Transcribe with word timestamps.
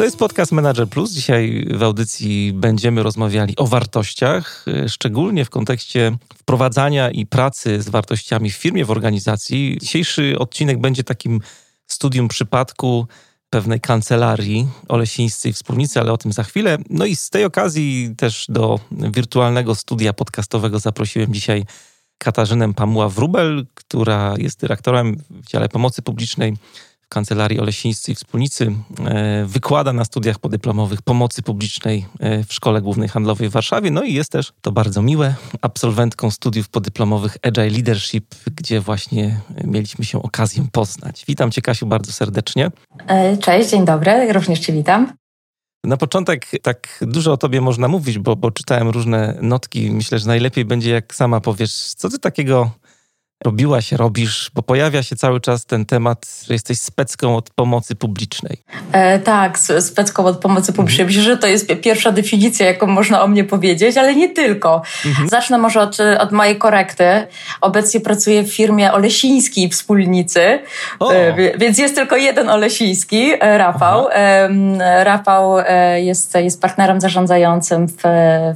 To 0.00 0.04
jest 0.04 0.18
podcast 0.18 0.52
Manager 0.52 0.88
Plus. 0.88 1.12
Dzisiaj 1.12 1.66
w 1.70 1.82
audycji 1.82 2.52
będziemy 2.52 3.02
rozmawiali 3.02 3.56
o 3.56 3.66
wartościach, 3.66 4.64
szczególnie 4.88 5.44
w 5.44 5.50
kontekście 5.50 6.16
wprowadzania 6.36 7.10
i 7.10 7.26
pracy 7.26 7.82
z 7.82 7.88
wartościami 7.88 8.50
w 8.50 8.56
firmie, 8.56 8.84
w 8.84 8.90
organizacji. 8.90 9.78
Dzisiejszy 9.80 10.38
odcinek 10.38 10.80
będzie 10.80 11.04
takim 11.04 11.40
studium 11.86 12.28
przypadku 12.28 13.06
pewnej 13.50 13.80
kancelarii 13.80 14.68
olesińskiej 14.88 15.52
wspólnicy, 15.52 16.00
ale 16.00 16.12
o 16.12 16.18
tym 16.18 16.32
za 16.32 16.42
chwilę. 16.42 16.78
No 16.90 17.04
i 17.04 17.16
z 17.16 17.30
tej 17.30 17.44
okazji 17.44 18.14
też 18.16 18.46
do 18.48 18.80
wirtualnego 18.90 19.74
studia 19.74 20.12
podcastowego 20.12 20.78
zaprosiłem 20.78 21.34
dzisiaj 21.34 21.64
Katarzynę 22.18 22.68
Pamuła-Wrubel, 22.68 23.64
która 23.74 24.34
jest 24.38 24.60
dyrektorem 24.60 25.16
w 25.30 25.46
dziale 25.46 25.68
pomocy 25.68 26.02
publicznej 26.02 26.56
Kancelarii 27.10 27.60
Olesińskiej 27.60 28.14
Wspólnicy. 28.14 28.72
E, 29.04 29.44
wykłada 29.46 29.92
na 29.92 30.04
studiach 30.04 30.38
podyplomowych 30.38 31.02
pomocy 31.02 31.42
publicznej 31.42 32.06
e, 32.20 32.44
w 32.44 32.52
Szkole 32.52 32.82
Głównej 32.82 33.08
Handlowej 33.08 33.48
w 33.48 33.52
Warszawie. 33.52 33.90
No 33.90 34.02
i 34.02 34.14
jest 34.14 34.32
też, 34.32 34.52
to 34.60 34.72
bardzo 34.72 35.02
miłe, 35.02 35.34
absolwentką 35.62 36.30
studiów 36.30 36.68
podyplomowych 36.68 37.36
Agile 37.42 37.70
Leadership, 37.70 38.34
gdzie 38.56 38.80
właśnie 38.80 39.40
mieliśmy 39.64 40.04
się 40.04 40.22
okazję 40.22 40.66
poznać. 40.72 41.24
Witam 41.28 41.50
Cię, 41.50 41.62
Kasiu, 41.62 41.86
bardzo 41.86 42.12
serdecznie. 42.12 42.70
E, 43.06 43.36
cześć, 43.36 43.70
dzień 43.70 43.84
dobry, 43.84 44.32
również 44.32 44.58
Cię 44.58 44.72
witam. 44.72 45.12
Na 45.84 45.96
początek 45.96 46.46
tak 46.62 47.04
dużo 47.06 47.32
o 47.32 47.36
tobie 47.36 47.60
można 47.60 47.88
mówić, 47.88 48.18
bo, 48.18 48.36
bo 48.36 48.50
czytałem 48.50 48.88
różne 48.88 49.38
notki. 49.42 49.90
Myślę, 49.90 50.18
że 50.18 50.26
najlepiej 50.26 50.64
będzie, 50.64 50.90
jak 50.90 51.14
sama 51.14 51.40
powiesz, 51.40 51.72
co 51.72 52.08
ty 52.08 52.18
takiego 52.18 52.70
robiłaś, 53.44 53.92
robisz, 53.92 54.50
bo 54.54 54.62
pojawia 54.62 55.02
się 55.02 55.16
cały 55.16 55.40
czas 55.40 55.66
ten 55.66 55.86
temat, 55.86 56.26
że 56.46 56.54
jesteś 56.54 56.78
specką 56.78 57.36
od 57.36 57.50
pomocy 57.50 57.94
publicznej. 57.94 58.62
E, 58.92 59.18
tak, 59.18 59.58
specką 59.58 60.24
od 60.24 60.38
pomocy 60.38 60.72
publicznej. 60.72 61.02
Mhm. 61.04 61.06
Myślę, 61.06 61.22
że 61.22 61.38
to 61.38 61.46
jest 61.46 61.66
pierwsza 61.82 62.12
definicja, 62.12 62.66
jaką 62.66 62.86
można 62.86 63.22
o 63.22 63.28
mnie 63.28 63.44
powiedzieć, 63.44 63.96
ale 63.96 64.14
nie 64.14 64.28
tylko. 64.28 64.82
Mhm. 65.06 65.28
Zacznę 65.28 65.58
może 65.58 65.80
od, 65.80 65.98
od 66.18 66.32
mojej 66.32 66.58
korekty. 66.58 67.04
Obecnie 67.60 68.00
pracuję 68.00 68.42
w 68.42 68.54
firmie 68.54 68.92
Olesińskiej 68.92 69.68
Wspólnicy, 69.68 70.40
e, 70.40 71.58
więc 71.58 71.78
jest 71.78 71.94
tylko 71.94 72.16
jeden 72.16 72.48
Olesiński, 72.48 73.32
e, 73.40 73.58
Rafał. 73.58 74.08
E, 74.12 75.04
Rafał 75.04 75.54
jest, 75.96 76.34
jest 76.34 76.62
partnerem 76.62 77.00
zarządzającym 77.00 77.86
w 77.88 78.02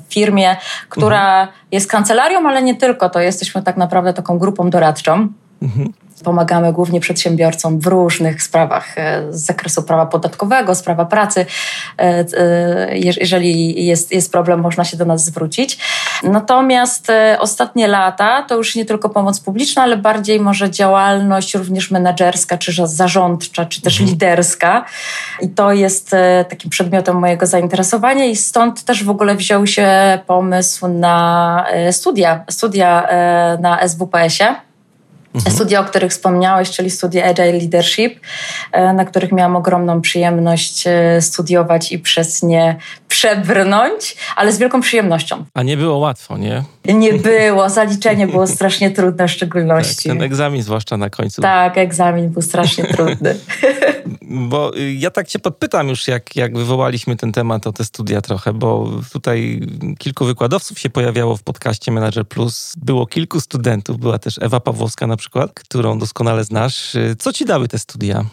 firmie, 0.09 0.57
która 0.89 1.41
mhm. 1.41 1.64
Jest 1.75 1.91
kancelarią, 1.91 2.49
ale 2.49 2.63
nie 2.63 2.75
tylko. 2.75 3.11
To 3.11 3.21
jesteśmy 3.21 3.63
tak 3.63 3.77
naprawdę 3.77 4.13
taką 4.13 4.39
grupą 4.39 4.71
doradczą. 4.71 5.29
Mhm. 5.63 5.93
Pomagamy 6.25 6.73
głównie 6.73 7.01
przedsiębiorcom 7.01 7.81
w 7.81 7.87
różnych 7.87 8.43
sprawach 8.43 8.99
e, 8.99 9.33
z 9.33 9.47
zakresu 9.47 9.83
prawa 9.83 10.07
podatkowego, 10.07 10.75
z 10.75 10.83
prawa 10.83 11.05
pracy. 11.05 11.47
E, 11.99 12.25
e, 12.35 12.99
jeżeli 12.99 13.85
jest, 13.87 14.13
jest 14.13 14.33
problem, 14.33 14.61
można 14.61 14.85
się 14.85 14.97
do 14.97 15.05
nas 15.05 15.25
zwrócić. 15.25 15.79
Natomiast 16.25 17.13
ostatnie 17.39 17.87
lata 17.87 18.43
to 18.43 18.57
już 18.57 18.77
nie 18.77 18.85
tylko 18.85 19.09
pomoc 19.09 19.41
publiczna, 19.41 19.83
ale 19.83 19.97
bardziej 19.97 20.41
może 20.41 20.71
działalność 20.71 21.55
również 21.55 21.91
menedżerska, 21.91 22.59
czy 22.59 22.73
zarządcza, 22.85 23.65
czy 23.65 23.83
też 23.83 24.01
mhm. 24.01 24.11
liderska. 24.11 24.85
I 25.41 25.49
to 25.49 25.73
jest 25.73 26.11
takim 26.49 26.71
przedmiotem 26.71 27.17
mojego 27.17 27.47
zainteresowania 27.47 28.25
i 28.25 28.37
stąd 28.37 28.85
też 28.85 29.05
w 29.05 29.11
ogóle 29.11 29.35
wziął 29.35 29.67
się 29.67 30.19
pomysł 30.27 30.89
na 30.89 31.67
studia, 31.91 32.45
studia 32.51 33.09
na 33.61 33.89
SWPS-ie 33.89 34.55
Mhm. 35.35 35.55
Studia, 35.55 35.81
o 35.81 35.85
których 35.85 36.13
wspomniałeś, 36.13 36.71
czyli 36.71 36.91
studia 36.91 37.25
Agile 37.25 37.53
Leadership, 37.53 38.21
e, 38.73 38.93
na 38.93 39.05
których 39.05 39.33
miałam 39.33 39.57
ogromną 39.57 40.01
przyjemność 40.01 40.85
e, 40.87 41.23
studiować 41.23 41.93
i 41.93 41.99
przez 41.99 42.43
nie 42.43 42.77
przebrnąć, 43.09 44.17
ale 44.37 44.53
z 44.53 44.59
wielką 44.59 44.81
przyjemnością. 44.81 45.45
A 45.55 45.63
nie 45.63 45.77
było 45.77 45.99
łatwo, 45.99 46.39
nie? 46.39 46.63
Nie 46.85 47.13
było. 47.31 47.71
Zaliczenie 47.71 48.27
było 48.27 48.47
strasznie 48.47 48.91
trudne 48.91 49.29
w 49.29 49.31
szczególności. 49.31 50.09
Tak, 50.09 50.19
ten 50.19 50.23
egzamin 50.23 50.63
zwłaszcza 50.63 50.97
na 50.97 51.11
końcu. 51.11 51.43
Tak, 51.43 51.79
egzamin 51.79 52.31
był 52.31 52.43
strasznie 52.43 52.85
trudny. 52.85 53.37
Bo 54.31 54.77
y, 54.77 54.93
ja 54.93 55.11
tak 55.11 55.29
cię 55.29 55.39
podpytam 55.39 55.89
już, 55.89 56.09
jak, 56.09 56.37
jak 56.37 56.57
wywołaliśmy 56.57 57.17
ten 57.17 57.33
temat 57.33 57.67
o 57.67 57.73
te 57.73 57.85
studia 57.85 58.21
trochę, 58.21 58.53
bo 58.53 58.91
tutaj 59.13 59.61
kilku 59.99 60.25
wykładowców 60.25 60.79
się 60.79 60.91
pojawiało 60.91 61.37
w 61.37 61.43
podcaście 61.43 61.93
Manager 61.93 62.29
Plus. 62.29 62.73
Było 62.77 63.07
kilku 63.07 63.41
studentów, 63.41 63.99
była 63.99 64.19
też 64.19 64.39
Ewa 64.41 64.61
Pawłowska 64.61 65.07
na 65.07 65.17
przykład, 65.25 65.55
którą 65.55 65.99
doskonale 65.99 66.45
znasz. 66.45 66.95
Y, 66.95 67.17
co 67.19 67.33
ci 67.33 67.45
dały 67.45 67.69
te 67.69 67.79
studia? 67.79 68.25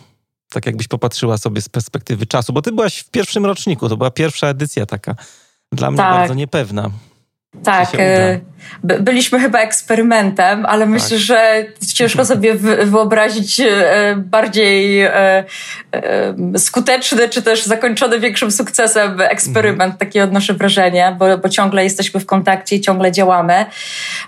Tak 0.50 0.66
jakbyś 0.66 0.88
popatrzyła 0.88 1.38
sobie 1.38 1.62
z 1.62 1.70
perspektywy 1.70 2.26
czasu, 2.26 2.54
bo 2.54 2.62
ty 2.62 2.72
byłaś 2.72 3.00
w 3.00 3.10
pierwszym 3.10 3.46
roczniku, 3.46 3.90
to 3.90 3.98
była 3.98 4.12
pierwsza 4.12 4.48
edycja 4.48 4.86
taka 4.86 5.16
dla 5.72 5.92
mnie 5.92 5.98
tak. 5.98 6.14
bardzo 6.14 6.34
niepewna. 6.34 6.90
Tak, 7.64 7.90
e, 7.98 8.40
byliśmy 8.84 9.40
chyba 9.40 9.60
eksperymentem, 9.60 10.66
ale 10.66 10.86
myślę, 10.86 11.10
tak. 11.10 11.20
że 11.20 11.66
ciężko 11.94 12.26
sobie 12.26 12.56
wyobrazić 12.86 13.60
e, 13.60 14.16
bardziej 14.18 15.02
e, 15.02 15.44
skuteczny, 16.58 17.30
czy 17.30 17.42
też 17.42 17.64
zakończony 17.64 18.20
większym 18.20 18.52
sukcesem 18.52 19.22
eksperyment. 19.22 19.82
Mhm. 19.82 19.98
Takie 19.98 20.24
odnoszę 20.24 20.54
wrażenie, 20.54 21.16
bo, 21.20 21.38
bo 21.38 21.50
ciągle 21.50 21.84
jesteśmy 21.84 22.20
w 22.20 22.26
kontakcie 22.26 22.76
i 22.76 22.82
ciągle 22.82 23.12
działamy. 23.12 23.66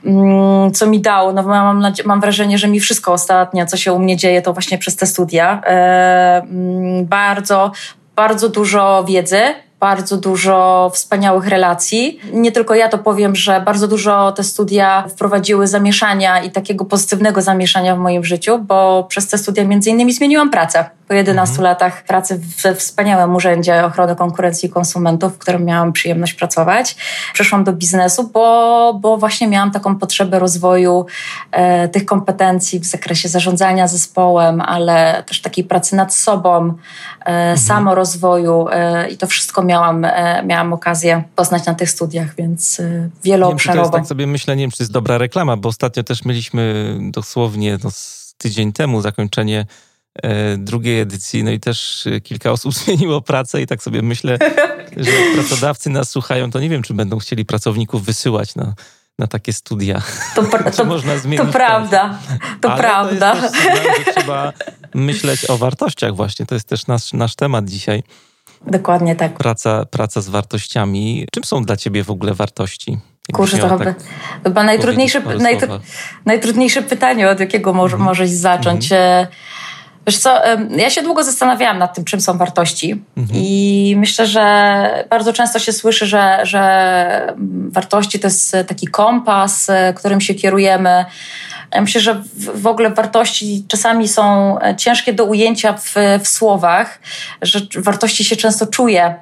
Mm, 0.05 0.71
co 0.71 0.87
mi 0.87 1.01
dało? 1.01 1.33
No 1.33 1.43
mam, 1.43 1.93
mam 2.05 2.21
wrażenie, 2.21 2.57
że 2.57 2.67
mi 2.67 2.79
wszystko 2.79 3.13
ostatnio, 3.13 3.65
co 3.65 3.77
się 3.77 3.93
u 3.93 3.99
mnie 3.99 4.17
dzieje, 4.17 4.41
to 4.41 4.53
właśnie 4.53 4.77
przez 4.77 4.95
te 4.95 5.05
studia. 5.05 5.61
Mm, 5.61 7.05
bardzo, 7.05 7.71
bardzo 8.15 8.49
dużo 8.49 9.03
wiedzy, 9.07 9.41
bardzo 9.83 10.17
dużo 10.17 10.91
wspaniałych 10.93 11.47
relacji. 11.47 12.19
Nie 12.33 12.51
tylko 12.51 12.75
ja 12.75 12.89
to 12.89 12.97
powiem, 12.97 13.35
że 13.35 13.61
bardzo 13.61 13.87
dużo 13.87 14.31
te 14.31 14.43
studia 14.43 15.05
wprowadziły 15.09 15.67
zamieszania 15.67 16.43
i 16.43 16.51
takiego 16.51 16.85
pozytywnego 16.85 17.41
zamieszania 17.41 17.95
w 17.95 17.99
moim 17.99 18.23
życiu, 18.23 18.59
bo 18.59 19.05
przez 19.09 19.27
te 19.27 19.37
studia 19.37 19.65
między 19.65 19.89
innymi 19.89 20.13
zmieniłam 20.13 20.49
pracę. 20.49 20.89
Po 21.07 21.13
11 21.13 21.51
mhm. 21.51 21.63
latach 21.63 22.03
pracy 22.03 22.41
we 22.63 22.75
wspaniałym 22.75 23.35
Urzędzie 23.35 23.85
Ochrony 23.85 24.15
Konkurencji 24.15 24.69
i 24.69 24.71
Konsumentów, 24.71 25.35
w 25.35 25.37
którym 25.37 25.65
miałam 25.65 25.93
przyjemność 25.93 26.33
pracować, 26.33 26.95
przeszłam 27.33 27.63
do 27.63 27.73
biznesu, 27.73 28.29
bo, 28.33 28.97
bo 29.01 29.17
właśnie 29.17 29.47
miałam 29.47 29.71
taką 29.71 29.95
potrzebę 29.95 30.39
rozwoju 30.39 31.05
e, 31.51 31.87
tych 31.87 32.05
kompetencji 32.05 32.79
w 32.79 32.85
zakresie 32.85 33.29
zarządzania 33.29 33.87
zespołem, 33.87 34.61
ale 34.61 35.23
też 35.27 35.41
takiej 35.41 35.63
pracy 35.63 35.95
nad 35.95 36.15
sobą, 36.15 36.65
e, 36.65 37.25
mhm. 37.25 37.57
samorozwoju 37.57 38.67
e, 38.71 39.09
i 39.09 39.17
to 39.17 39.27
wszystko 39.27 39.63
miałam, 39.63 39.72
e, 39.81 40.43
miałam 40.45 40.73
okazję 40.73 41.23
poznać 41.35 41.65
na 41.65 41.73
tych 41.73 41.89
studiach, 41.89 42.35
więc 42.35 42.79
e, 42.79 43.09
wieloobszarowo. 43.23 43.79
Nie 43.79 43.83
wiem, 43.83 43.91
to 43.91 43.97
jest 43.97 44.03
tak 44.03 44.09
sobie 44.09 44.27
myślę, 44.27 44.55
nie 44.55 44.63
wiem, 44.63 44.71
czy 44.71 44.83
jest 44.83 44.91
dobra 44.91 45.17
reklama, 45.17 45.57
bo 45.57 45.69
ostatnio 45.69 46.03
też 46.03 46.25
mieliśmy 46.25 46.95
dosłownie 47.01 47.77
no, 47.83 47.89
tydzień 48.37 48.73
temu 48.73 49.01
zakończenie 49.01 49.65
E, 50.21 50.57
drugiej 50.57 50.99
edycji. 50.99 51.43
No 51.43 51.51
i 51.51 51.59
też 51.59 52.07
kilka 52.23 52.51
osób 52.51 52.73
zmieniło 52.83 53.21
pracę 53.21 53.61
i 53.61 53.67
tak 53.67 53.83
sobie 53.83 54.01
myślę, 54.01 54.37
że 54.97 55.11
pracodawcy 55.35 55.89
nas 55.89 56.09
słuchają, 56.09 56.51
to 56.51 56.59
nie 56.59 56.69
wiem, 56.69 56.83
czy 56.83 56.93
będą 56.93 57.19
chcieli 57.19 57.45
pracowników 57.45 58.05
wysyłać 58.05 58.55
na, 58.55 58.73
na 59.19 59.27
takie 59.27 59.53
studia. 59.53 60.01
To, 60.35 60.43
to 60.77 60.85
można 60.85 61.17
zmienić. 61.17 61.45
To 61.45 61.53
prawda, 61.53 62.19
to 62.61 62.71
Ale 62.71 62.81
prawda. 62.81 63.35
To 63.35 63.49
sygnał, 63.49 63.75
że 64.05 64.13
trzeba 64.13 64.53
myśleć 64.93 65.49
o 65.49 65.57
wartościach 65.57 66.15
właśnie. 66.15 66.45
To 66.45 66.55
jest 66.55 66.67
też 66.67 66.87
nasz, 66.87 67.13
nasz 67.13 67.35
temat 67.35 67.69
dzisiaj. 67.69 68.03
Dokładnie 68.67 69.15
tak. 69.15 69.33
Praca, 69.33 69.85
praca 69.85 70.21
z 70.21 70.29
wartościami. 70.29 71.27
Czym 71.31 71.43
są 71.43 71.63
dla 71.63 71.77
ciebie 71.77 72.03
w 72.03 72.11
ogóle 72.11 72.33
wartości? 72.33 72.97
Kurczę, 73.33 73.57
to 73.57 73.69
chyba, 73.69 73.85
tak 73.85 73.95
chyba 74.43 74.63
najtrudniejsze, 74.63 75.21
najtr, 75.39 75.67
najtrudniejsze 76.25 76.81
pytanie, 76.81 77.29
od 77.29 77.39
jakiego 77.39 77.73
może, 77.73 77.93
mhm. 77.93 78.05
możesz 78.09 78.29
zacząć. 78.29 78.91
Mhm. 78.91 79.27
Wiesz 80.07 80.17
co, 80.17 80.41
ja 80.77 80.89
się 80.89 81.01
długo 81.01 81.23
zastanawiałam 81.23 81.77
nad 81.77 81.95
tym, 81.95 82.05
czym 82.05 82.21
są 82.21 82.37
wartości 82.37 83.03
mhm. 83.17 83.39
i 83.43 83.95
myślę, 83.97 84.27
że 84.27 85.05
bardzo 85.09 85.33
często 85.33 85.59
się 85.59 85.73
słyszy, 85.73 86.05
że, 86.05 86.39
że 86.43 87.33
wartości 87.67 88.19
to 88.19 88.27
jest 88.27 88.55
taki 88.67 88.87
kompas, 88.87 89.67
którym 89.95 90.21
się 90.21 90.33
kierujemy 90.33 91.05
Ja 91.73 91.81
myślę, 91.81 92.01
że 92.01 92.23
w 92.35 92.67
ogóle 92.67 92.89
wartości 92.89 93.65
czasami 93.67 94.07
są 94.07 94.57
e, 94.59 94.75
ciężkie 94.75 95.13
do 95.13 95.25
ujęcia 95.25 95.73
w, 95.73 95.95
w 96.23 96.27
słowach, 96.27 96.99
że 97.41 97.59
wartości 97.77 98.23
się 98.23 98.35
często 98.35 98.67
czuje. 98.67 99.15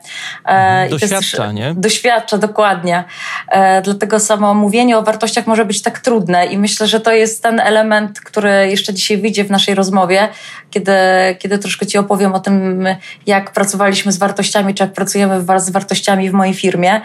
E, 0.45 0.89
doświadcza, 0.89 1.43
też, 1.43 1.53
nie? 1.53 1.73
Doświadcza, 1.77 2.37
dokładnie. 2.37 3.03
E, 3.47 3.81
dlatego 3.81 4.19
samo 4.19 4.53
mówienie 4.53 4.97
o 4.97 5.03
wartościach 5.03 5.47
może 5.47 5.65
być 5.65 5.81
tak 5.81 5.99
trudne 5.99 6.45
i 6.45 6.57
myślę, 6.57 6.87
że 6.87 6.99
to 6.99 7.11
jest 7.11 7.43
ten 7.43 7.59
element, 7.59 8.19
który 8.19 8.67
jeszcze 8.69 8.93
dzisiaj 8.93 9.17
wyjdzie 9.17 9.43
w 9.43 9.51
naszej 9.51 9.75
rozmowie, 9.75 10.29
kiedy, 10.71 10.93
kiedy 11.39 11.57
troszkę 11.59 11.85
Ci 11.85 11.97
opowiem 11.97 12.33
o 12.33 12.39
tym, 12.39 12.85
jak 13.25 13.51
pracowaliśmy 13.51 14.11
z 14.11 14.17
wartościami, 14.17 14.73
czy 14.73 14.83
jak 14.83 14.93
pracujemy 14.93 15.43
z 15.57 15.69
wartościami 15.69 16.29
w 16.29 16.33
mojej 16.33 16.53
firmie. 16.53 17.01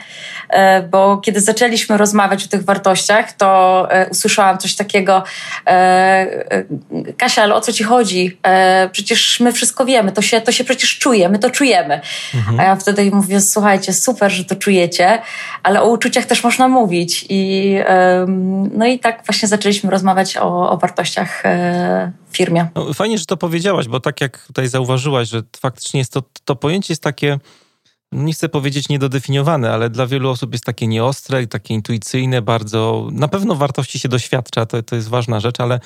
Bo 0.91 1.17
kiedy 1.17 1.41
zaczęliśmy 1.41 1.97
rozmawiać 1.97 2.45
o 2.45 2.49
tych 2.49 2.65
wartościach, 2.65 3.33
to 3.33 3.89
usłyszałam 4.11 4.59
coś 4.59 4.77
takiego, 4.77 5.17
e, 5.17 5.23
e, 5.23 5.36
Kasia, 7.17 7.43
ale 7.43 7.55
o 7.55 7.61
co 7.61 7.73
ci 7.73 7.85
chodzi? 7.85 8.39
E, 8.43 8.89
przecież 8.93 9.41
my 9.41 9.53
wszystko 9.53 9.85
wiemy, 9.85 10.13
to 10.13 10.23
się, 10.23 10.41
to 10.41 10.53
się 10.53 10.65
przecież 10.65 10.99
czuje, 10.99 11.29
my 11.29 11.39
to 11.39 11.51
czujemy. 11.51 12.01
Mhm. 12.35 12.61
A 12.61 12.63
ja 12.63 12.77
wtedy 12.77 13.11
mówię, 13.11 13.41
słuchajcie, 13.41 13.93
super, 13.93 14.33
że 14.33 14.45
to 14.45 14.57
czujecie, 14.57 15.23
ale 15.63 15.83
o 15.83 15.89
uczuciach 15.89 16.25
też 16.25 16.45
można 16.45 16.69
mówić. 16.69 17.27
I, 17.29 17.75
no 18.73 18.87
i 18.87 18.99
tak 18.99 19.23
właśnie 19.27 19.49
zaczęliśmy 19.49 19.91
rozmawiać 19.91 20.37
o, 20.37 20.71
o 20.71 20.77
wartościach 20.77 21.43
w 22.31 22.37
firmie. 22.37 22.67
No, 22.75 22.95
fajnie, 22.95 23.19
że 23.19 23.27
to 23.27 23.37
powiedziałaś, 23.37 23.89
bo 23.89 24.01
tak 24.01 24.21
jak 24.21 24.47
tutaj 24.47 24.69
zauważyłaś, 24.69 25.29
że 25.29 25.43
faktycznie 25.61 26.01
jest 26.01 26.13
to, 26.13 26.23
to 26.45 26.57
pojęcie 26.57 26.93
jest 26.93 27.03
takie 27.03 27.39
nie 28.13 28.33
chcę 28.33 28.49
powiedzieć 28.49 28.89
niedodefiniowane, 28.89 29.73
ale 29.73 29.91
dla 29.91 30.07
wielu 30.07 30.31
osób 30.31 30.53
jest 30.53 30.65
takie 30.65 30.87
nieostre 30.87 31.43
i 31.43 31.49
takie 31.49 31.75
intuicyjne, 31.75 32.43
bardzo. 32.43 33.09
Na 33.13 33.29
pewno 33.29 33.55
wartości 33.55 33.99
się 33.99 34.09
doświadcza, 34.09 34.67
to, 34.67 34.83
to 34.83 34.97
jest 34.97 35.09
ważna 35.09 35.41
rzecz, 35.41 35.61
ale 35.61 35.81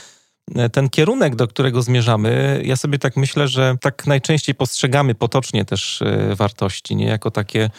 e, 0.54 0.68
ten 0.68 0.88
kierunek, 0.88 1.36
do 1.36 1.48
którego 1.48 1.82
zmierzamy, 1.82 2.62
ja 2.64 2.76
sobie 2.76 2.98
tak 2.98 3.16
myślę, 3.16 3.48
że 3.48 3.76
tak 3.80 4.06
najczęściej 4.06 4.54
postrzegamy 4.54 5.14
potocznie 5.14 5.64
też 5.64 6.02
e, 6.02 6.34
wartości, 6.34 6.96
nie 6.96 7.06
jako 7.06 7.30
takie 7.30 7.70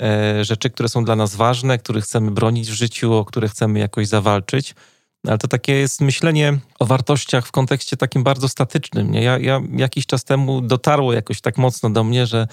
e, 0.00 0.44
rzeczy, 0.44 0.70
które 0.70 0.88
są 0.88 1.04
dla 1.04 1.16
nas 1.16 1.36
ważne, 1.36 1.78
które 1.78 2.00
chcemy 2.00 2.30
bronić 2.30 2.70
w 2.70 2.74
życiu, 2.74 3.14
o 3.14 3.24
które 3.24 3.48
chcemy 3.48 3.78
jakoś 3.78 4.06
zawalczyć. 4.08 4.74
Ale 5.26 5.38
to 5.38 5.48
takie 5.48 5.72
jest 5.72 6.00
myślenie 6.00 6.58
o 6.78 6.86
wartościach 6.86 7.46
w 7.46 7.52
kontekście 7.52 7.96
takim 7.96 8.24
bardzo 8.24 8.48
statycznym. 8.48 9.10
Nie? 9.10 9.22
Ja, 9.22 9.38
ja 9.38 9.60
jakiś 9.76 10.06
czas 10.06 10.24
temu 10.24 10.60
dotarło 10.60 11.12
jakoś 11.12 11.40
tak 11.40 11.58
mocno 11.58 11.90
do 11.90 12.04
mnie, 12.04 12.26
że 12.26 12.46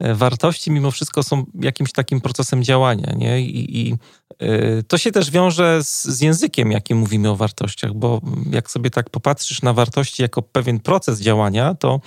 wartości 0.00 0.70
mimo 0.70 0.90
wszystko 0.90 1.22
są 1.22 1.44
jakimś 1.60 1.92
takim 1.92 2.20
procesem 2.20 2.64
działania, 2.64 3.12
nie? 3.16 3.40
I, 3.40 3.80
i 3.80 3.94
y, 4.42 4.84
to 4.88 4.98
się 4.98 5.12
też 5.12 5.30
wiąże 5.30 5.84
z, 5.84 6.04
z, 6.04 6.20
językiem, 6.20 6.72
jakim 6.72 6.98
mówimy 6.98 7.30
o 7.30 7.36
wartościach, 7.36 7.94
bo 7.94 8.20
jak 8.50 8.70
sobie 8.70 8.90
tak 8.90 9.10
popatrzysz 9.10 9.62
na 9.62 9.72
wartości 9.72 10.22
jako 10.22 10.42
pewien 10.42 10.80
proces 10.80 11.20
działania, 11.20 11.74
to, 11.74 12.00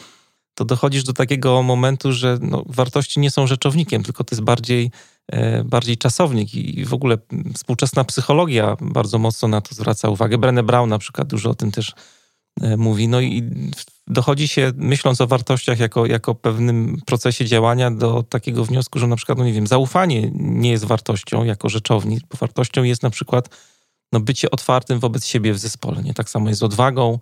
to 0.53 0.65
dochodzisz 0.65 1.03
do 1.03 1.13
takiego 1.13 1.63
momentu, 1.63 2.13
że 2.13 2.38
no, 2.41 2.63
wartości 2.65 3.19
nie 3.19 3.31
są 3.31 3.47
rzeczownikiem, 3.47 4.03
tylko 4.03 4.23
to 4.23 4.35
jest 4.35 4.44
bardziej, 4.44 4.91
y, 5.33 5.63
bardziej 5.63 5.97
czasownik 5.97 6.55
i 6.55 6.85
w 6.85 6.94
ogóle 6.94 7.17
współczesna 7.53 8.03
psychologia 8.03 8.75
bardzo 8.81 9.19
mocno 9.19 9.47
na 9.47 9.61
to 9.61 9.75
zwraca 9.75 10.09
uwagę. 10.09 10.37
Brené 10.37 10.63
Brown 10.63 10.89
na 10.89 10.97
przykład 10.97 11.27
dużo 11.27 11.49
o 11.49 11.55
tym 11.55 11.71
też 11.71 11.94
mówi. 12.77 13.07
No 13.07 13.21
i 13.21 13.51
dochodzi 14.11 14.47
się, 14.47 14.71
myśląc 14.75 15.21
o 15.21 15.27
wartościach 15.27 15.79
jako, 15.79 16.05
jako 16.05 16.35
pewnym 16.35 17.01
procesie 17.05 17.45
działania, 17.45 17.91
do 17.91 18.23
takiego 18.23 18.65
wniosku, 18.65 18.99
że 18.99 19.07
na 19.07 19.15
przykład, 19.15 19.37
no 19.37 19.45
nie 19.45 19.53
wiem, 19.53 19.67
zaufanie 19.67 20.31
nie 20.33 20.71
jest 20.71 20.85
wartością 20.85 21.43
jako 21.43 21.69
rzeczownik, 21.69 22.23
bo 22.31 22.37
wartością 22.37 22.83
jest 22.83 23.03
na 23.03 23.09
przykład 23.09 23.49
no, 24.11 24.19
bycie 24.19 24.51
otwartym 24.51 24.99
wobec 24.99 25.25
siebie 25.25 25.53
w 25.53 25.57
zespole. 25.57 26.03
Nie 26.03 26.13
tak 26.13 26.29
samo 26.29 26.49
jest 26.49 26.59
z 26.59 26.63
odwagą. 26.63 27.19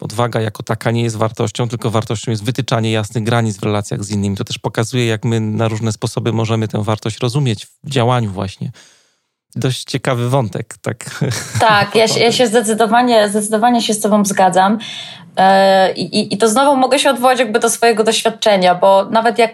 Odwaga 0.00 0.40
jako 0.40 0.62
taka 0.62 0.90
nie 0.90 1.02
jest 1.02 1.16
wartością, 1.16 1.68
tylko 1.68 1.90
wartością 1.90 2.30
jest 2.30 2.44
wytyczanie 2.44 2.92
jasnych 2.92 3.24
granic 3.24 3.56
w 3.56 3.62
relacjach 3.62 4.04
z 4.04 4.10
innymi. 4.10 4.36
To 4.36 4.44
też 4.44 4.58
pokazuje, 4.58 5.06
jak 5.06 5.24
my 5.24 5.40
na 5.40 5.68
różne 5.68 5.92
sposoby 5.92 6.32
możemy 6.32 6.68
tę 6.68 6.84
wartość 6.84 7.18
rozumieć 7.18 7.66
w 7.66 7.90
działaniu 7.90 8.30
właśnie 8.30 8.72
dość 9.56 9.84
ciekawy 9.84 10.28
wątek, 10.28 10.74
tak? 10.82 11.24
Tak, 11.60 11.94
ja, 11.94 12.04
ja 12.04 12.32
się 12.32 12.46
zdecydowanie, 12.52 13.28
zdecydowanie 13.28 13.82
się 13.82 13.94
z 13.94 14.00
Tobą 14.00 14.24
zgadzam. 14.24 14.78
E, 15.36 15.92
I, 15.92 16.34
I 16.34 16.38
to 16.38 16.48
znowu 16.48 16.76
mogę 16.76 16.98
się 16.98 17.10
odwołać 17.10 17.38
jakby 17.38 17.58
do 17.58 17.70
swojego 17.70 18.04
doświadczenia, 18.04 18.74
bo 18.74 19.04
nawet 19.04 19.38
jak 19.38 19.52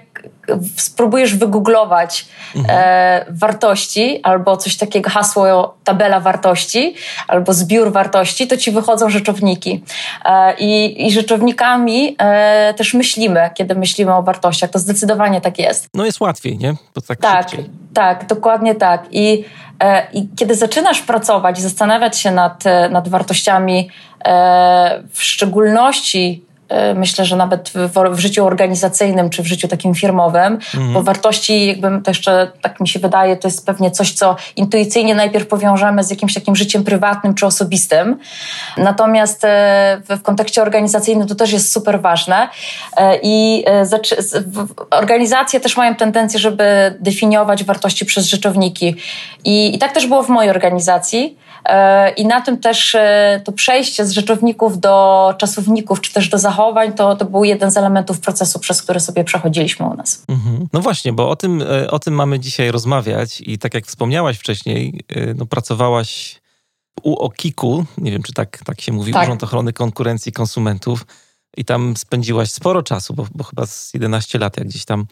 spróbujesz 0.77 1.35
wygooglować 1.35 2.27
mhm. 2.57 2.79
e, 2.79 3.25
wartości 3.31 4.21
albo 4.23 4.57
coś 4.57 4.77
takiego, 4.77 5.11
hasło 5.11 5.75
tabela 5.85 6.21
wartości 6.21 6.95
albo 7.29 7.53
zbiór 7.53 7.93
wartości, 7.93 8.47
to 8.47 8.57
ci 8.57 8.71
wychodzą 8.71 9.11
rzeczowniki. 9.11 9.85
E, 10.25 10.55
i, 10.59 11.07
I 11.07 11.13
rzeczownikami 11.13 12.17
e, 12.19 12.75
też 12.75 12.95
myślimy, 12.95 13.51
kiedy 13.55 13.75
myślimy 13.75 14.15
o 14.15 14.23
wartościach. 14.23 14.71
To 14.71 14.79
zdecydowanie 14.79 15.41
tak 15.41 15.59
jest. 15.59 15.89
No 15.95 16.05
jest 16.05 16.21
łatwiej, 16.21 16.59
nie? 16.59 16.75
Bo 16.95 17.01
tak, 17.01 17.19
tak, 17.19 17.47
tak, 17.95 18.27
dokładnie 18.27 18.75
tak. 18.75 19.07
I, 19.11 19.45
e, 19.81 20.07
I 20.13 20.29
kiedy 20.37 20.55
zaczynasz 20.55 21.03
pracować 21.03 21.59
i 21.59 21.63
zastanawiać 21.63 22.19
się 22.19 22.31
nad, 22.31 22.67
e, 22.67 22.89
nad 22.89 23.09
wartościami, 23.09 23.91
e, 24.25 25.03
w 25.13 25.23
szczególności 25.23 26.48
myślę, 26.95 27.25
że 27.25 27.37
nawet 27.37 27.69
w, 27.75 28.15
w, 28.17 28.19
życiu 28.19 28.47
organizacyjnym 28.47 29.31
czy 29.31 29.43
w 29.43 29.47
życiu 29.47 29.69
takim 29.69 29.95
firmowym, 29.95 30.59
mhm. 30.75 30.93
bo 30.93 31.03
wartości, 31.03 31.67
jakby 31.67 31.89
to 32.05 32.11
jeszcze 32.11 32.53
tak 32.63 32.81
mi 32.81 32.89
się 32.89 32.99
wydaje, 32.99 33.37
to 33.37 33.49
jest 33.49 33.67
pewnie 33.67 33.91
coś, 33.91 34.13
co 34.13 34.37
intuicyjnie 34.57 35.15
najpierw 35.15 35.47
powiążemy 35.47 36.05
z 36.05 36.11
jakimś 36.11 36.35
takim 36.35 36.57
życiem 36.57 36.85
prywatnym 36.85 37.35
czy 37.35 37.47
osobistym. 37.47 38.19
Natomiast 38.77 39.45
e, 39.45 40.01
w, 40.09 40.19
w 40.19 40.23
kontekście 40.23 40.63
organizacyjnym 40.63 41.29
to 41.29 41.35
też 41.35 41.53
jest 41.53 41.73
super 41.73 42.01
ważne 42.01 42.49
e, 42.97 43.19
i 43.23 43.65
organizacje 44.91 45.61
też 45.61 45.77
mają 45.77 45.95
tendencję, 45.95 46.41
żeby 46.41 46.97
definiować 47.01 47.65
wartości 47.65 48.07
przez 48.07 48.27
rzeczowniki. 48.27 48.97
I, 49.45 49.75
i 49.75 49.79
tak 49.79 49.93
też 49.93 50.07
było 50.07 50.23
w 50.23 50.29
mojej 50.29 50.51
organizacji. 50.51 51.39
I 52.17 52.27
na 52.27 52.41
tym 52.41 52.59
też 52.59 52.97
to 53.45 53.53
przejście 53.53 54.07
z 54.07 54.11
rzeczowników 54.11 54.81
do 54.81 55.35
czasowników, 55.39 56.01
czy 56.01 56.13
też 56.13 56.29
do 56.29 56.39
zachowań, 56.39 56.93
to, 56.93 57.17
to 57.17 57.25
był 57.25 57.45
jeden 57.45 57.71
z 57.71 57.77
elementów 57.77 58.21
procesu, 58.21 58.59
przez 58.59 58.83
który 58.83 59.01
sobie 59.01 59.25
przechodziliśmy 59.25 59.87
u 59.87 59.95
nas. 59.95 60.25
Mhm. 60.29 60.69
No 60.73 60.81
właśnie, 60.81 61.13
bo 61.13 61.31
o 61.31 61.37
tym, 61.37 61.63
e, 61.63 61.91
o 61.91 61.99
tym 61.99 62.15
mamy 62.15 62.41
dzisiaj 62.41 62.71
rozmawiać 62.71 63.41
i 63.41 63.59
tak 63.59 63.75
jak 63.75 63.87
wspomniałaś 63.87 64.39
wcześniej, 64.39 65.05
e, 65.09 65.35
no 65.35 65.47
pracowałaś 65.47 66.41
u 67.03 67.17
OKiK-u, 67.17 67.85
nie 67.99 68.11
wiem 68.11 68.23
czy 68.23 68.33
tak, 68.33 68.59
tak 68.65 68.81
się 68.81 68.93
mówi, 68.93 69.13
tak. 69.13 69.23
Urząd 69.23 69.45
Ochrony 69.45 69.73
Konkurencji 69.73 70.33
Konsumentów 70.33 71.07
i 71.57 71.65
tam 71.65 71.97
spędziłaś 71.97 72.51
sporo 72.51 72.83
czasu, 72.83 73.15
bo, 73.15 73.27
bo 73.35 73.45
chyba 73.45 73.67
z 73.67 73.95
11 73.95 74.39
lat, 74.39 74.57
jak 74.57 74.69
gdzieś 74.69 74.85
tam 74.85 75.01
e, 75.01 75.07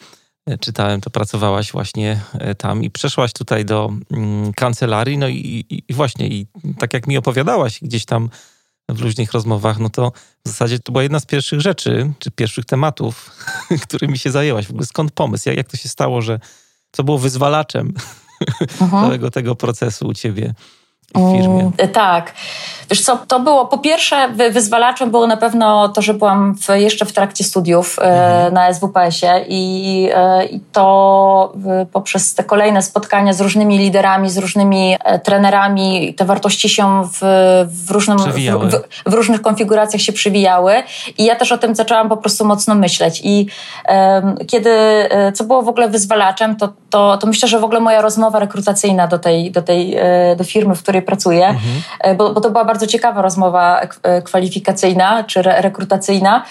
czytałem, 0.59 1.01
to 1.01 1.09
pracowałaś 1.09 1.71
właśnie 1.71 2.21
tam 2.57 2.83
i 2.83 2.89
przeszłaś 2.89 3.33
tutaj 3.33 3.65
do 3.65 3.89
mm, 4.11 4.53
kancelarii, 4.53 5.17
no 5.17 5.27
i, 5.27 5.65
i, 5.69 5.83
i, 5.87 5.93
właśnie, 5.93 6.27
i 6.27 6.47
tak 6.79 6.93
jak 6.93 7.07
mi 7.07 7.17
opowiadałaś 7.17 7.79
gdzieś 7.81 8.05
tam 8.05 8.29
w 8.89 9.01
luźnych 9.01 9.31
rozmowach, 9.31 9.79
no 9.79 9.89
to 9.89 10.11
w 10.45 10.47
zasadzie 10.47 10.79
to 10.79 10.91
była 10.91 11.03
jedna 11.03 11.19
z 11.19 11.25
pierwszych 11.25 11.61
rzeczy, 11.61 12.11
czy 12.19 12.31
pierwszych 12.31 12.65
tematów, 12.65 13.31
którymi 13.83 14.17
się 14.17 14.31
zajęłaś. 14.31 14.67
W 14.67 14.69
ogóle 14.69 14.85
skąd 14.85 15.11
pomysł? 15.11 15.49
Jak, 15.49 15.57
jak 15.57 15.67
to 15.67 15.77
się 15.77 15.89
stało, 15.89 16.21
że 16.21 16.39
co 16.91 17.03
było 17.03 17.17
wyzwalaczem 17.17 17.93
całego 18.91 19.31
tego 19.31 19.55
procesu 19.55 20.07
u 20.07 20.13
ciebie? 20.13 20.53
Firmie. 21.13 21.59
Mm, 21.59 21.93
tak. 21.93 22.33
Wiesz 22.89 23.01
co, 23.01 23.17
to 23.27 23.39
było, 23.39 23.65
po 23.65 23.77
pierwsze 23.77 24.29
wyzwalaczem 24.51 25.11
było 25.11 25.27
na 25.27 25.37
pewno 25.37 25.89
to, 25.89 26.01
że 26.01 26.13
byłam 26.13 26.55
w, 26.55 26.69
jeszcze 26.75 27.05
w 27.05 27.11
trakcie 27.11 27.43
studiów 27.43 27.99
e, 27.99 28.03
mhm. 28.03 28.53
na 28.53 28.73
SWPS-ie 28.73 29.45
i, 29.47 30.09
e, 30.13 30.45
i 30.45 30.59
to 30.71 31.53
poprzez 31.91 32.35
te 32.35 32.43
kolejne 32.43 32.81
spotkania 32.81 33.33
z 33.33 33.41
różnymi 33.41 33.77
liderami, 33.77 34.29
z 34.29 34.37
różnymi 34.37 34.95
e, 35.03 35.19
trenerami, 35.19 36.13
te 36.13 36.25
wartości 36.25 36.69
się 36.69 37.03
w, 37.13 37.19
w, 37.85 37.91
różnym, 37.91 38.17
w, 38.17 39.11
w, 39.11 39.13
różnych 39.13 39.41
konfiguracjach 39.41 40.01
się 40.01 40.13
przywijały 40.13 40.83
i 41.17 41.25
ja 41.25 41.35
też 41.35 41.51
o 41.51 41.57
tym 41.57 41.75
zaczęłam 41.75 42.09
po 42.09 42.17
prostu 42.17 42.45
mocno 42.45 42.75
myśleć 42.75 43.21
i 43.23 43.47
kiedy, 44.47 44.69
co 45.33 45.43
było 45.43 45.61
w 45.61 45.67
ogóle 45.67 45.89
wyzwalaczem, 45.89 46.55
to, 46.55 46.73
to, 46.89 47.17
to 47.17 47.27
myślę, 47.27 47.47
że 47.47 47.59
w 47.59 47.63
ogóle 47.63 47.79
moja 47.79 48.01
rozmowa 48.01 48.39
rekrutacyjna 48.39 49.07
do 49.07 49.19
tej, 49.19 49.51
do 49.51 49.61
tej 49.61 49.97
do 50.37 50.43
firmy, 50.43 50.75
w 50.75 50.83
której 50.83 50.96
pracuję, 51.01 51.47
mhm. 51.47 52.17
bo, 52.17 52.33
bo 52.33 52.41
to 52.41 52.49
była 52.49 52.65
bardzo 52.65 52.87
ciekawa 52.87 53.21
rozmowa 53.21 53.81
e, 54.03 54.21
kwalifikacyjna 54.21 55.23
czy 55.23 55.39
re 55.39 55.61
rekrutacyjna, 55.61 56.43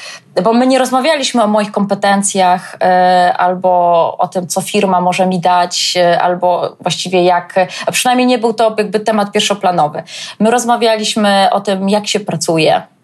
bo 0.42 0.52
my 0.52 0.66
nie 0.66 0.78
rozmawialiśmy 0.78 1.42
o 1.42 1.46
moich 1.46 1.72
kompetencjach 1.72 2.76
e, 2.80 3.34
albo 3.36 3.70
o 4.18 4.28
tym, 4.28 4.46
co 4.46 4.60
firma 4.60 5.00
może 5.00 5.26
mi 5.26 5.40
dać, 5.40 5.94
e, 5.96 6.22
albo 6.22 6.76
właściwie 6.80 7.24
jak, 7.24 7.54
a 7.86 7.92
przynajmniej 7.92 8.26
nie 8.26 8.38
był 8.38 8.52
to 8.52 8.74
jakby 8.78 9.00
temat 9.00 9.32
pierwszoplanowy. 9.32 10.02
My 10.40 10.50
rozmawialiśmy 10.50 11.48
o 11.50 11.60
tym, 11.60 11.88
jak 11.88 12.06
się 12.06 12.20
pracuje, 12.20 12.76
e, 12.76 12.95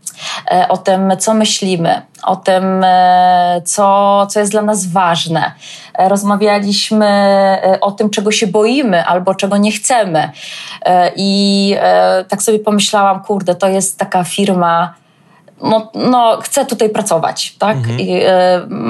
o 0.68 0.76
tym, 0.76 1.12
co 1.18 1.34
myślimy, 1.34 2.02
o 2.22 2.36
tym, 2.36 2.84
e, 2.84 3.62
co, 3.64 4.26
co 4.26 4.40
jest 4.40 4.52
dla 4.52 4.62
nas 4.62 4.86
ważne. 4.86 5.52
E, 5.94 6.08
rozmawialiśmy 6.08 7.08
o 7.80 7.90
tym, 7.90 8.10
czego 8.10 8.32
się 8.32 8.46
boimy 8.46 9.04
albo 9.04 9.34
czego 9.34 9.56
nie 9.56 9.72
chcemy. 9.72 10.30
I 11.16 11.76
tak 12.28 12.42
sobie 12.42 12.58
pomyślałam, 12.58 13.24
kurde, 13.24 13.54
to 13.54 13.68
jest 13.68 13.98
taka 13.98 14.24
firma, 14.24 14.94
no, 15.62 15.90
no, 15.94 16.38
chcę 16.42 16.66
tutaj 16.66 16.90
pracować, 16.90 17.54
tak? 17.58 17.76
Mhm. 17.76 18.00
I, 18.00 18.16
y, 18.16 18.28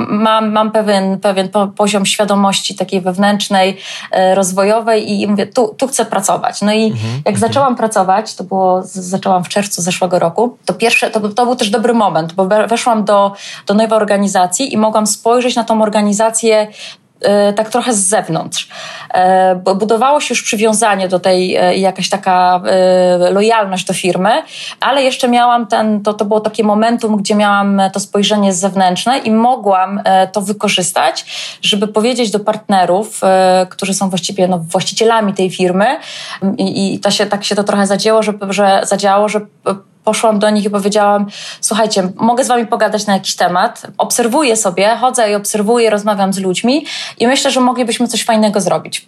mam, 0.09 0.53
mam 0.53 0.73
pewien, 0.73 1.21
pewien 1.21 1.49
poziom 1.77 2.07
świadomości 2.07 2.75
takiej 2.75 3.01
wewnętrznej, 3.01 3.79
y, 4.17 4.35
rozwojowej 4.35 5.13
i 5.13 5.27
mówię, 5.27 5.47
tu, 5.47 5.75
tu 5.79 5.89
chcę 5.89 6.05
pracować. 6.05 6.63
No 6.63 6.73
i 6.73 6.85
mhm. 6.85 7.15
jak 7.17 7.35
mhm. 7.35 7.39
zaczęłam 7.39 7.77
pracować, 7.77 8.35
to 8.35 8.45
było, 8.45 8.83
zaczęłam 8.85 9.45
w 9.45 9.49
czerwcu 9.49 9.83
zeszłego 9.83 10.19
roku, 10.19 10.57
to 10.65 10.75
pierwsze, 10.75 11.11
to, 11.11 11.29
to 11.29 11.45
był 11.45 11.57
też 11.57 11.71
dobry 11.71 11.95
moment, 11.95 12.33
bo 12.33 12.49
weszłam 12.69 13.05
do, 13.05 13.33
do 13.67 13.75
nowej 13.75 13.99
organizacji 13.99 14.75
i 14.75 14.77
mogłam 14.77 15.07
spojrzeć 15.07 15.57
na 15.57 15.65
tą 15.65 15.83
organizację 15.83 16.67
tak 17.57 17.71
trochę 17.71 17.95
z 17.95 18.09
zewnątrz. 18.09 18.69
E, 19.15 19.55
bo 19.55 19.75
budowało 19.75 20.21
się 20.21 20.35
już 20.35 20.43
przywiązanie 20.43 21.09
do 21.09 21.21
tej, 21.21 21.57
e, 21.57 21.77
jakaś 21.77 22.09
taka 22.09 22.63
lojalność 23.31 23.85
do 23.85 23.95
firmy, 23.95 24.43
ale 24.81 25.03
jeszcze 25.03 25.29
miałam 25.29 25.67
ten, 25.67 26.03
to, 26.03 26.15
to 26.15 26.25
było 26.25 26.41
takie 26.41 26.65
momentum, 26.65 27.17
gdzie 27.17 27.35
miałam 27.35 27.83
to 27.93 28.01
spojrzenie 28.01 28.53
zewnętrzne 28.53 29.19
i 29.19 29.31
mogłam 29.31 30.01
to 30.33 30.41
wykorzystać, 30.41 31.25
żeby 31.63 31.89
powiedzieć 31.89 32.31
do 32.31 32.41
partnerów, 32.41 33.21
którzy 33.71 33.95
są 33.95 34.11
właściwie 34.11 34.49
no, 34.49 34.59
właścicielami 34.59 35.35
tej 35.35 35.51
firmy 35.51 35.87
i, 36.59 36.95
i 36.95 37.01
to 37.01 37.11
się, 37.11 37.27
tak 37.27 37.45
się 37.45 37.55
to 37.55 37.65
trochę 37.65 37.87
zadziało, 37.87 38.23
że, 38.23 38.33
że 38.51 38.81
zadziało, 38.85 39.29
że 39.29 39.41
poszłam 40.05 40.39
do 40.39 40.51
nich 40.51 40.65
i 40.65 40.71
powiedziałam: 40.71 41.27
Słuchajcie, 41.61 42.09
mogę 42.17 42.45
z 42.45 42.49
wami 42.49 42.67
pogadać 42.67 43.07
na 43.07 43.15
jakiś 43.15 43.37
temat. 43.37 43.83
Obserwuję 43.99 44.57
sobie, 44.57 44.97
chodzę 45.01 45.31
i 45.31 45.35
obserwuję, 45.35 45.91
rozmawiam 45.91 46.33
z 46.33 46.39
ludźmi 46.39 46.87
i 47.19 47.27
myślę, 47.27 47.51
że 47.51 47.61
moglibyśmy 47.61 48.09
coś 48.09 48.25
fajnego 48.25 48.61
zrobić. 48.61 49.07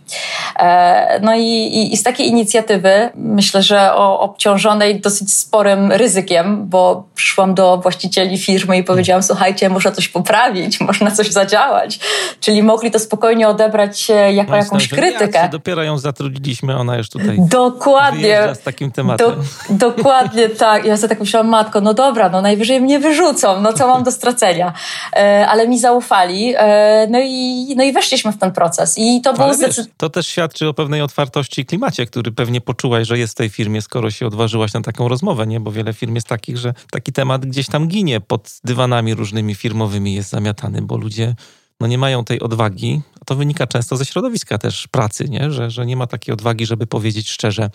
E, 0.59 1.21
no 1.21 1.35
i, 1.35 1.43
i, 1.43 1.95
i 1.95 1.97
z 1.97 2.03
takiej 2.03 2.29
inicjatywy, 2.29 3.11
myślę, 3.15 3.63
że 3.63 3.95
o, 3.95 4.21
obciążonej 4.21 5.01
dosyć 5.01 5.35
sporym 5.35 5.93
ryzykiem, 5.93 6.69
bo 6.69 7.05
przyszłam 7.15 7.55
do 7.55 7.79
właścicieli 7.79 8.39
firmy 8.39 8.79
i 8.79 8.85
powiedziałam: 8.85 9.23
Słuchajcie, 9.23 9.69
muszę 9.69 9.93
coś 9.93 10.09
poprawić, 10.09 10.81
można 10.89 11.11
coś 11.11 11.31
zadziałać. 11.31 11.99
Czyli 12.41 12.63
mogli 12.63 12.91
to 12.91 12.99
spokojnie 12.99 13.49
odebrać 13.49 14.09
jako 14.33 14.51
no, 14.51 14.57
jakąś 14.57 14.89
krytykę. 14.89 15.49
Dopiero 15.53 15.83
ją 15.83 15.99
zatrudniliśmy, 15.99 16.77
ona 16.77 16.97
już 16.97 17.09
tutaj. 17.09 17.37
Dokładnie. 17.39 18.55
z 18.55 18.61
takim 18.61 18.93
tematem. 18.93 19.33
Do, 19.69 19.91
dokładnie 19.91 20.49
tak 20.65 20.84
ja 20.85 20.97
sobie 20.97 21.09
tak 21.09 21.21
myślałam, 21.21 21.49
matko, 21.49 21.81
no 21.81 21.95
dobra, 21.95 22.29
no 22.29 22.43
najwyżej 22.43 22.81
mnie 22.81 23.00
wyrzucą, 23.00 23.61
no 23.61 23.73
co 23.73 23.88
mam 23.88 24.03
do 24.03 24.12
stracenia. 24.12 24.73
E, 25.12 25.47
ale 25.49 25.69
mi 25.69 25.79
zaufali, 25.79 26.55
e, 26.57 27.07
no, 27.11 27.19
i, 27.23 27.75
no 27.76 27.85
i 27.85 27.93
weszliśmy 27.93 28.33
w 28.33 28.38
ten 28.38 28.53
proces. 28.53 28.95
I 28.99 29.21
to 29.21 29.35
było 29.35 29.50
To 29.97 30.11
też 30.11 30.26
świadczy 30.26 30.69
o 30.69 30.75
pewnej 30.75 31.03
otwartości 31.03 31.61
i 31.61 31.67
klimacie, 31.67 32.07
który 32.07 32.33
pewnie 32.33 32.61
poczułaś, 32.61 33.07
że 33.07 33.19
jest 33.19 33.33
w 33.33 33.37
tej 33.37 33.49
firmie, 33.49 33.83
skoro 33.83 34.11
się 34.11 34.26
odważyłaś 34.26 34.73
na 34.73 34.81
taką 34.81 35.09
rozmowę, 35.09 35.47
nie? 35.47 35.61
Bo 35.61 35.73
wiele 35.73 35.93
firm 35.93 36.14
jest 36.14 36.29
takich, 36.29 36.57
że 36.57 36.75
taki 36.91 37.12
temat 37.12 37.47
gdzieś 37.47 37.67
tam 37.67 37.88
ginie 37.88 38.21
pod 38.21 38.61
dywanami 38.64 39.14
różnymi 39.14 39.55
firmowymi 39.55 40.14
jest 40.14 40.31
zamiatany, 40.31 40.83
bo 40.83 40.97
ludzie 40.97 41.35
no 41.81 41.87
nie 41.87 41.99
mają 41.99 42.25
tej 42.25 42.41
odwagi, 42.41 43.03
a 43.21 43.25
to 43.25 43.35
wynika 43.35 43.67
często 43.67 43.97
ze 43.97 44.05
środowiska 44.05 44.59
też 44.59 44.88
pracy, 44.88 45.29
nie? 45.29 45.50
Że, 45.50 45.71
że 45.71 45.87
nie 45.87 45.97
ma 45.97 46.07
takiej 46.07 46.33
odwagi, 46.33 46.67
żeby 46.67 46.87
powiedzieć 46.87 47.31
szczerze, 47.31 47.71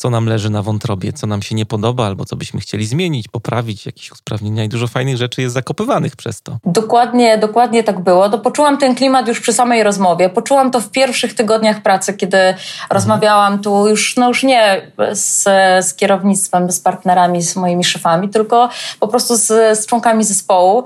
co 0.00 0.10
nam 0.10 0.26
leży 0.26 0.50
na 0.50 0.62
wątrobie, 0.62 1.12
co 1.12 1.26
nam 1.26 1.42
się 1.42 1.54
nie 1.54 1.66
podoba, 1.66 2.06
albo 2.06 2.24
co 2.24 2.36
byśmy 2.36 2.60
chcieli 2.60 2.86
zmienić, 2.86 3.28
poprawić, 3.28 3.86
jakieś 3.86 4.12
usprawnienia 4.12 4.64
i 4.64 4.68
dużo 4.68 4.86
fajnych 4.86 5.16
rzeczy 5.16 5.42
jest 5.42 5.54
zakopywanych 5.54 6.16
przez 6.16 6.42
to. 6.42 6.58
Dokładnie, 6.64 7.38
dokładnie 7.38 7.84
tak 7.84 8.00
było. 8.00 8.28
To 8.28 8.38
poczułam 8.38 8.78
ten 8.78 8.94
klimat 8.94 9.28
już 9.28 9.40
przy 9.40 9.52
samej 9.52 9.82
rozmowie. 9.82 10.28
Poczułam 10.28 10.70
to 10.70 10.80
w 10.80 10.90
pierwszych 10.90 11.34
tygodniach 11.34 11.82
pracy, 11.82 12.14
kiedy 12.14 12.38
mhm. 12.38 12.66
rozmawiałam 12.90 13.58
tu 13.58 13.88
już, 13.88 14.16
no 14.16 14.28
już 14.28 14.42
nie 14.42 14.92
z, 15.12 15.42
z 15.86 15.94
kierownictwem, 15.94 16.72
z 16.72 16.80
partnerami, 16.80 17.42
z 17.42 17.56
moimi 17.56 17.84
szefami, 17.84 18.28
tylko 18.28 18.68
po 19.00 19.08
prostu 19.08 19.36
z, 19.36 19.78
z 19.78 19.86
członkami 19.86 20.24
zespołu. 20.24 20.84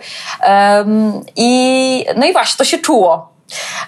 Um, 0.49 1.21
I 1.37 2.04
no 2.16 2.26
i 2.26 2.33
właśnie, 2.33 2.56
to 2.59 2.64
się 2.64 2.78
czuło. 2.78 3.33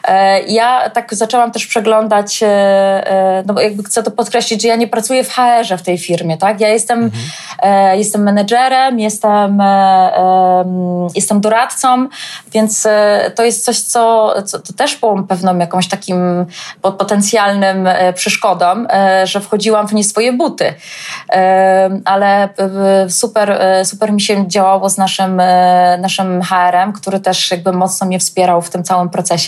E, 0.09 0.41
ja 0.43 0.91
tak 0.91 1.15
zaczęłam 1.15 1.53
też 1.53 1.67
przeglądać, 1.67 2.43
e, 2.43 2.47
e, 2.49 3.43
no 3.47 3.55
bo 3.55 3.61
jakby 3.61 3.83
chcę 3.83 4.03
to 4.03 4.11
podkreślić, 4.11 4.63
że 4.63 4.69
ja 4.69 4.77
nie 4.77 4.89
pracuję 4.89 5.25
w 5.25 5.33
HR-ze 5.33 5.79
w 5.79 5.83
tej 5.83 5.99
firmie, 5.99 6.37
tak? 6.37 6.61
Ja 6.61 6.69
jestem, 6.69 7.03
mhm. 7.03 7.99
jestem 7.99 8.23
menedżerem, 8.23 9.01
jestem, 9.01 9.63
jestem 11.15 11.41
doradcą, 11.41 12.09
więc 12.53 12.87
to 13.35 13.45
jest 13.45 13.65
coś, 13.65 13.81
co, 13.81 14.35
co 14.43 14.59
to 14.59 14.73
też 14.73 14.97
było 14.97 15.23
pewną 15.23 15.59
jakąś 15.59 15.89
takim 15.89 16.47
potencjalnym 16.81 17.89
przeszkodą, 18.15 18.67
że 19.25 19.41
wchodziłam 19.41 19.89
w 19.89 19.95
nie 19.95 20.05
swoje 20.05 20.33
buty. 20.33 20.75
Ale 22.05 22.49
super, 23.09 23.61
super 23.85 24.13
mi 24.13 24.21
się 24.21 24.49
działało 24.49 24.91
z 24.91 24.99
naszym, 24.99 25.43
naszym 25.99 26.43
HR-em, 26.43 26.93
który 26.93 27.21
też 27.21 27.51
jakby 27.51 27.73
mocno 27.73 28.07
mnie 28.07 28.19
wspierał 28.19 28.63
w 28.63 28.71
tym 28.71 28.85
całym 28.85 29.09
procesie. 29.09 29.46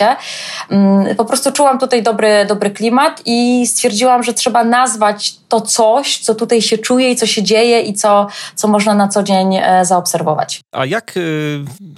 Mm, 0.71 1.17
po 1.17 1.25
prostu 1.25 1.52
czułam 1.52 1.78
tutaj 1.78 2.02
dobry, 2.02 2.47
dobry 2.49 2.71
klimat 2.71 3.23
i 3.26 3.67
stwierdziłam, 3.67 4.23
że 4.23 4.35
trzeba 4.35 4.64
nazwać 4.64 5.37
to 5.49 5.61
coś, 5.61 6.19
co 6.19 6.35
tutaj 6.35 6.62
się 6.62 6.78
czuje 6.78 7.11
i 7.11 7.17
co 7.17 7.26
się 7.26 7.43
dzieje 7.43 7.81
i 7.81 7.95
co, 7.95 8.26
co 8.55 8.69
można 8.69 8.95
na 8.95 9.09
co 9.09 9.23
dzień 9.23 9.57
e, 9.57 9.85
zaobserwować. 9.85 10.61
A 10.73 10.87
jak, 10.87 11.14
e, 11.17 11.21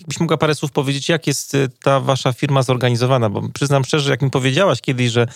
byś 0.09 0.21
mogła 0.21 0.37
parę 0.37 0.54
słów 0.54 0.73
powiedzieć, 0.73 1.09
jak 1.09 1.26
jest 1.26 1.54
e, 1.54 1.59
ta 1.83 2.00
wasza 2.00 2.33
firma 2.33 2.62
zorganizowana? 2.62 3.30
Bo 3.30 3.42
przyznam 3.54 3.85
szczerze, 3.85 4.11
jak 4.11 4.23
mi 4.23 4.30
powiedziałaś 4.30 4.80
kiedyś, 4.80 5.11
że 5.11 5.26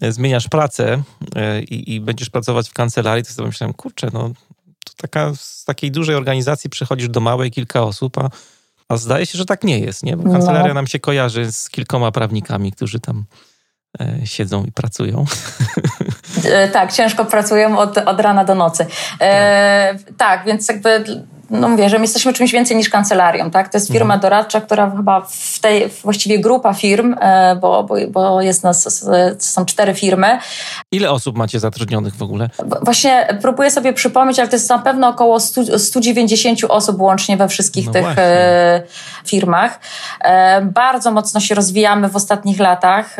zmieniasz 0.00 0.48
pracę 0.48 1.02
i, 1.70 1.94
i 1.94 2.00
będziesz 2.00 2.30
pracować 2.30 2.68
w 2.68 2.72
kancelarii, 2.72 3.24
to 3.24 3.32
sobie 3.32 3.48
myślałem, 3.48 3.74
kurczę, 3.74 4.08
no 4.12 4.30
to 4.84 4.92
taka, 4.96 5.32
z 5.34 5.64
takiej 5.64 5.90
dużej 5.90 6.16
organizacji 6.16 6.70
przechodzisz 6.70 7.08
do 7.08 7.20
małej, 7.20 7.50
kilka 7.50 7.82
osób, 7.82 8.18
a 8.18 8.30
a 8.90 8.96
zdaje 8.96 9.26
się, 9.26 9.38
że 9.38 9.44
tak 9.44 9.64
nie 9.64 9.78
jest, 9.78 10.02
nie? 10.02 10.16
Bo 10.16 10.32
kancelaria 10.32 10.68
no. 10.68 10.74
nam 10.74 10.86
się 10.86 10.98
kojarzy 10.98 11.52
z 11.52 11.70
kilkoma 11.70 12.12
prawnikami, 12.12 12.72
którzy 12.72 13.00
tam 13.00 13.24
e, 14.00 14.26
siedzą 14.26 14.64
i 14.64 14.72
pracują. 14.72 15.24
E, 16.44 16.68
tak, 16.68 16.92
ciężko 16.92 17.24
pracują 17.24 17.78
od, 17.78 17.98
od 17.98 18.20
rana 18.20 18.44
do 18.44 18.54
nocy. 18.54 18.86
E, 19.20 19.94
tak. 19.94 20.16
tak, 20.16 20.46
więc 20.46 20.68
jakby 20.68 21.04
no 21.50 21.68
mówię, 21.68 21.88
że 21.88 21.98
my 21.98 22.04
jesteśmy 22.04 22.32
czymś 22.32 22.52
więcej 22.52 22.76
niż 22.76 22.88
kancelarią, 22.88 23.50
tak? 23.50 23.68
To 23.68 23.78
jest 23.78 23.88
firma 23.88 24.14
mhm. 24.14 24.20
doradcza, 24.20 24.60
która 24.60 24.90
chyba 24.90 25.20
w 25.20 25.58
tej, 25.60 25.88
właściwie 26.02 26.38
grupa 26.38 26.74
firm, 26.74 27.16
e, 27.20 27.56
bo, 27.56 27.84
bo, 27.84 27.94
bo 28.10 28.40
jest 28.42 28.64
nas, 28.64 29.08
są 29.38 29.64
cztery 29.64 29.94
firmy. 29.94 30.38
Ile 30.92 31.10
osób 31.10 31.36
macie 31.36 31.60
zatrudnionych 31.60 32.14
w 32.14 32.22
ogóle? 32.22 32.50
Właśnie 32.82 33.38
próbuję 33.42 33.70
sobie 33.70 33.92
przypomnieć, 33.92 34.38
ale 34.38 34.48
to 34.48 34.56
jest 34.56 34.70
na 34.70 34.78
pewno 34.78 35.08
około 35.08 35.40
100, 35.40 35.78
190 35.78 36.64
osób 36.68 37.00
łącznie 37.00 37.36
we 37.36 37.48
wszystkich 37.48 37.86
no 37.86 37.92
tych 37.92 38.02
właśnie. 38.02 38.22
E, 38.22 38.82
firmach. 39.26 39.80
E, 40.20 40.60
bardzo 40.60 41.10
mocno 41.12 41.40
się 41.40 41.54
rozwijamy 41.54 42.08
w 42.08 42.16
ostatnich 42.16 42.60
latach. 42.60 43.16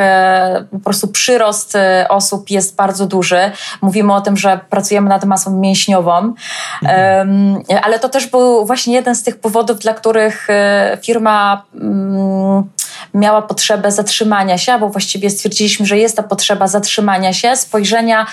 Po 0.73 0.79
prostu 0.79 1.09
przyrost 1.09 1.79
osób 2.09 2.51
jest 2.51 2.77
bardzo 2.77 3.07
duży. 3.07 3.51
Mówimy 3.83 4.15
o 4.15 4.21
tym, 4.21 4.37
że 4.37 4.61
pracujemy 4.71 5.09
nad 5.09 5.25
masą 5.25 5.59
mięśniową, 5.59 6.35
mhm. 6.83 7.59
ale 7.83 7.99
to 7.99 8.09
też 8.09 8.20
też 8.21 8.31
był 8.31 8.67
właśnie 8.67 8.95
jeden 8.95 9.15
z 9.15 9.23
tych 9.23 9.41
powodów, 9.41 9.79
dla 9.79 9.95
których 9.95 10.51
e, 10.51 10.99
firma 11.03 11.63
mm, 11.75 12.71
miała 13.15 13.43
potrzebę 13.43 13.93
zatrzymania 13.93 14.59
się, 14.59 14.79
bo 14.79 14.89
właściwie 14.89 15.31
stwierdziliśmy, 15.31 15.87
że 15.87 15.99
jest 15.99 16.17
ta 16.17 16.23
potrzeba 16.23 16.69
zatrzymania 16.69 17.33
się, 17.33 17.57
spojrzenia 17.57 18.27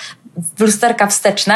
w 0.58 0.62
lusterka 0.62 1.08
wsteczne, 1.08 1.56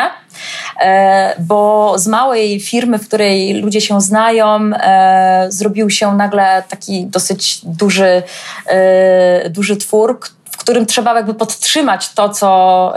e, 0.82 1.36
bo 1.40 1.94
z 2.00 2.08
małej 2.08 2.60
firmy, 2.60 3.00
w 3.00 3.08
której 3.08 3.62
ludzie 3.62 3.82
się 3.82 4.02
znają, 4.02 4.60
e, 4.74 5.46
zrobił 5.50 5.90
się 5.90 6.16
nagle 6.16 6.64
taki 6.70 7.06
dosyć 7.06 7.62
duży, 7.64 8.24
duży 9.50 9.78
twór, 9.78 10.20
w 10.52 10.58
którym 10.58 10.86
trzeba 10.86 11.16
jakby 11.16 11.34
podtrzymać 11.34 12.10
to, 12.10 12.30
co 12.30 12.94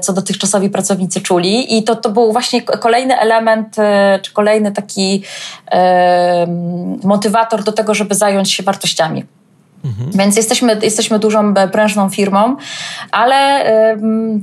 co 0.00 0.12
dotychczasowi 0.12 0.70
pracownicy 0.70 1.20
czuli. 1.20 1.78
I 1.78 1.82
to, 1.82 1.96
to 1.96 2.10
był 2.10 2.32
właśnie 2.32 2.62
kolejny 2.62 3.18
element, 3.18 3.78
e, 3.78 4.18
czy 4.22 4.32
kolejny 4.32 4.72
taki 4.72 5.22
e, 5.70 6.46
motywator 7.04 7.64
do 7.64 7.72
tego, 7.72 7.94
żeby 7.94 8.14
zająć 8.14 8.52
się 8.52 8.62
wartościami. 8.62 9.24
Mhm. 9.84 10.10
Więc 10.10 10.36
jesteśmy, 10.36 10.78
jesteśmy 10.82 11.18
dużą, 11.18 11.54
prężną 11.72 12.10
firmą, 12.10 12.56
ale 13.10 13.64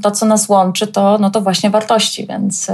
to, 0.04 0.12
co 0.12 0.26
nas 0.26 0.50
łączy, 0.50 0.88
to, 0.88 1.18
no 1.18 1.30
to 1.30 1.42
właśnie 1.42 1.70
wartości, 1.70 2.28
więc. 2.28 2.68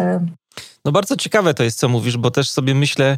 No 0.86 0.92
bardzo 0.92 1.16
ciekawe 1.16 1.54
to 1.54 1.64
jest, 1.64 1.80
co 1.80 1.90
mówisz, 1.90 2.18
bo 2.18 2.32
też 2.32 2.50
sobie 2.50 2.76
myślę 2.76 3.18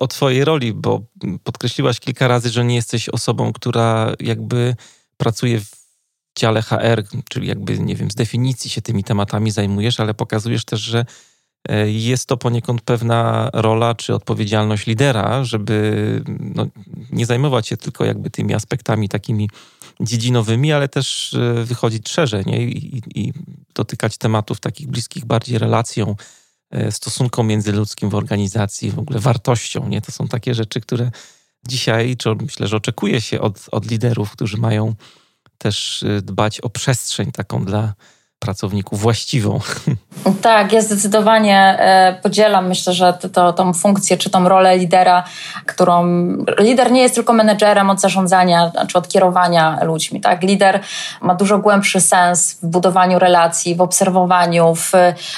o 0.00 0.06
Twojej 0.06 0.44
roli, 0.44 0.72
bo 0.72 1.00
podkreśliłaś 1.44 2.00
kilka 2.00 2.28
razy, 2.28 2.48
że 2.50 2.64
nie 2.64 2.74
jesteś 2.74 3.08
osobą, 3.08 3.52
która 3.52 4.12
jakby 4.20 4.74
pracuje 5.16 5.60
w 5.60 5.75
dziale 6.36 6.62
HR, 6.62 7.04
czyli 7.28 7.48
jakby, 7.48 7.78
nie 7.78 7.96
wiem, 7.96 8.10
z 8.10 8.14
definicji 8.14 8.70
się 8.70 8.82
tymi 8.82 9.04
tematami 9.04 9.50
zajmujesz, 9.50 10.00
ale 10.00 10.14
pokazujesz 10.14 10.64
też, 10.64 10.80
że 10.80 11.04
e, 11.68 11.90
jest 11.90 12.26
to 12.26 12.36
poniekąd 12.36 12.82
pewna 12.82 13.50
rola 13.52 13.94
czy 13.94 14.14
odpowiedzialność 14.14 14.86
lidera, 14.86 15.44
żeby 15.44 16.22
no, 16.40 16.66
nie 17.10 17.26
zajmować 17.26 17.68
się 17.68 17.76
tylko 17.76 18.04
jakby 18.04 18.30
tymi 18.30 18.54
aspektami 18.54 19.08
takimi 19.08 19.50
dziedzinowymi, 20.00 20.72
ale 20.72 20.88
też 20.88 21.34
e, 21.34 21.64
wychodzić 21.64 22.08
szerzej 22.08 22.44
nie? 22.46 22.62
I, 22.62 23.02
i 23.14 23.32
dotykać 23.74 24.18
tematów 24.18 24.60
takich 24.60 24.88
bliskich 24.88 25.24
bardziej 25.24 25.58
relacją, 25.58 26.16
e, 26.70 26.92
stosunkom 26.92 27.46
międzyludzkim 27.46 28.10
w 28.10 28.14
organizacji, 28.14 28.90
w 28.90 28.98
ogóle 28.98 29.18
wartością. 29.18 29.88
Nie? 29.88 30.00
To 30.00 30.12
są 30.12 30.28
takie 30.28 30.54
rzeczy, 30.54 30.80
które 30.80 31.10
dzisiaj, 31.68 32.16
czy 32.16 32.34
myślę, 32.34 32.66
że 32.66 32.76
oczekuje 32.76 33.20
się 33.20 33.40
od, 33.40 33.66
od 33.72 33.90
liderów, 33.90 34.30
którzy 34.30 34.56
mają 34.56 34.94
też 35.58 36.04
dbać 36.22 36.60
o 36.60 36.70
przestrzeń 36.70 37.32
taką 37.32 37.64
dla 37.64 37.94
pracowników 38.38 39.00
właściwą. 39.00 39.60
Tak, 40.42 40.72
ja 40.72 40.80
zdecydowanie 40.80 41.58
e, 41.78 42.18
podzielam, 42.22 42.68
myślę, 42.68 42.92
że 42.92 43.18
to, 43.32 43.52
tą 43.52 43.72
funkcję 43.72 44.16
czy 44.16 44.30
tą 44.30 44.48
rolę 44.48 44.78
lidera, 44.78 45.24
którą 45.66 46.06
lider 46.58 46.92
nie 46.92 47.02
jest 47.02 47.14
tylko 47.14 47.32
menedżerem 47.32 47.90
od 47.90 48.00
zarządzania 48.00 48.72
czy 48.88 48.98
od 48.98 49.08
kierowania 49.08 49.78
ludźmi. 49.82 50.20
Tak? 50.20 50.42
Lider 50.42 50.80
ma 51.20 51.34
dużo 51.34 51.58
głębszy 51.58 52.00
sens 52.00 52.58
w 52.62 52.66
budowaniu 52.66 53.18
relacji, 53.18 53.74
w 53.74 53.80
obserwowaniu, 53.80 54.74
w, 54.74 54.92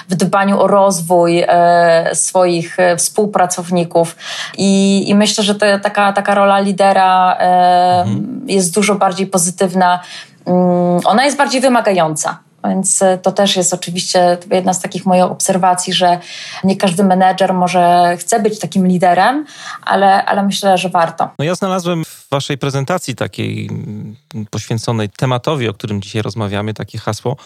w 0.09 0.14
dbaniu 0.14 0.61
o 0.61 0.67
rozwój 0.67 1.45
e, 1.49 2.11
swoich 2.14 2.78
e, 2.78 2.97
współpracowników. 2.97 4.17
I, 4.59 5.05
i 5.11 5.14
myślę, 5.14 5.45
że 5.45 5.55
to, 5.55 5.67
taka, 5.83 6.12
taka 6.12 6.35
rola 6.35 6.59
lidera 6.59 7.37
mhm. 7.37 8.40
jest 8.47 8.75
dużo 8.75 8.95
bardziej 8.95 9.26
pozytywna. 9.26 10.00
Mm, 10.47 11.00
ona 11.05 11.25
jest 11.25 11.37
bardziej 11.37 11.61
wymagająca. 11.61 12.48
Więc 12.65 13.03
e, 13.03 13.19
to 13.19 13.33
też 13.33 13.57
jest 13.57 13.75
oczywiście 13.75 14.38
jedna 14.50 14.75
z 14.75 14.81
takich 14.81 15.07
moich 15.07 15.23
obserwacji, 15.23 15.93
że 15.93 16.19
nie 16.65 16.77
każdy 16.77 17.05
menedżer 17.05 17.55
może 17.55 18.17
chce 18.21 18.41
być 18.41 18.59
takim 18.59 18.87
liderem, 18.87 19.47
ale, 19.83 20.25
ale 20.25 20.43
myślę, 20.43 20.79
że 20.79 20.88
warto. 20.88 21.31
No 21.38 21.45
ja 21.45 21.55
znalazłem 21.55 22.05
w 22.05 22.29
waszej 22.31 22.59
prezentacji 22.59 23.15
takiej 23.15 23.69
mm, 23.69 24.17
poświęconej 24.50 25.09
tematowi, 25.11 25.69
o 25.69 25.75
którym 25.75 26.03
dzisiaj 26.03 26.23
rozmawiamy, 26.23 26.75
takie 26.75 26.99
hasło, 26.99 27.37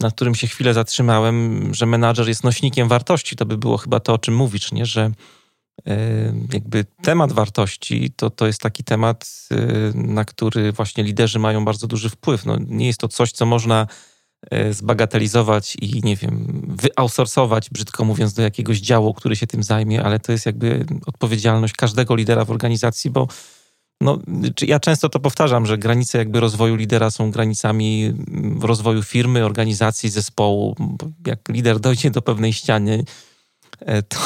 na 0.00 0.10
którym 0.10 0.34
się 0.34 0.46
chwilę 0.46 0.74
zatrzymałem, 0.74 1.70
że 1.74 1.86
menadżer 1.86 2.28
jest 2.28 2.44
nośnikiem 2.44 2.88
wartości. 2.88 3.36
To 3.36 3.46
by 3.46 3.58
było 3.58 3.76
chyba 3.76 4.00
to, 4.00 4.14
o 4.14 4.18
czym 4.18 4.36
mówisz, 4.36 4.72
nie? 4.72 4.86
że 4.86 5.10
e, 5.86 5.96
jakby 6.52 6.84
temat 7.02 7.32
wartości 7.32 8.10
to, 8.16 8.30
to 8.30 8.46
jest 8.46 8.60
taki 8.60 8.84
temat, 8.84 9.26
e, 9.50 9.56
na 9.94 10.24
który 10.24 10.72
właśnie 10.72 11.04
liderzy 11.04 11.38
mają 11.38 11.64
bardzo 11.64 11.86
duży 11.86 12.10
wpływ. 12.10 12.46
No, 12.46 12.56
nie 12.66 12.86
jest 12.86 13.00
to 13.00 13.08
coś, 13.08 13.32
co 13.32 13.46
można 13.46 13.86
zbagatelizować 14.70 15.76
i 15.82 16.00
nie 16.04 16.16
wiem, 16.16 16.62
wyoutsourcować, 16.68 17.70
brzydko 17.70 18.04
mówiąc, 18.04 18.34
do 18.34 18.42
jakiegoś 18.42 18.78
działu, 18.78 19.14
który 19.14 19.36
się 19.36 19.46
tym 19.46 19.62
zajmie, 19.62 20.02
ale 20.02 20.18
to 20.18 20.32
jest 20.32 20.46
jakby 20.46 20.86
odpowiedzialność 21.06 21.74
każdego 21.74 22.14
lidera 22.16 22.44
w 22.44 22.50
organizacji, 22.50 23.10
bo 23.10 23.28
no, 24.00 24.18
ja 24.62 24.80
często 24.80 25.08
to 25.08 25.20
powtarzam, 25.20 25.66
że 25.66 25.78
granice 25.78 26.18
jakby 26.18 26.40
rozwoju 26.40 26.74
lidera 26.74 27.10
są 27.10 27.30
granicami 27.30 28.04
mm, 28.04 28.62
rozwoju 28.62 29.02
firmy, 29.02 29.44
organizacji, 29.44 30.10
zespołu. 30.10 30.76
Jak 31.26 31.48
lider 31.48 31.80
dojdzie 31.80 32.10
do 32.10 32.22
pewnej 32.22 32.52
ściany, 32.52 33.04
e, 33.80 34.02
to 34.02 34.18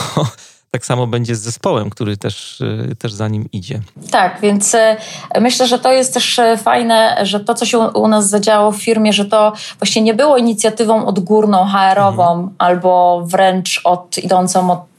tak 0.70 0.86
samo 0.86 1.06
będzie 1.06 1.36
z 1.36 1.40
zespołem, 1.40 1.90
który 1.90 2.16
też, 2.16 2.60
y, 2.60 2.96
też 2.98 3.12
za 3.12 3.28
nim 3.28 3.48
idzie. 3.52 3.80
Tak, 4.10 4.40
więc 4.40 4.74
y, 4.74 4.96
myślę, 5.40 5.66
że 5.66 5.78
to 5.78 5.92
jest 5.92 6.14
też 6.14 6.38
y, 6.38 6.56
fajne, 6.56 7.18
że 7.22 7.40
to, 7.40 7.54
co 7.54 7.66
się 7.66 7.78
u 7.78 8.08
nas 8.08 8.28
zadziało 8.28 8.72
w 8.72 8.82
firmie, 8.82 9.12
że 9.12 9.24
to 9.24 9.52
właśnie 9.78 10.02
nie 10.02 10.14
było 10.14 10.36
inicjatywą 10.36 11.06
odgórną, 11.06 11.66
HR-ową 11.66 12.32
mhm. 12.32 12.54
albo 12.58 13.22
wręcz 13.26 13.80
od, 13.84 14.18
idącą 14.18 14.70
od 14.70 14.89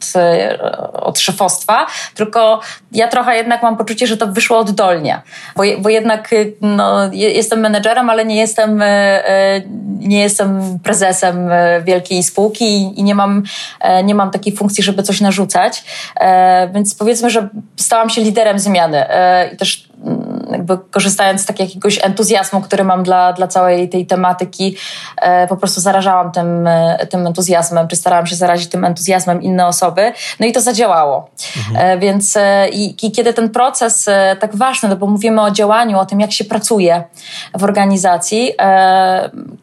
od 0.94 1.20
szefostwa, 1.20 1.88
tylko 2.16 2.60
ja 2.92 3.08
trochę 3.08 3.38
jednak 3.38 3.64
mam 3.64 3.78
poczucie, 3.78 4.08
że 4.08 4.18
to 4.18 4.28
wyszło 4.28 4.58
oddolnie, 4.58 5.22
bo, 5.56 5.64
bo 5.80 5.90
jednak 5.90 6.30
no, 6.62 7.10
jestem 7.14 7.60
menedżerem, 7.60 8.10
ale 8.10 8.26
nie 8.26 8.36
jestem, 8.36 8.84
nie 10.00 10.22
jestem 10.22 10.80
prezesem 10.84 11.50
wielkiej 11.84 12.24
spółki 12.24 13.00
i 13.00 13.04
nie 13.04 13.16
mam, 13.16 13.44
nie 14.04 14.16
mam 14.16 14.32
takiej 14.32 14.56
funkcji, 14.56 14.84
żeby 14.84 15.04
coś 15.04 15.22
narzucać. 15.22 15.84
E, 16.16 16.70
więc 16.74 16.96
powiedzmy, 16.96 17.30
że 17.30 17.50
stałam 17.76 18.10
się 18.10 18.22
liderem 18.22 18.60
zmiany 18.60 19.10
e, 19.10 19.50
i 19.54 19.58
też 19.58 19.90
jakby 20.52 20.78
korzystając 20.92 21.42
z 21.42 21.46
takiego 21.46 21.68
jakiegoś 21.68 22.06
entuzjazmu, 22.06 22.62
który 22.62 22.84
mam 22.84 23.04
dla, 23.04 23.34
dla 23.34 23.48
całej 23.48 23.90
tej 23.90 24.06
tematyki, 24.06 24.76
e, 25.18 25.48
po 25.48 25.58
prostu 25.58 25.82
zarażałam 25.82 26.32
tym, 26.32 26.70
tym 27.10 27.28
entuzjazmem, 27.28 27.88
czy 27.88 27.96
starałam 27.96 28.28
się 28.28 28.36
zarazić 28.36 28.70
tym 28.70 28.86
entuzjazmem 28.86 29.42
inne 29.42 29.68
osoby. 29.68 30.14
No 30.40 30.46
i 30.46 30.52
to 30.52 30.62
zadziałało. 30.62 31.30
Mhm. 31.58 32.00
Więc 32.00 32.38
i, 32.72 33.08
i, 33.08 33.12
kiedy 33.12 33.34
ten 33.34 33.50
proces 33.50 34.10
tak 34.40 34.56
ważny, 34.56 34.90
no 34.90 34.96
bo 34.96 35.08
mówimy 35.08 35.42
o 35.42 35.52
działaniu, 35.52 36.00
o 36.00 36.06
tym, 36.06 36.20
jak 36.20 36.32
się 36.32 36.44
pracuje 36.44 37.04
w 37.58 37.64
organizacji, 37.64 38.52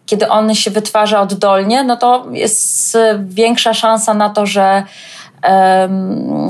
kiedy 0.07 0.29
on 0.29 0.55
się 0.55 0.71
wytwarza 0.71 1.21
oddolnie, 1.21 1.85
no 1.85 1.97
to 1.97 2.27
jest 2.33 2.99
większa 3.21 3.75
szansa 3.75 4.15
na 4.15 4.31
to, 4.31 4.47
że 4.47 4.83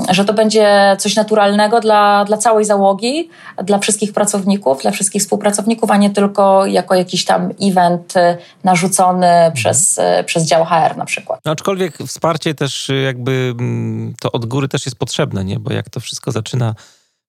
że 0.09 0.25
to 0.25 0.33
będzie 0.33 0.95
coś 0.99 1.15
naturalnego 1.15 1.79
dla, 1.79 2.25
dla 2.25 2.37
całej 2.37 2.65
załogi, 2.65 3.29
dla 3.63 3.79
wszystkich 3.79 4.13
pracowników, 4.13 4.81
dla 4.81 4.91
wszystkich 4.91 5.21
współpracowników, 5.21 5.91
a 5.91 5.97
nie 5.97 6.09
tylko 6.09 6.65
jako 6.65 6.95
jakiś 6.95 7.25
tam 7.25 7.49
event 7.61 8.17
y, 8.17 8.37
narzucony 8.63 9.27
mhm. 9.27 9.53
przez, 9.53 9.97
y, 9.97 10.23
przez 10.25 10.43
dział 10.43 10.65
HR 10.65 10.97
na 10.97 11.05
przykład. 11.05 11.39
No, 11.45 11.51
aczkolwiek 11.51 11.97
wsparcie 11.97 12.55
też 12.55 12.89
y, 12.89 12.95
jakby 12.95 13.55
mm, 13.59 14.13
to 14.19 14.31
od 14.31 14.45
góry 14.45 14.67
też 14.67 14.85
jest 14.85 14.97
potrzebne, 14.97 15.45
nie? 15.45 15.59
bo 15.59 15.73
jak 15.73 15.89
to 15.89 15.99
wszystko 15.99 16.31
zaczyna 16.31 16.75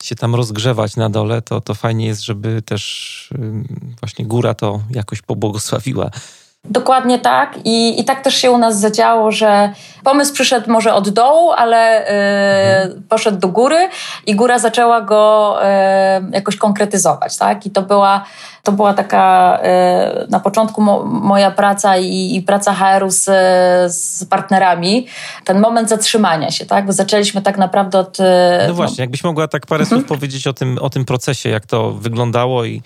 się 0.02 0.14
tam 0.14 0.34
rozgrzewać 0.34 0.96
na 0.96 1.10
dole, 1.10 1.42
to, 1.42 1.60
to 1.60 1.74
fajnie 1.74 2.06
jest, 2.06 2.22
żeby 2.22 2.62
też 2.62 3.30
właśnie 4.00 4.24
góra 4.24 4.54
to 4.54 4.80
jakoś 4.90 5.22
pobłogosławiła 5.22 6.10
Dokładnie 6.70 7.18
tak. 7.18 7.58
I, 7.64 8.00
I 8.00 8.04
tak 8.04 8.24
też 8.24 8.34
się 8.34 8.50
u 8.50 8.58
nas 8.58 8.80
zadziało, 8.80 9.32
że 9.32 9.72
pomysł 10.04 10.34
przyszedł 10.34 10.72
może 10.72 10.94
od 10.94 11.08
dołu, 11.08 11.50
ale 11.50 12.08
y, 12.86 13.02
poszedł 13.08 13.38
do 13.38 13.48
góry 13.48 13.88
i 14.26 14.34
góra 14.34 14.58
zaczęła 14.58 15.00
go 15.00 15.56
y, 15.62 15.66
jakoś 16.32 16.56
konkretyzować. 16.56 17.36
Tak? 17.36 17.66
I 17.66 17.70
to 17.70 17.82
była, 17.82 18.24
to 18.62 18.72
była 18.72 18.94
taka 18.94 19.58
y, 20.24 20.30
na 20.30 20.40
początku 20.40 20.82
mo, 20.82 21.04
moja 21.04 21.50
praca 21.50 21.96
i, 21.96 22.36
i 22.36 22.42
praca 22.42 22.74
HR-u 22.74 23.10
z, 23.10 23.24
z, 23.94 24.24
partnerami, 24.24 25.06
ten 25.44 25.60
moment 25.60 25.88
zatrzymania 25.88 26.50
się, 26.50 26.66
tak? 26.66 26.86
bo 26.86 26.92
zaczęliśmy 26.92 27.42
tak 27.42 27.58
naprawdę 27.58 27.98
od. 27.98 28.18
No 28.68 28.74
właśnie, 28.74 28.96
no, 28.98 29.02
jakbyś 29.02 29.24
mogła 29.24 29.48
tak 29.48 29.66
parę 29.66 29.84
słów 29.84 30.02
mhm. 30.02 30.08
powiedzieć 30.08 30.46
o 30.46 30.52
tym, 30.52 30.78
o 30.78 30.90
tym 30.90 31.04
procesie, 31.04 31.48
jak 31.48 31.66
to 31.66 31.92
wyglądało 31.92 32.64
i. 32.64 32.82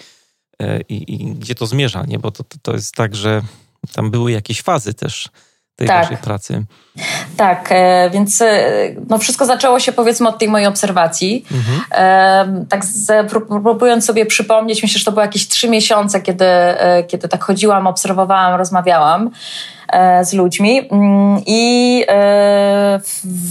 I, 0.88 1.14
i, 1.14 1.34
gdzie 1.34 1.54
to 1.54 1.66
zmierza, 1.66 2.04
nie? 2.08 2.18
Bo 2.18 2.30
to, 2.30 2.44
to, 2.44 2.56
to 2.62 2.72
jest 2.72 2.94
tak, 2.94 3.14
że 3.14 3.42
tam 3.92 4.10
były 4.10 4.32
jakieś 4.32 4.62
fazy 4.62 4.94
też 4.94 5.28
tej 5.76 5.88
tak. 5.88 6.02
waszej 6.02 6.16
pracy. 6.16 6.64
Tak, 7.36 7.68
e, 7.70 8.10
więc 8.10 8.42
e, 8.42 8.66
no 9.08 9.18
wszystko 9.18 9.46
zaczęło 9.46 9.80
się 9.80 9.92
powiedzmy 9.92 10.28
od 10.28 10.38
tej 10.38 10.48
mojej 10.48 10.66
obserwacji. 10.66 11.44
Mhm. 11.52 11.80
E, 11.90 12.66
tak 12.68 12.82
próbując 13.62 14.04
sobie 14.04 14.26
przypomnieć, 14.26 14.82
myślę, 14.82 14.98
że 14.98 15.04
to 15.04 15.12
były 15.12 15.22
jakieś 15.24 15.48
trzy 15.48 15.68
miesiące, 15.68 16.20
kiedy, 16.20 16.46
kiedy 17.08 17.28
tak 17.28 17.44
chodziłam, 17.44 17.86
obserwowałam, 17.86 18.58
rozmawiałam 18.58 19.30
z 20.22 20.32
ludźmi 20.32 20.88
mm, 20.90 21.42
i 21.46 22.04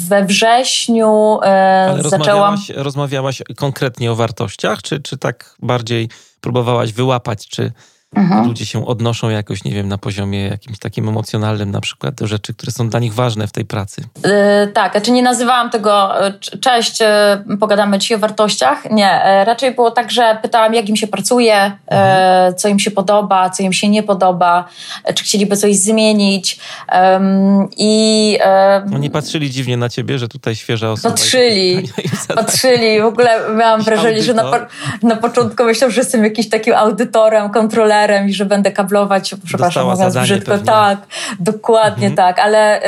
we 0.08 0.26
wrześniu 0.26 1.40
Ale 1.44 2.04
zaczęłam... 2.04 2.54
Rozmawiałaś, 2.54 2.70
rozmawiałaś 2.70 3.42
konkretnie 3.56 4.12
o 4.12 4.16
wartościach, 4.16 4.82
czy, 4.82 5.00
czy 5.00 5.18
tak 5.18 5.56
bardziej 5.60 6.10
próbowałaś 6.42 6.94
wyłapać, 6.94 7.48
czy 7.48 7.72
Ludzie 8.46 8.66
się 8.66 8.88
odnoszą 8.88 9.30
jakoś, 9.30 9.64
nie 9.64 9.72
wiem, 9.72 9.88
na 9.88 9.98
poziomie 9.98 10.48
jakimś 10.48 10.80
takim 10.80 11.10
emocjonalnym 11.10 11.72
na 11.72 11.82
przykład 11.82 12.16
do 12.16 12.28
rzeczy, 12.28 12.54
które 12.54 12.72
są 12.72 12.90
dla 12.90 13.00
nich 13.00 13.14
ważne 13.14 13.48
w 13.48 13.52
tej 13.52 13.66
pracy. 13.66 14.04
Yy, 14.24 14.32
tak, 14.74 14.92
znaczy 14.92 15.12
nie 15.12 15.24
nazywałam 15.24 15.70
tego 15.70 16.26
e, 16.28 16.34
cześć, 16.62 17.02
e, 17.02 17.44
pogadamy 17.60 18.00
dzisiaj 18.00 18.18
o 18.18 18.20
wartościach. 18.20 18.92
Nie, 18.92 19.22
raczej 19.46 19.76
było 19.76 19.92
tak, 19.92 20.12
że 20.12 20.38
pytałam, 20.42 20.74
jak 20.74 20.90
im 20.90 20.96
się 20.96 21.08
pracuje, 21.08 21.72
mhm. 21.88 22.56
co 22.56 22.68
im 22.68 22.80
się 22.80 22.92
podoba, 22.92 23.50
co 23.50 23.64
im 23.64 23.74
się 23.74 23.90
nie 23.90 24.04
podoba, 24.04 24.66
czy 25.16 25.24
chcieliby 25.24 25.58
coś 25.58 25.76
zmienić. 25.76 26.60
I, 27.78 28.38
Oni 28.96 29.10
patrzyli 29.10 29.52
dziwnie 29.52 29.78
na 29.78 29.90
ciebie, 29.90 30.20
że 30.20 30.28
tutaj 30.28 30.56
świeża 30.56 30.92
osoba. 30.92 31.16
Patrzyli, 31.16 31.90
patrzyli. 32.36 33.02
W 33.02 33.06
ogóle 33.06 33.40
miałam 33.58 33.82
wrażenie, 33.88 34.24
że 34.24 34.34
na, 34.34 34.68
na 35.04 35.16
początku 35.16 35.64
myślałam, 35.64 35.92
że 35.92 36.02
jestem 36.02 36.24
jakimś 36.24 36.50
takim 36.50 36.74
audytorem, 36.74 37.50
kontrolerem, 37.50 38.03
i 38.30 38.34
że 38.34 38.46
będę 38.46 38.72
kablować, 38.72 39.36
przepraszam, 39.46 39.90
mówiąc 39.90 40.18
brzydko. 40.18 40.52
Pewnie. 40.52 40.66
Tak, 40.66 41.00
dokładnie 41.40 42.08
mhm. 42.08 42.16
tak, 42.16 42.40
ale, 42.46 42.82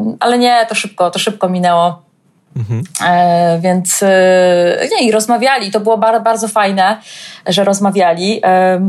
yy, 0.00 0.16
ale 0.20 0.38
nie, 0.38 0.66
to 0.68 0.74
szybko, 0.74 1.10
to 1.10 1.18
szybko 1.18 1.48
minęło. 1.48 2.02
Mhm. 2.56 2.82
E, 3.06 3.58
więc 3.60 4.02
e, 4.02 4.88
nie, 4.92 5.06
i 5.06 5.12
rozmawiali. 5.12 5.70
To 5.70 5.80
było 5.80 5.98
bardzo, 5.98 6.20
bardzo 6.20 6.48
fajne, 6.48 6.96
że 7.46 7.64
rozmawiali. 7.64 8.40
E, 8.44 8.80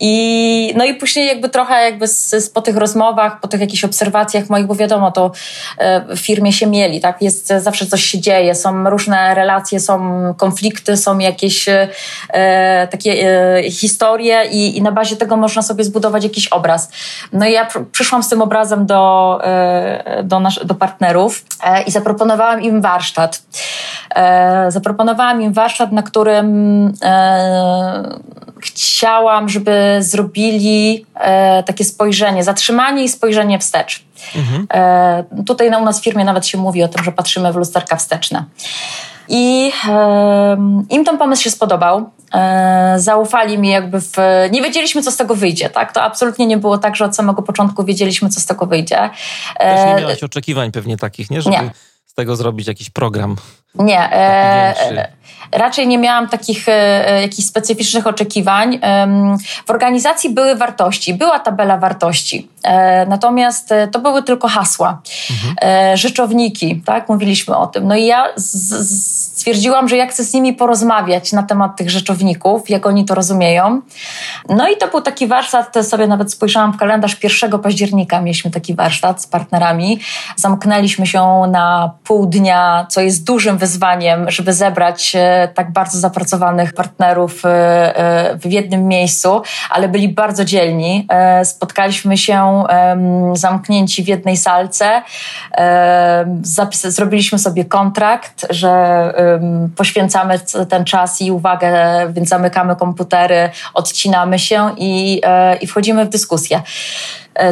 I 0.00 0.74
no 0.76 0.84
i 0.84 0.94
później 0.94 1.26
jakby 1.26 1.48
trochę 1.48 1.84
jakby 1.84 2.08
z, 2.08 2.30
z, 2.30 2.50
po 2.50 2.62
tych 2.62 2.76
rozmowach, 2.76 3.40
po 3.40 3.48
tych 3.48 3.60
jakichś 3.60 3.84
obserwacjach 3.84 4.50
moich, 4.50 4.66
bo 4.66 4.74
wiadomo, 4.74 5.12
to 5.12 5.32
e, 5.78 6.16
w 6.16 6.20
firmie 6.20 6.52
się 6.52 6.66
mieli, 6.66 7.00
tak? 7.00 7.22
Jest, 7.22 7.52
zawsze 7.58 7.86
coś 7.86 8.04
się 8.04 8.20
dzieje, 8.20 8.54
są 8.54 8.90
różne 8.90 9.34
relacje, 9.34 9.80
są 9.80 10.22
konflikty, 10.36 10.96
są 10.96 11.18
jakieś 11.18 11.68
e, 11.68 12.88
takie 12.90 13.12
e, 13.12 13.70
historie 13.70 14.44
i, 14.50 14.78
i, 14.78 14.82
na 14.82 14.92
bazie 14.92 15.16
tego 15.16 15.36
można 15.36 15.62
sobie 15.62 15.84
zbudować 15.84 16.24
jakiś 16.24 16.48
obraz. 16.48 16.90
No 17.32 17.46
i 17.46 17.52
ja 17.52 17.64
pr 17.64 17.84
przyszłam 17.92 18.22
z 18.22 18.28
tym 18.28 18.42
obrazem 18.42 18.86
do, 18.86 19.40
do, 20.22 20.40
nasz, 20.40 20.64
do 20.64 20.74
partnerów 20.74 21.44
i 21.86 21.90
zaproponowałam 21.90 22.62
im 22.62 22.80
warsztat 22.80 23.01
warsztat. 23.02 23.42
E, 24.14 24.70
zaproponowałam 24.70 25.42
im 25.42 25.52
warsztat, 25.52 25.92
na 25.92 26.02
którym 26.02 26.92
e, 27.02 28.18
chciałam, 28.60 29.48
żeby 29.48 29.96
zrobili 30.00 31.06
e, 31.14 31.62
takie 31.62 31.84
spojrzenie, 31.84 32.44
zatrzymanie 32.44 33.04
i 33.04 33.08
spojrzenie 33.08 33.58
wstecz. 33.58 34.04
Mhm. 34.36 34.66
Tutaj 35.46 35.68
u 35.68 35.84
nas 35.84 36.00
w 36.00 36.04
firmie 36.04 36.24
nawet 36.24 36.46
się 36.46 36.58
mówi 36.58 36.82
o 36.82 36.88
tym, 36.88 37.04
że 37.04 37.12
patrzymy 37.12 37.52
w 37.52 37.56
lusterka 37.56 37.96
wsteczne. 37.96 38.44
I 39.28 39.72
e, 39.88 40.56
im 40.90 41.04
ten 41.04 41.18
pomysł 41.18 41.42
się 41.42 41.50
spodobał. 41.50 42.10
E, 42.34 42.94
zaufali 42.96 43.58
mi 43.58 43.68
jakby 43.68 44.00
w... 44.00 44.16
Nie 44.50 44.62
wiedzieliśmy, 44.62 45.02
co 45.02 45.10
z 45.10 45.16
tego 45.16 45.34
wyjdzie, 45.34 45.70
tak? 45.70 45.92
To 45.92 46.02
absolutnie 46.02 46.46
nie 46.46 46.56
było 46.56 46.78
tak, 46.78 46.96
że 46.96 47.04
od 47.04 47.16
samego 47.16 47.42
początku 47.42 47.84
wiedzieliśmy, 47.84 48.28
co 48.28 48.40
z 48.40 48.46
tego 48.46 48.66
wyjdzie. 48.66 49.10
Też 49.58 49.86
nie 49.86 50.02
miałaś 50.02 50.22
oczekiwań 50.22 50.72
pewnie 50.72 50.96
takich, 50.96 51.30
nie? 51.30 51.42
Żeby... 51.42 51.56
Nie 51.56 51.70
z 52.12 52.14
tego 52.14 52.36
zrobić 52.36 52.68
jakiś 52.68 52.90
program? 52.90 53.36
Nie, 53.74 54.00
e, 54.00 54.16
e, 54.90 55.12
raczej 55.52 55.88
nie 55.88 55.98
miałam 55.98 56.28
takich 56.28 56.68
e, 56.68 56.72
e, 57.08 57.22
jakichś 57.22 57.48
specyficznych 57.48 58.06
oczekiwań. 58.06 58.78
E, 58.82 59.06
w 59.66 59.70
organizacji 59.70 60.30
były 60.30 60.56
wartości, 60.56 61.14
była 61.14 61.38
tabela 61.38 61.78
wartości, 61.78 62.48
e, 62.64 63.06
natomiast 63.06 63.70
to 63.92 63.98
były 63.98 64.22
tylko 64.22 64.48
hasła, 64.48 65.02
mhm. 65.30 65.96
rzeczowniki, 65.96 66.82
tak, 66.84 67.08
mówiliśmy 67.08 67.56
o 67.56 67.66
tym. 67.66 67.88
No 67.88 67.96
i 67.96 68.06
ja 68.06 68.24
z, 68.36 68.42
z, 68.42 69.11
stwierdziłam, 69.34 69.88
że 69.88 69.96
ja 69.96 70.06
chcę 70.06 70.24
z 70.24 70.34
nimi 70.34 70.52
porozmawiać 70.52 71.32
na 71.32 71.42
temat 71.42 71.76
tych 71.76 71.90
rzeczowników, 71.90 72.70
jak 72.70 72.86
oni 72.86 73.04
to 73.04 73.14
rozumieją. 73.14 73.80
No 74.48 74.68
i 74.68 74.76
to 74.76 74.88
był 74.88 75.00
taki 75.00 75.26
warsztat, 75.26 75.74
sobie 75.82 76.06
nawet 76.06 76.32
spojrzałam 76.32 76.72
w 76.72 76.76
kalendarz 76.76 77.16
1 77.22 77.58
października, 77.60 78.20
mieliśmy 78.20 78.50
taki 78.50 78.74
warsztat 78.74 79.22
z 79.22 79.26
partnerami. 79.26 80.00
Zamknęliśmy 80.36 81.06
się 81.06 81.42
na 81.50 81.92
pół 82.04 82.26
dnia, 82.26 82.86
co 82.88 83.00
jest 83.00 83.24
dużym 83.24 83.58
wyzwaniem, 83.58 84.30
żeby 84.30 84.52
zebrać 84.52 85.12
e, 85.16 85.48
tak 85.54 85.72
bardzo 85.72 85.98
zapracowanych 85.98 86.72
partnerów 86.72 87.44
e, 87.44 87.48
e, 87.96 88.36
w 88.36 88.52
jednym 88.52 88.88
miejscu, 88.88 89.42
ale 89.70 89.88
byli 89.88 90.08
bardzo 90.08 90.44
dzielni. 90.44 91.06
Spotkaliśmy 91.44 92.18
się 92.18 92.64
zamknięci 93.32 94.04
w 94.04 94.08
jednej 94.08 94.36
salce. 94.36 95.02
Zrobiliśmy 96.72 97.38
sobie 97.38 97.64
kontrakt, 97.64 98.46
że 98.50 98.72
poświęcamy 99.76 100.40
ten 100.68 100.84
czas 100.84 101.20
i 101.20 101.30
uwagę, 101.30 101.72
więc 102.12 102.28
zamykamy 102.28 102.76
komputery, 102.76 103.50
odcinamy 103.74 104.38
się 104.38 104.70
i, 104.76 105.20
i 105.60 105.66
wchodzimy 105.66 106.04
w 106.04 106.08
dyskusję. 106.08 106.62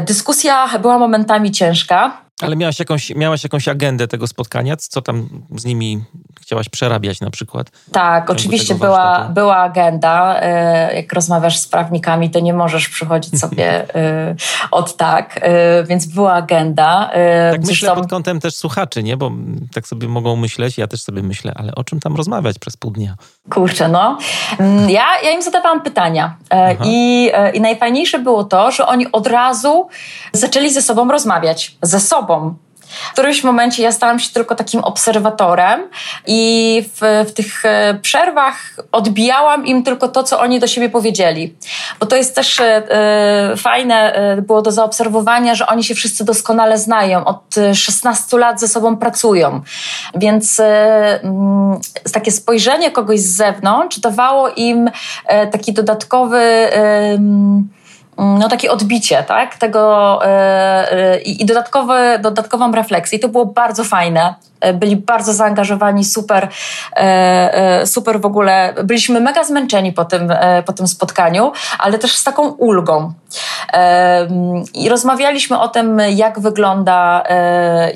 Dyskusja 0.07 0.79
była 0.79 0.99
momentami 0.99 1.51
ciężka. 1.51 2.21
Ale 2.43 2.57
miałaś 2.57 2.79
jakąś, 2.79 3.15
miałaś 3.15 3.43
jakąś 3.43 3.69
agendę 3.69 4.09
tego 4.09 4.27
spotkania? 4.27 4.77
Co 4.77 5.03
tam 5.03 5.29
z 5.57 5.65
nimi 5.65 6.05
chciałaś 6.41 6.69
przerabiać 6.69 7.21
na 7.21 7.31
przykład? 7.31 7.71
Tak, 7.93 8.31
oczywiście 8.31 8.75
była, 8.75 9.29
była 9.35 9.57
agenda. 9.57 10.41
E, 10.41 10.95
jak 10.97 11.13
rozmawiasz 11.13 11.59
z 11.59 11.69
prawnikami, 11.69 12.31
to 12.31 12.41
nie 12.41 12.53
możesz 12.53 12.89
przychodzić 12.89 13.39
sobie 13.41 13.95
e, 13.95 14.35
od 14.71 14.97
tak, 14.97 15.39
e, 15.43 15.85
więc 15.85 16.07
była 16.07 16.33
agenda. 16.33 17.11
Tak 17.53 17.67
myślę 17.67 17.95
pod 17.95 18.11
kątem 18.11 18.41
też 18.41 18.57
słuchaczy, 18.57 19.03
nie? 19.03 19.17
Bo 19.17 19.31
tak 19.75 19.87
sobie 19.87 20.09
mogą 20.09 20.37
myśleć, 20.37 20.79
ja 20.79 20.87
też 20.87 21.03
sobie 21.03 21.23
myślę, 21.23 21.53
ale 21.57 21.75
o 21.75 21.85
czym 21.85 22.01
tam 22.01 22.17
rozmawiać 22.17 22.59
przez 22.59 22.77
pół 22.77 22.91
dnia? 22.91 23.15
Kurczę, 23.51 23.89
no. 23.89 24.19
Mm, 24.59 24.91
ja, 24.91 25.07
ja 25.25 25.31
im 25.31 25.43
zadawałam 25.43 25.83
pytania 25.83 26.37
i, 26.85 27.31
i 27.55 27.61
najfajniejsze 27.61 28.19
było 28.19 28.45
to, 28.45 28.71
że 28.71 28.87
oni 28.87 29.13
od 29.13 29.27
razu 29.27 29.70
zaczęli 30.33 30.71
ze 30.71 30.83
sobą 30.83 31.11
rozmawiać. 31.13 31.77
Ze 31.83 32.01
sobą. 32.01 32.55
W 32.91 33.13
którymś 33.13 33.45
momencie 33.45 33.83
ja 33.83 33.93
stałam 33.93 34.19
się 34.19 34.33
tylko 34.33 34.55
takim 34.55 34.81
obserwatorem 34.81 35.89
i 36.27 36.83
w, 36.95 37.27
w, 37.29 37.33
tych 37.33 37.65
e, 37.65 37.99
przerwach 38.03 38.77
odbijałam 38.93 39.67
im 39.67 39.83
tylko 39.83 40.09
to, 40.09 40.23
co 40.23 40.41
oni 40.41 40.61
do 40.61 40.67
siebie 40.67 40.89
powiedzieli. 40.89 41.55
Bo 42.01 42.07
to 42.07 42.17
jest 42.17 42.35
też 42.35 42.61
e, 42.61 42.65
e 42.65 43.57
fajne, 43.57 44.13
e, 44.13 44.43
było 44.43 44.63
do 44.63 44.73
zaobserwowania, 44.73 45.55
że 45.55 45.67
oni 45.67 45.85
się 45.85 45.95
wszyscy 45.95 46.25
doskonale 46.25 46.79
znają. 46.79 47.25
Od 47.25 47.55
16 47.75 48.39
lat 48.39 48.61
ze 48.61 48.69
sobą 48.69 48.97
pracują. 48.97 49.61
Więc 50.15 50.61
e, 50.61 51.23
mm, 51.23 51.81
takie 52.13 52.33
spojrzenie 52.33 52.91
kogoś 52.91 53.21
z 53.21 53.37
zewnątrz 53.37 53.99
dawało 53.99 54.49
im 54.49 54.91
e, 55.27 55.47
taki 55.47 55.73
dodatkowy 55.73 56.41
Mm, 56.71 57.69
no, 58.21 58.49
takie 58.49 58.71
odbicie 58.71 59.23
tak, 59.23 59.57
tego 59.57 60.19
yy, 61.15 61.21
i 61.21 61.47
dodatkowe, 61.47 62.19
dodatkową 62.19 62.73
refleksję. 62.73 63.19
I 63.19 63.21
to 63.21 63.29
było 63.29 63.47
bardzo 63.47 63.85
fajne. 63.85 64.35
E, 64.61 64.73
byli 64.73 64.97
bardzo 64.97 65.33
zaangażowani, 65.33 66.05
super, 66.05 66.49
super 67.85 68.21
w 68.21 68.27
ogóle. 68.27 68.75
Byliśmy 68.85 69.21
mega 69.21 69.45
zmęczeni 69.45 69.93
po 69.93 70.05
tym, 70.05 70.33
po 70.67 70.73
tym 70.73 70.87
spotkaniu, 70.87 71.53
ale 71.79 71.99
też 71.99 72.17
z 72.17 72.25
taką 72.25 72.49
ulgą. 72.49 73.13
I 74.75 74.89
rozmawialiśmy 74.89 75.61
o 75.61 75.69
tym, 75.69 76.03
jak, 76.15 76.41
wygląda, 76.41 77.23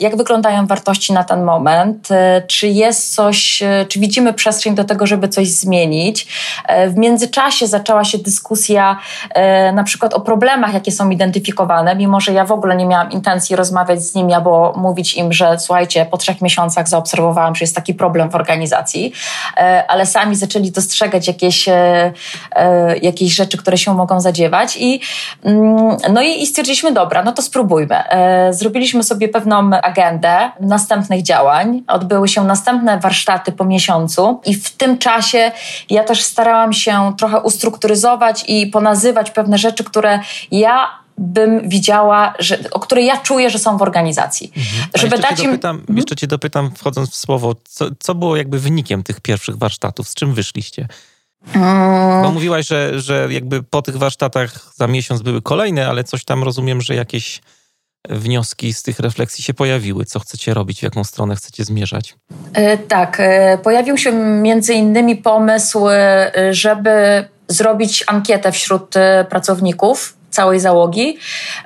jak 0.00 0.16
wyglądają 0.16 0.66
wartości 0.66 1.12
na 1.12 1.24
ten 1.24 1.42
moment, 1.42 2.08
czy 2.46 2.68
jest 2.68 3.14
coś, 3.14 3.62
czy 3.88 4.00
widzimy 4.00 4.32
przestrzeń 4.32 4.74
do 4.74 4.84
tego, 4.84 5.06
żeby 5.06 5.28
coś 5.28 5.48
zmienić. 5.48 6.26
W 6.88 6.96
międzyczasie 6.96 7.66
zaczęła 7.66 8.04
się 8.04 8.18
dyskusja 8.18 8.98
na 9.72 9.84
przykład 9.84 10.14
o 10.14 10.20
problemach, 10.20 10.74
jakie 10.74 10.92
są 10.92 11.10
identyfikowane, 11.10 11.96
mimo 11.96 12.20
że 12.20 12.32
ja 12.32 12.44
w 12.44 12.52
ogóle 12.52 12.76
nie 12.76 12.86
miałam 12.86 13.10
intencji 13.10 13.56
rozmawiać 13.56 14.02
z 14.02 14.14
nimi 14.14 14.32
albo 14.32 14.72
mówić 14.76 15.14
im, 15.14 15.32
że 15.32 15.58
słuchajcie, 15.58 16.06
po 16.10 16.16
trzech 16.16 16.40
miesiącach 16.40 16.88
zaobserwowałam, 16.88 17.54
że 17.54 17.62
jest 17.62 17.74
taki 17.74 17.94
problem 17.94 18.30
w 18.30 18.34
organizacji, 18.34 19.12
e, 19.56 19.84
ale 19.88 20.06
sami 20.06 20.36
zaczęli 20.36 20.70
dostrzegać 20.70 21.28
jakieś, 21.28 21.68
e, 21.68 22.12
e, 22.52 22.98
jakieś 22.98 23.34
rzeczy, 23.34 23.58
które 23.58 23.78
się 23.78 23.94
mogą 23.94 24.20
zadziewać 24.20 24.76
i 24.76 25.00
mm, 25.44 25.63
no 26.12 26.22
i, 26.22 26.42
i 26.42 26.46
stwierdziliśmy, 26.46 26.92
dobra, 26.92 27.22
no 27.22 27.32
to 27.32 27.42
spróbujmy. 27.42 28.02
Zrobiliśmy 28.50 29.02
sobie 29.02 29.28
pewną 29.28 29.70
agendę 29.82 30.50
następnych 30.60 31.22
działań. 31.22 31.82
Odbyły 31.86 32.28
się 32.28 32.44
następne 32.44 33.00
warsztaty 33.00 33.52
po 33.52 33.64
miesiącu 33.64 34.40
i 34.46 34.54
w 34.54 34.70
tym 34.70 34.98
czasie 34.98 35.52
ja 35.90 36.04
też 36.04 36.22
starałam 36.22 36.72
się 36.72 37.12
trochę 37.18 37.40
ustrukturyzować 37.40 38.44
i 38.48 38.66
ponazywać 38.66 39.30
pewne 39.30 39.58
rzeczy, 39.58 39.84
które 39.84 40.04
które 40.04 40.20
ja 40.50 40.98
bym 41.18 41.68
widziała, 41.68 42.34
że, 42.38 42.58
o 42.70 42.80
które 42.80 43.02
ja 43.02 43.16
czuję, 43.16 43.50
że 43.50 43.58
są 43.58 43.76
w 43.76 43.82
organizacji. 43.82 44.52
Mhm. 44.56 44.90
Żeby 44.94 45.18
dać 45.18 45.40
im... 45.40 45.50
Dopytam, 45.50 45.76
mhm. 45.76 45.96
Jeszcze 45.96 46.16
cię 46.16 46.26
dopytam, 46.26 46.70
wchodząc 46.76 47.10
w 47.10 47.16
słowo, 47.16 47.54
co, 47.64 47.86
co 47.98 48.14
było 48.14 48.36
jakby 48.36 48.58
wynikiem 48.58 49.02
tych 49.02 49.20
pierwszych 49.20 49.56
warsztatów? 49.56 50.08
Z 50.08 50.14
czym 50.14 50.34
wyszliście? 50.34 50.88
Bo 52.22 52.30
mówiłaś, 52.32 52.66
że, 52.66 53.00
że 53.00 53.28
jakby 53.30 53.62
po 53.62 53.82
tych 53.82 53.96
warsztatach 53.96 54.72
za 54.74 54.86
miesiąc 54.86 55.22
były 55.22 55.42
kolejne, 55.42 55.88
ale 55.88 56.04
coś 56.04 56.24
tam 56.24 56.44
rozumiem, 56.44 56.80
że 56.80 56.94
jakieś 56.94 57.40
wnioski 58.08 58.72
z 58.72 58.82
tych 58.82 58.98
refleksji 59.00 59.44
się 59.44 59.54
pojawiły? 59.54 60.04
Co 60.04 60.20
chcecie 60.20 60.54
robić, 60.54 60.80
w 60.80 60.82
jaką 60.82 61.04
stronę 61.04 61.36
chcecie 61.36 61.64
zmierzać? 61.64 62.16
E, 62.52 62.78
tak, 62.78 63.16
e, 63.20 63.58
pojawił 63.58 63.98
się 63.98 64.12
między 64.12 64.74
innymi 64.74 65.16
pomysł, 65.16 65.88
e, 65.88 66.32
żeby 66.50 67.24
zrobić 67.48 68.04
ankietę 68.06 68.52
wśród 68.52 68.94
pracowników 69.28 70.16
całej 70.34 70.60
załogi, 70.60 71.18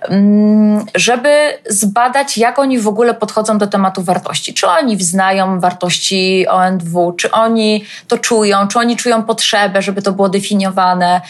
mm, 0.02 0.84
żeby 0.94 1.58
zbadać, 1.68 2.38
jak 2.38 2.58
oni 2.58 2.78
w 2.78 2.88
ogóle 2.88 3.14
podchodzą 3.14 3.58
do 3.58 3.66
tematu 3.66 4.02
wartości. 4.02 4.54
Czy 4.54 4.66
oni 4.66 5.02
znają 5.02 5.60
wartości 5.60 6.46
ONW, 6.48 7.12
czy 7.12 7.30
oni 7.30 7.84
to 8.08 8.18
czują, 8.18 8.68
czy 8.68 8.78
oni 8.78 8.96
czują 8.96 9.22
potrzebę, 9.22 9.82
żeby 9.82 10.02
to 10.02 10.12
było 10.12 10.28
definiowane, 10.28 11.20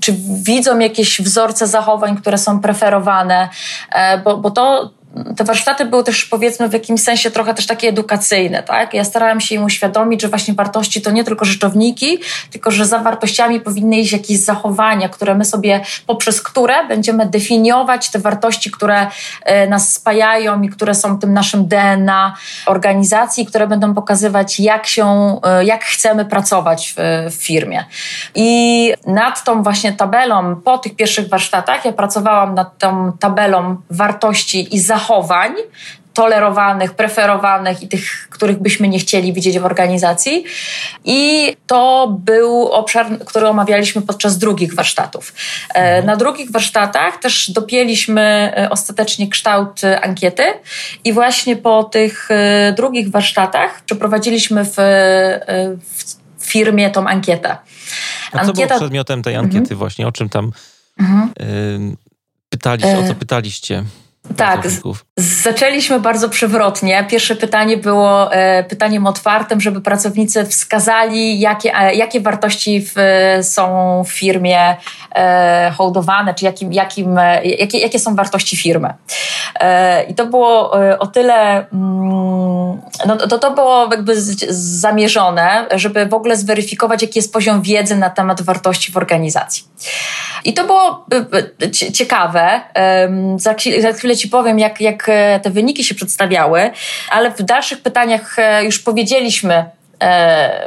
czy 0.00 0.14
widzą 0.42 0.78
jakieś 0.78 1.20
wzorce 1.20 1.66
zachowań, 1.66 2.16
które 2.16 2.38
są 2.38 2.60
preferowane, 2.60 3.48
e, 3.92 4.18
bo, 4.18 4.36
bo 4.36 4.50
to 4.50 4.90
te 5.36 5.44
warsztaty 5.44 5.84
były 5.84 6.04
też 6.04 6.24
powiedzmy 6.24 6.68
w 6.68 6.72
jakimś 6.72 7.02
sensie 7.02 7.30
trochę 7.30 7.54
też 7.54 7.66
takie 7.66 7.88
edukacyjne, 7.88 8.62
tak? 8.62 8.94
Ja 8.94 9.04
starałam 9.04 9.40
się 9.40 9.54
im 9.54 9.64
uświadomić, 9.64 10.22
że 10.22 10.28
właśnie 10.28 10.54
wartości 10.54 11.02
to 11.02 11.10
nie 11.10 11.24
tylko 11.24 11.44
rzeczowniki, 11.44 12.18
tylko 12.50 12.70
że 12.70 12.86
za 12.86 12.98
wartościami 12.98 13.60
powinny 13.60 13.96
iść 13.96 14.12
jakieś 14.12 14.38
zachowania, 14.38 15.08
które 15.08 15.34
my 15.34 15.44
sobie, 15.44 15.80
poprzez 16.06 16.42
które 16.42 16.86
będziemy 16.88 17.26
definiować 17.26 18.10
te 18.10 18.18
wartości, 18.18 18.70
które 18.70 19.06
e, 19.42 19.66
nas 19.66 19.92
spajają 19.92 20.62
i 20.62 20.68
które 20.68 20.94
są 20.94 21.18
tym 21.18 21.32
naszym 21.32 21.68
DNA 21.68 22.36
organizacji, 22.66 23.46
które 23.46 23.66
będą 23.66 23.94
pokazywać, 23.94 24.60
jak 24.60 24.86
się, 24.86 25.36
e, 25.42 25.64
jak 25.64 25.84
chcemy 25.84 26.24
pracować 26.24 26.94
w, 26.96 27.30
w 27.30 27.34
firmie. 27.34 27.84
I 28.34 28.92
nad 29.06 29.44
tą 29.44 29.62
właśnie 29.62 29.92
tabelą, 29.92 30.56
po 30.56 30.78
tych 30.78 30.96
pierwszych 30.96 31.28
warsztatach, 31.28 31.84
ja 31.84 31.92
pracowałam 31.92 32.54
nad 32.54 32.78
tą 32.78 33.12
tabelą 33.20 33.76
wartości 33.90 34.74
i 34.74 34.80
zachowań, 34.80 35.03
tolerowanych, 36.14 36.94
preferowanych 36.94 37.82
i 37.82 37.88
tych, 37.88 38.28
których 38.30 38.58
byśmy 38.58 38.88
nie 38.88 38.98
chcieli 38.98 39.32
widzieć 39.32 39.58
w 39.58 39.64
organizacji. 39.64 40.44
I 41.04 41.52
to 41.66 42.14
był 42.24 42.72
obszar, 42.72 43.18
który 43.18 43.48
omawialiśmy 43.48 44.02
podczas 44.02 44.38
drugich 44.38 44.74
warsztatów. 44.74 45.34
E, 45.74 46.02
na 46.02 46.16
drugich 46.16 46.50
warsztatach 46.50 47.16
też 47.16 47.50
dopięliśmy 47.50 48.52
e, 48.56 48.70
ostatecznie 48.70 49.28
kształt 49.28 49.84
e, 49.84 50.00
ankiety 50.00 50.42
i 51.04 51.12
właśnie 51.12 51.56
po 51.56 51.84
tych 51.84 52.28
drugich 52.76 53.10
warsztatach 53.10 53.82
przeprowadziliśmy 53.84 54.64
w, 54.64 54.76
w 56.38 56.46
firmie 56.46 56.90
tą 56.90 57.06
ankietę. 57.06 57.56
A 58.32 58.38
co 58.38 58.40
Ankieta... 58.40 58.68
było 58.68 58.80
przedmiotem 58.80 59.22
tej 59.22 59.36
ankiety 59.36 59.58
mhm. 59.58 59.78
właśnie? 59.78 60.06
O 60.06 60.12
czym 60.12 60.28
tam 60.28 60.52
mhm. 61.00 61.96
pytaliście, 62.48 62.98
o 62.98 63.08
co 63.08 63.14
pytaliście? 63.14 63.84
Tak, 64.36 64.68
zaczęliśmy 65.16 66.00
bardzo 66.00 66.28
przewrotnie. 66.28 67.04
Pierwsze 67.10 67.36
pytanie 67.36 67.76
było 67.76 68.32
e, 68.32 68.64
pytaniem 68.64 69.06
otwartym, 69.06 69.60
żeby 69.60 69.80
pracownicy 69.80 70.44
wskazali, 70.44 71.40
jakie, 71.40 71.74
e, 71.74 71.94
jakie 71.94 72.20
wartości 72.20 72.86
w, 72.86 72.94
są 73.42 74.02
w 74.04 74.08
firmie 74.08 74.76
e, 75.14 75.72
hołdowane, 75.76 76.34
czy 76.34 76.44
jakim, 76.44 76.72
jakim, 76.72 77.18
e, 77.18 77.44
jakie, 77.44 77.78
jakie 77.78 77.98
są 77.98 78.14
wartości 78.14 78.56
firmy. 78.56 78.94
E, 79.60 80.04
I 80.04 80.14
to 80.14 80.26
było 80.26 80.82
e, 80.84 80.98
o 80.98 81.06
tyle, 81.06 81.66
mm, 81.72 82.82
no, 83.06 83.16
to, 83.16 83.38
to 83.38 83.50
było 83.50 83.88
jakby 83.90 84.12
zamierzone, 84.48 85.66
żeby 85.74 86.06
w 86.06 86.14
ogóle 86.14 86.36
zweryfikować, 86.36 87.02
jaki 87.02 87.18
jest 87.18 87.32
poziom 87.32 87.62
wiedzy 87.62 87.96
na 87.96 88.10
temat 88.10 88.42
wartości 88.42 88.92
w 88.92 88.96
organizacji. 88.96 89.64
I 90.44 90.54
to 90.54 90.64
było 90.64 91.06
ciekawe. 91.92 92.60
Za 93.80 93.92
chwilę 93.92 94.13
chwilę 94.14 94.16
Ci 94.16 94.28
powiem, 94.28 94.58
jak, 94.58 94.80
jak 94.80 95.08
e, 95.08 95.40
te 95.40 95.50
wyniki 95.50 95.84
się 95.84 95.94
przedstawiały, 95.94 96.70
ale 97.10 97.30
w 97.30 97.42
dalszych 97.42 97.80
pytaniach 97.80 98.38
e, 98.38 98.64
już 98.64 98.78
powiedzieliśmy, 98.78 99.64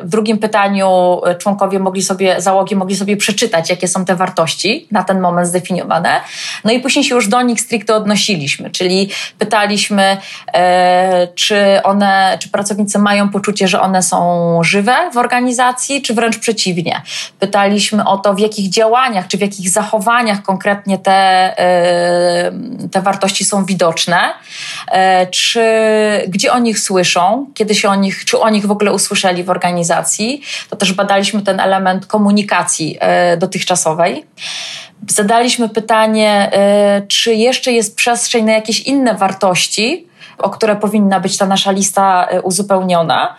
w 0.01 0.09
drugim 0.09 0.37
pytaniu 0.37 1.21
e, 1.25 1.35
członkowie 1.35 1.79
mogli 1.79 2.03
sobie, 2.03 2.41
załogi 2.41 2.75
mogli 2.75 2.95
sobie 2.95 3.17
przeczytać, 3.17 3.69
jakie 3.69 3.87
są 3.87 4.05
te 4.05 4.15
wartości 4.15 4.87
na 4.91 5.03
ten 5.03 5.19
moment 5.19 5.47
zdefiniowane. 5.47 6.21
No 6.63 6.71
i 6.71 6.79
później 6.79 7.05
się 7.05 7.15
już 7.15 7.27
do 7.27 7.41
nich 7.41 7.61
stricte 7.61 7.95
odnosiliśmy, 7.95 8.69
czyli 8.69 9.09
pytaliśmy, 9.39 10.17
e, 10.53 11.27
czy 11.35 11.79
one, 11.83 12.37
czy 12.41 12.49
pracownicy 12.49 12.99
mają 12.99 13.29
poczucie, 13.29 13.67
że 13.67 13.81
one 13.81 14.03
są 14.03 14.59
żywe 14.63 14.95
w 15.13 15.17
organizacji, 15.17 16.01
czy 16.01 16.13
wręcz 16.13 16.37
przeciwnie. 16.37 17.01
Pytaliśmy 17.39 18.05
o 18.05 18.17
to, 18.17 18.33
w 18.33 18.39
jakich 18.39 18.69
działaniach, 18.69 19.27
czy 19.27 19.37
w 19.37 19.41
jakich 19.41 19.69
zachowaniach 19.69 20.41
konkretnie 20.41 20.97
te, 20.97 21.53
te 22.91 23.01
wartości 23.01 23.45
są 23.45 23.65
widoczne, 23.65 24.19
czy 25.31 25.63
gdzie 26.27 26.53
o 26.53 26.59
nich 26.59 26.79
słyszą, 26.79 27.47
kiedy 27.53 27.75
się 27.75 27.89
o 27.89 27.95
nich, 27.95 28.25
czy 28.25 28.39
o 28.39 28.49
nich 28.49 28.65
w 28.65 28.71
ogóle 28.71 28.93
usłyszeli 28.93 29.26
słyszeli 29.27 29.43
w 29.43 29.49
organizacji, 29.49 30.41
to 30.69 30.75
też 30.75 30.93
badaliśmy 30.93 31.41
ten 31.41 31.59
element 31.59 32.05
komunikacji 32.05 32.97
e, 32.99 33.37
dotychczasowej. 33.37 34.25
Zadaliśmy 35.09 35.69
pytanie, 35.69 36.49
e, 36.51 37.01
czy 37.07 37.33
jeszcze 37.33 37.71
jest 37.71 37.95
przestrzeń 37.95 38.45
na 38.45 38.53
jakieś 38.53 38.79
inne 38.79 39.15
wartości, 39.15 40.07
o 40.37 40.49
które 40.49 40.75
powinna 40.75 41.19
być 41.19 41.37
ta 41.37 41.45
nasza 41.45 41.71
lista 41.71 42.27
e, 42.29 42.41
uzupełniona. 42.41 43.35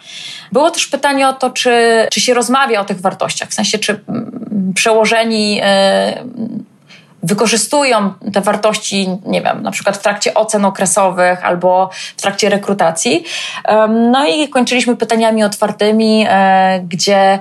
Było 0.52 0.70
też 0.70 0.86
pytanie 0.86 1.28
o 1.28 1.32
to, 1.32 1.50
czy, 1.50 2.06
czy 2.12 2.20
się 2.20 2.34
rozmawia 2.34 2.80
o 2.80 2.84
tych 2.84 3.00
wartościach, 3.00 3.48
w 3.48 3.54
sensie, 3.54 3.78
czy 3.78 4.00
mm, 4.08 4.72
przełożeni 4.74 5.60
wykorzystują 7.22 8.12
te 8.32 8.40
wartości, 8.40 9.08
nie 9.26 9.42
wiem, 9.42 9.62
na 9.62 9.70
przykład 9.70 9.96
w 9.96 10.02
trakcie 10.02 10.34
ocen 10.34 10.64
okresowych 10.64 11.44
albo 11.44 11.90
w 12.16 12.22
trakcie 12.22 12.48
rekrutacji. 12.48 13.24
No 13.88 14.26
i 14.26 14.48
kończyliśmy 14.48 14.96
pytaniami 14.96 15.44
otwartymi, 15.44 16.26
e, 16.28 16.80
gdzie 16.88 17.38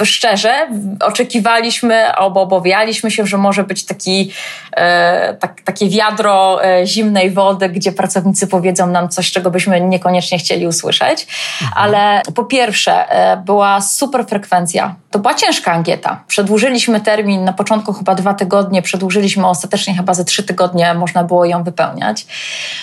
e, 0.00 0.06
szczerze 0.06 0.68
oczekiwaliśmy 1.00 2.12
albo 2.12 2.42
obawialiśmy 2.42 3.10
się, 3.10 3.26
że 3.26 3.38
może 3.38 3.64
być 3.64 3.84
taki, 3.84 4.32
e, 4.76 5.34
tak, 5.34 5.60
takie 5.60 5.88
wiadro 5.88 6.60
zimnej 6.84 7.30
wody, 7.30 7.68
gdzie 7.68 7.92
pracownicy 7.92 8.46
powiedzą 8.46 8.86
nam 8.86 9.08
coś, 9.08 9.32
czego 9.32 9.50
byśmy 9.50 9.80
niekoniecznie 9.80 10.38
chcieli 10.38 10.66
usłyszeć. 10.66 11.26
Mhm. 11.62 11.72
Ale 11.76 12.22
po 12.34 12.44
pierwsze, 12.44 13.04
była 13.44 13.80
super 13.80 14.26
frekwencja. 14.26 14.94
To 15.10 15.18
była 15.18 15.34
ciężka 15.34 15.72
ankieta. 15.72 16.24
Przedłużyliśmy 16.26 17.00
termin 17.00 17.44
na 17.44 17.52
początku 17.52 17.92
chyba 17.92 18.14
dwa 18.14 18.34
tygodnie 18.34 18.82
przedłużyliśmy 18.84 19.46
ostatecznie 19.46 19.94
chyba 19.94 20.14
ze 20.14 20.24
trzy 20.24 20.42
tygodnie, 20.42 20.94
można 20.94 21.24
było 21.24 21.44
ją 21.44 21.64
wypełniać. 21.64 22.26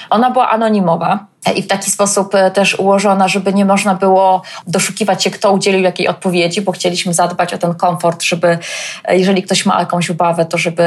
Ona 0.10 0.32
była 0.32 0.50
anonimowa 0.50 1.26
i 1.56 1.62
w 1.62 1.68
taki 1.68 1.92
sposób 1.92 2.36
e, 2.36 2.52
też 2.52 2.80
ułożona, 2.80 3.28
żeby 3.28 3.54
nie 3.54 3.66
można 3.66 3.96
było 3.96 4.42
doszukiwać 4.68 5.24
się, 5.24 5.32
kto 5.32 5.52
udzielił 5.52 5.82
jakiej 5.82 6.08
odpowiedzi, 6.08 6.62
bo 6.62 6.72
chcieliśmy 6.72 7.14
zadbać 7.14 7.54
o 7.54 7.58
ten 7.58 7.76
komfort, 7.76 8.24
żeby 8.24 8.58
e, 9.04 9.18
jeżeli 9.18 9.44
ktoś 9.44 9.66
ma 9.66 9.80
jakąś 9.80 10.10
obawę, 10.10 10.46
to 10.46 10.58
żeby 10.58 10.84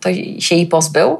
to 0.00 0.08
się 0.38 0.54
jej 0.54 0.66
pozbył. 0.66 1.18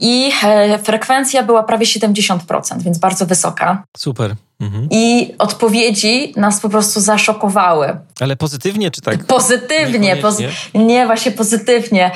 I 0.00 0.32
e, 0.44 0.78
frekwencja 0.78 1.42
była 1.42 1.62
prawie 1.62 1.86
70%, 1.86 2.38
więc 2.82 2.98
bardzo 2.98 3.26
wysoka. 3.26 3.82
Super. 3.96 4.34
Mhm. 4.62 4.88
I 4.90 5.34
odpowiedzi 5.38 6.32
nas 6.36 6.60
po 6.60 6.68
prostu 6.68 7.00
zaszokowały. 7.00 7.96
Ale 8.20 8.36
pozytywnie 8.36 8.90
czy 8.90 9.00
tak? 9.00 9.24
Pozytywnie. 9.24 10.16
Pozy 10.16 10.48
nie, 10.74 11.06
właśnie 11.06 11.32
pozytywnie. 11.32 12.10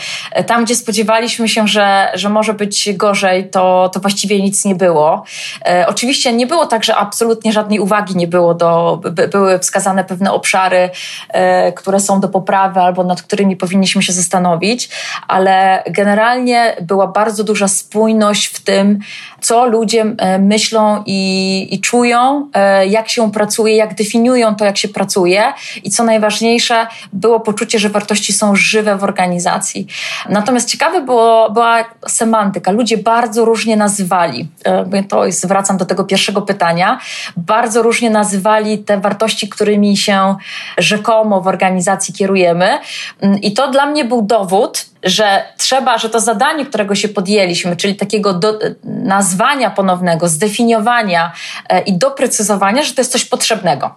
Tam, 0.47 0.65
gdzie 0.65 0.77
spodziewaliśmy 0.77 1.49
się, 1.49 1.69
że, 1.69 2.09
że 2.15 2.29
może 2.29 2.55
być 2.55 2.93
gorzej, 2.93 3.51
to, 3.51 3.91
to 3.93 4.01
właściwie 4.01 4.43
nic 4.43 4.65
nie 4.65 4.75
było. 4.75 5.25
E, 5.69 5.87
oczywiście 5.89 6.33
nie 6.33 6.47
było 6.47 6.67
tak, 6.67 6.85
że 6.85 6.97
absolutnie 6.97 7.53
żadnej 7.53 7.81
uwagi 7.81 8.17
nie 8.17 8.27
było 8.27 8.55
do, 8.55 9.01
by, 9.11 9.29
były 9.29 9.59
wskazane 9.59 10.05
pewne 10.05 10.33
obszary, 10.33 10.91
e, 11.29 11.73
które 11.73 12.01
są 12.01 12.21
do 12.21 12.29
poprawy 12.29 12.81
albo 12.81 13.05
nad 13.05 13.23
którymi 13.23 13.57
powinniśmy 13.57 14.03
się 14.03 14.13
zastanowić, 14.13 14.89
ale 15.29 15.83
generalnie 15.91 16.77
była 16.83 17.07
bardzo 17.07 17.45
duża 17.45 17.69
spójność 17.69 18.47
w 18.47 18.61
tym, 18.61 18.99
co 19.41 19.67
ludzie 19.67 20.05
e, 20.19 20.39
myślą 20.39 21.03
i, 21.07 21.69
i 21.71 21.81
czują, 21.81 22.36
e, 22.55 22.87
jak 22.87 23.09
się 23.09 23.33
pracuje, 23.33 23.77
jak 23.77 23.95
definiują 23.95 24.55
to, 24.55 24.65
jak 24.65 24.79
się 24.79 24.89
pracuje 24.89 25.53
i 25.85 25.91
co 25.91 26.05
najważniejsze, 26.05 26.87
było 27.13 27.41
poczucie, 27.41 27.79
że 27.79 27.89
wartości 27.89 28.33
są 28.33 28.57
żywe 28.57 28.97
w 28.97 29.05
organizacji. 29.05 29.87
Natomiast 30.29 30.69
ciekawe 30.69 31.01
było, 31.01 31.51
była 31.51 31.85
semantyka. 32.07 32.73
Ludzie 32.73 32.99
bardzo 32.99 33.45
różnie 33.45 33.77
nazywali, 33.77 34.49
e, 34.65 35.03
to 35.03 35.27
jest, 35.27 35.47
wracam 35.47 35.77
do 35.77 35.85
tego 35.85 36.05
pierwszego 36.05 36.43
pytania, 36.43 36.99
bardzo 37.37 37.83
różnie 37.83 38.11
nazywali 38.11 38.79
te 38.79 39.01
wartości, 39.01 39.49
którymi 39.49 39.97
się 39.97 40.37
rzekomo 40.79 41.41
w 41.41 41.47
organizacji 41.47 42.15
kierujemy. 42.15 42.79
Mm, 43.21 43.41
I 43.41 43.53
to 43.53 43.71
dla 43.71 43.87
mnie 43.87 44.05
był 44.05 44.23
dowód, 44.23 44.87
że 45.07 45.45
trzeba, 45.59 45.99
że 45.99 46.11
to 46.11 46.21
zadanie, 46.21 46.67
którego 46.67 46.95
się 46.95 47.09
podjęliśmy, 47.09 47.77
czyli 47.77 47.97
takiego 47.97 48.35
do, 48.35 48.59
nazwania 48.85 49.71
ponownego, 49.71 50.29
zdefiniowania 50.29 51.33
e, 51.69 51.81
i 51.81 51.99
doprecyzowania, 51.99 52.83
że 52.83 52.95
to 52.95 53.01
jest 53.01 53.13
coś 53.13 53.25
potrzebnego. 53.25 53.95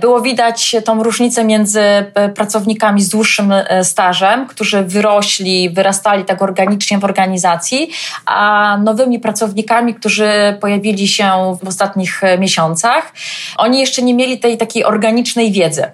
Było 0.00 0.20
widać 0.20 0.76
tą 0.84 1.02
różnicę 1.02 1.44
między 1.44 1.80
e, 1.80 2.28
pracownikami 2.28 3.02
z 3.02 3.08
dłuższym 3.08 3.52
e, 3.52 3.84
stażem, 3.84 4.46
którzy 4.46 4.82
wyrośli, 4.82 5.70
wyrastali 5.70 6.24
tak 6.24 6.42
organicznie 6.42 6.98
w 6.98 7.04
organizacji, 7.04 7.90
a 8.26 8.78
nowymi 8.84 9.18
pracownikami, 9.18 9.94
którzy 9.94 10.28
pojawili 10.60 11.08
się 11.08 11.56
w 11.62 11.68
ostatnich 11.68 12.20
miesiącach. 12.38 13.12
Oni 13.56 13.80
jeszcze 13.80 14.02
nie 14.02 14.14
mieli 14.14 14.38
tej 14.38 14.58
takiej 14.58 14.84
organicznej 14.84 15.52
wiedzy. 15.52 15.90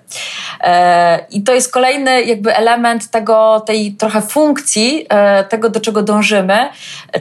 I 1.31 1.43
to 1.43 1.55
jest 1.55 1.73
kolejny 1.73 2.23
jakby 2.23 2.57
element 2.57 3.11
tego, 3.11 3.63
tej 3.67 3.93
trochę 3.93 4.23
funkcji 4.23 4.42
e, 5.09 5.45
tego, 5.45 5.69
do 5.69 5.81
czego 5.81 6.03
dążymy, 6.03 6.69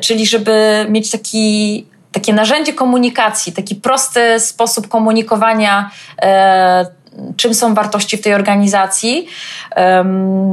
czyli 0.01 0.27
żeby 0.27 0.85
mieć 0.89 1.11
taki 1.11 1.85
takie 2.11 2.33
narzędzie 2.33 2.73
komunikacji, 2.73 3.53
taki 3.53 3.75
prosty 3.75 4.39
sposób 4.39 4.87
komunikowania 4.87 5.91
e, 6.21 7.00
czym 7.37 7.53
są 7.53 7.73
wartości 7.73 8.17
w 8.17 8.21
tej 8.21 8.33
organizacji, 8.33 9.27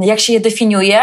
jak 0.01 0.19
się 0.19 0.33
je 0.33 0.39
definiuje. 0.39 0.99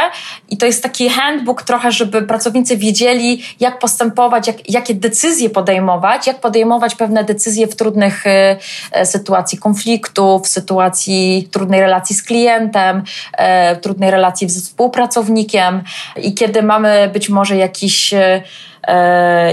I 0.48 0.56
to 0.56 0.66
jest 0.66 0.82
taki 0.82 1.08
handbook 1.08 1.62
trochę, 1.62 1.92
żeby 1.92 2.22
pracownicy 2.22 2.76
wiedzieli, 2.76 3.42
jak 3.60 3.78
postępować, 3.78 4.46
jak, 4.46 4.70
jakie 4.70 4.94
decyzje 4.94 5.50
podejmować, 5.50 6.26
jak 6.26 6.40
podejmować 6.40 6.94
pewne 6.94 7.24
decyzje 7.24 7.66
w 7.66 7.76
trudnych 7.76 8.26
e, 8.26 8.56
e, 8.92 9.06
sytuacji 9.06 9.58
konfliktu, 9.58 10.40
w 10.44 10.48
sytuacji 10.48 11.48
trudnej 11.52 11.80
relacji 11.80 12.16
z 12.16 12.22
klientem, 12.22 13.02
e, 13.32 13.76
trudnej 13.76 14.10
relacji 14.10 14.48
z 14.48 14.62
współpracownikiem 14.62 15.82
i 16.22 16.34
kiedy 16.34 16.62
mamy 16.62 17.10
być 17.12 17.28
może 17.28 17.56
jakiś 17.56 18.14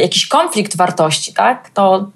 jakiś 0.02 0.28
konflikt 0.28 0.78
wartości, 0.78 1.34
tak? 1.34 1.70
to 1.70 2.10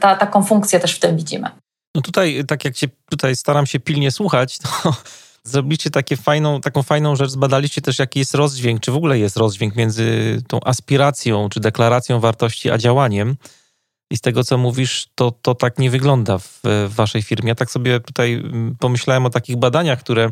ta, 0.00 0.16
taką 0.16 0.44
funkcję 0.44 0.80
też 0.80 0.94
w 0.96 0.98
tym 0.98 1.16
widzimy. 1.16 1.50
No 1.94 2.02
tutaj, 2.02 2.44
tak 2.48 2.64
jak 2.64 2.76
się 2.76 2.86
tutaj 3.10 3.36
staram 3.36 3.66
się 3.66 3.80
pilnie 3.80 4.10
słuchać, 4.10 4.58
to 4.58 4.68
zrobiliście 5.44 5.90
takie 5.90 6.16
fajną, 6.16 6.60
taką 6.60 6.82
fajną 6.82 7.16
rzecz, 7.16 7.30
zbadaliście 7.30 7.80
też, 7.80 7.98
jaki 7.98 8.18
jest 8.18 8.34
rozdźwięk, 8.34 8.80
czy 8.80 8.92
w 8.92 8.96
ogóle 8.96 9.18
jest 9.18 9.36
rozdźwięk 9.36 9.76
między 9.76 10.38
tą 10.48 10.60
aspiracją, 10.64 11.48
czy 11.48 11.60
deklaracją 11.60 12.20
wartości, 12.20 12.70
a 12.70 12.78
działaniem. 12.78 13.36
I 14.10 14.16
z 14.16 14.20
tego, 14.20 14.44
co 14.44 14.58
mówisz, 14.58 15.06
to, 15.14 15.30
to 15.42 15.54
tak 15.54 15.78
nie 15.78 15.90
wygląda 15.90 16.38
w, 16.38 16.60
w 16.62 16.94
waszej 16.94 17.22
firmie. 17.22 17.48
Ja 17.48 17.54
tak 17.54 17.70
sobie 17.70 18.00
tutaj 18.00 18.34
mm, 18.34 18.76
pomyślałem 18.78 19.26
o 19.26 19.30
takich 19.30 19.56
badaniach, 19.56 20.00
które 20.00 20.30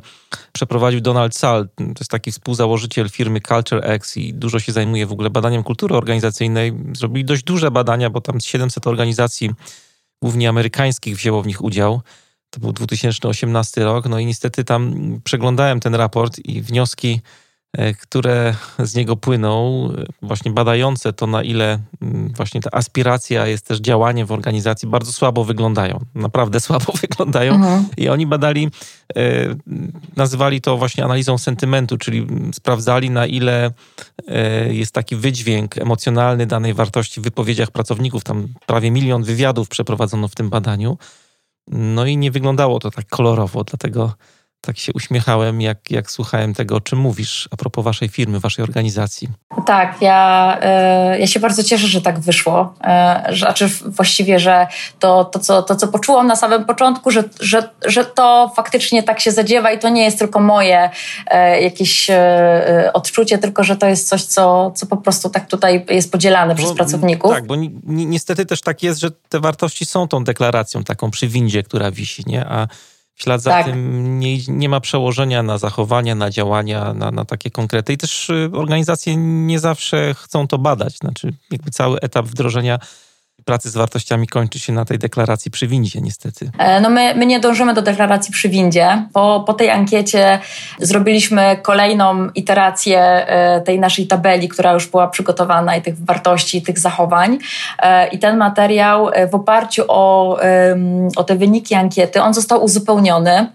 przeprowadził 0.52 1.00
Donald 1.00 1.36
Salt. 1.36 1.74
To 1.76 1.84
jest 1.84 2.10
taki 2.10 2.32
współzałożyciel 2.32 3.10
firmy 3.10 3.40
Culture 3.40 3.80
X 3.84 4.16
i 4.16 4.34
dużo 4.34 4.60
się 4.60 4.72
zajmuje 4.72 5.06
w 5.06 5.12
ogóle 5.12 5.30
badaniem 5.30 5.62
kultury 5.62 5.94
organizacyjnej. 5.94 6.72
Zrobili 6.92 7.24
dość 7.24 7.42
duże 7.42 7.70
badania, 7.70 8.10
bo 8.10 8.20
tam 8.20 8.40
700 8.40 8.86
organizacji 8.86 9.50
głównie 10.26 10.48
amerykańskich 10.48 11.16
wzięło 11.16 11.42
w 11.42 11.46
nich 11.46 11.64
udział. 11.64 12.00
To 12.50 12.60
był 12.60 12.72
2018 12.72 13.84
rok, 13.84 14.06
no 14.08 14.18
i 14.18 14.26
niestety 14.26 14.64
tam 14.64 14.92
przeglądałem 15.24 15.80
ten 15.80 15.94
raport 15.94 16.38
i 16.38 16.62
wnioski, 16.62 17.20
które 18.00 18.54
z 18.78 18.94
niego 18.94 19.16
płyną, 19.16 19.88
właśnie 20.22 20.50
badające 20.50 21.12
to, 21.12 21.26
na 21.26 21.42
ile 21.42 21.78
mm, 22.02 22.32
właśnie 22.36 22.60
ta 22.60 22.70
aspiracja 22.72 23.46
jest 23.46 23.66
też 23.66 23.78
działaniem 23.78 24.26
w 24.26 24.32
organizacji, 24.32 24.88
bardzo 24.88 25.12
słabo 25.12 25.44
wyglądają. 25.44 26.00
Naprawdę 26.14 26.60
słabo 26.66 26.92
wyglądają. 27.00 27.54
Mhm. 27.54 27.86
I 27.96 28.08
oni 28.08 28.26
badali, 28.26 28.68
e, 29.16 29.20
nazywali 30.16 30.60
to 30.60 30.76
właśnie 30.76 31.04
analizą 31.04 31.38
sentymentu, 31.38 31.98
czyli 31.98 32.26
sprawdzali, 32.54 33.10
na 33.10 33.26
ile 33.26 33.70
e, 34.28 34.74
jest 34.74 34.92
taki 34.92 35.16
wydźwięk 35.16 35.78
emocjonalny 35.78 36.46
danej 36.46 36.74
wartości 36.74 37.20
w 37.20 37.24
wypowiedziach 37.24 37.70
pracowników. 37.70 38.24
Tam 38.24 38.48
prawie 38.66 38.90
milion 38.90 39.22
wywiadów 39.22 39.68
przeprowadzono 39.68 40.28
w 40.28 40.34
tym 40.34 40.50
badaniu. 40.50 40.98
No 41.68 42.06
i 42.06 42.16
nie 42.16 42.30
wyglądało 42.30 42.78
to 42.78 42.90
tak 42.90 43.06
kolorowo, 43.06 43.64
dlatego 43.64 44.14
tak 44.66 44.78
się 44.78 44.92
uśmiechałem, 44.92 45.60
jak, 45.60 45.90
jak 45.90 46.10
słuchałem 46.10 46.54
tego, 46.54 46.76
o 46.76 46.80
czym 46.80 46.98
mówisz 46.98 47.48
a 47.50 47.56
propos 47.56 47.84
waszej 47.84 48.08
firmy, 48.08 48.40
waszej 48.40 48.62
organizacji. 48.62 49.28
Tak, 49.66 50.02
ja, 50.02 50.58
e, 50.60 51.18
ja 51.18 51.26
się 51.26 51.40
bardzo 51.40 51.62
cieszę, 51.62 51.86
że 51.86 52.00
tak 52.00 52.20
wyszło. 52.20 52.74
E, 52.84 53.36
znaczy 53.36 53.68
właściwie, 53.86 54.38
że 54.38 54.66
to, 54.98 55.24
to, 55.24 55.38
co, 55.38 55.62
to, 55.62 55.76
co 55.76 55.88
poczułam 55.88 56.26
na 56.26 56.36
samym 56.36 56.64
początku, 56.64 57.10
że, 57.10 57.24
że, 57.40 57.68
że 57.86 58.04
to 58.04 58.52
faktycznie 58.56 59.02
tak 59.02 59.20
się 59.20 59.32
zadziewa 59.32 59.72
i 59.72 59.78
to 59.78 59.88
nie 59.88 60.04
jest 60.04 60.18
tylko 60.18 60.40
moje 60.40 60.90
e, 61.26 61.62
jakieś 61.62 62.10
odczucie, 62.92 63.38
tylko 63.38 63.64
że 63.64 63.76
to 63.76 63.86
jest 63.86 64.08
coś, 64.08 64.24
co, 64.24 64.70
co 64.70 64.86
po 64.86 64.96
prostu 64.96 65.30
tak 65.30 65.46
tutaj 65.46 65.86
jest 65.90 66.12
podzielane 66.12 66.54
bo, 66.54 66.58
przez 66.62 66.72
pracowników. 66.72 67.30
Tak, 67.30 67.46
bo 67.46 67.56
ni, 67.56 67.70
niestety 67.84 68.46
też 68.46 68.60
tak 68.60 68.82
jest, 68.82 69.00
że 69.00 69.10
te 69.28 69.40
wartości 69.40 69.86
są 69.86 70.08
tą 70.08 70.24
deklaracją 70.24 70.84
taką 70.84 71.10
przy 71.10 71.28
windzie, 71.28 71.62
która 71.62 71.90
wisi, 71.90 72.22
nie? 72.26 72.44
A 72.44 72.68
w 73.16 73.22
ślad 73.22 73.42
za 73.42 73.50
tak. 73.50 73.66
tym 73.66 74.18
nie, 74.18 74.38
nie 74.48 74.68
ma 74.68 74.80
przełożenia 74.80 75.42
na 75.42 75.58
zachowania, 75.58 76.14
na 76.14 76.30
działania, 76.30 76.94
na, 76.94 77.10
na 77.10 77.24
takie 77.24 77.50
konkrety. 77.50 77.92
I 77.92 77.96
też 77.96 78.30
y, 78.30 78.50
organizacje 78.52 79.16
nie 79.16 79.58
zawsze 79.58 80.14
chcą 80.14 80.48
to 80.48 80.58
badać. 80.58 80.98
Znaczy, 80.98 81.32
jakby 81.50 81.70
cały 81.70 82.00
etap 82.00 82.26
wdrożenia 82.26 82.78
pracy 83.46 83.70
z 83.70 83.76
wartościami 83.76 84.26
kończy 84.26 84.58
się 84.58 84.72
na 84.72 84.84
tej 84.84 84.98
deklaracji 84.98 85.50
przy 85.50 85.66
windzie, 85.66 86.00
niestety. 86.00 86.50
E, 86.58 86.80
no 86.80 86.90
my, 86.90 87.14
my 87.14 87.26
nie 87.26 87.40
dążymy 87.40 87.74
do 87.74 87.82
deklaracji 87.82 88.32
przy 88.32 88.48
windzie. 88.48 89.06
Po, 89.12 89.44
po 89.46 89.54
tej 89.54 89.70
ankiecie 89.70 90.38
zrobiliśmy 90.80 91.56
kolejną 91.62 92.30
iterację 92.30 93.00
e, 93.00 93.60
tej 93.60 93.80
naszej 93.80 94.06
tabeli, 94.06 94.48
która 94.48 94.72
już 94.72 94.86
była 94.86 95.08
przygotowana 95.08 95.76
i 95.76 95.82
tych 95.82 96.04
wartości, 96.04 96.58
i 96.58 96.62
tych 96.62 96.78
zachowań. 96.78 97.38
E, 97.78 98.08
I 98.08 98.18
ten 98.18 98.36
materiał 98.36 99.10
w 99.30 99.34
oparciu 99.34 99.84
o, 99.88 100.38
o 101.16 101.24
te 101.24 101.36
wyniki 101.36 101.74
ankiety, 101.74 102.22
on 102.22 102.34
został 102.34 102.64
uzupełniony. 102.64 103.46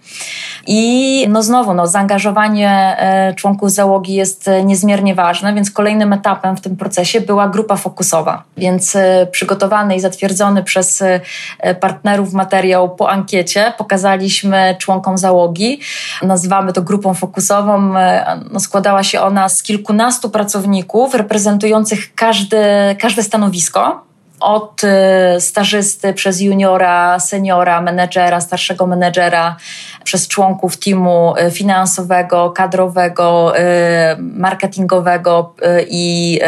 I 0.67 1.25
no 1.29 1.43
znowu, 1.43 1.73
no, 1.73 1.87
zaangażowanie 1.87 2.97
członków 3.35 3.71
załogi 3.71 4.13
jest 4.13 4.49
niezmiernie 4.65 5.15
ważne, 5.15 5.53
więc 5.53 5.71
kolejnym 5.71 6.13
etapem 6.13 6.57
w 6.57 6.61
tym 6.61 6.77
procesie 6.77 7.21
była 7.21 7.49
grupa 7.49 7.75
fokusowa. 7.75 8.43
Więc 8.57 8.97
przygotowano 9.31 9.80
przygotowany 9.81 9.95
i 9.95 9.99
zatwierdzony 9.99 10.63
przez 10.63 11.01
e, 11.59 11.75
partnerów 11.75 12.33
materiał 12.33 12.95
po 12.95 13.09
ankiecie 13.09 13.73
pokazaliśmy 13.77 14.75
członkom 14.79 15.17
załogi. 15.17 15.79
Nazywamy 16.21 16.73
to 16.73 16.81
grupą 16.81 17.13
fokusową. 17.13 17.97
E, 17.97 18.39
no, 18.51 18.59
składała 18.59 19.03
się 19.03 19.21
ona 19.21 19.49
z 19.49 19.63
kilkunastu 19.63 20.29
pracowników 20.29 21.15
reprezentujących 21.15 22.15
każde, 22.15 22.95
każde 22.99 23.23
stanowisko 23.23 24.10
od 24.41 24.81
y, 24.83 25.41
stażysty 25.41 26.13
przez 26.13 26.41
juniora, 26.41 27.19
seniora, 27.19 27.81
menedżera, 27.81 28.41
starszego 28.41 28.87
menedżera, 28.87 29.55
przez 30.03 30.27
członków 30.27 30.77
teamu 30.77 31.33
y, 31.47 31.51
finansowego, 31.51 32.49
kadrowego, 32.49 33.59
y, 33.59 33.61
marketingowego 34.19 35.55
i 35.89 36.39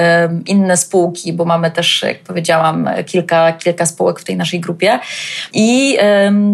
inne 0.46 0.78
spółki, 0.78 1.34
bo 1.34 1.46
mamy 1.46 1.72
też, 1.72 2.04
jak 2.04 2.20
powiedziałam, 2.20 2.90
kilka, 3.06 3.54
kilka 3.54 3.86
spółek 3.86 4.20
w 4.20 4.24
tej 4.24 4.38
naszej 4.38 4.60
grupie. 4.60 5.00
I 5.54 5.98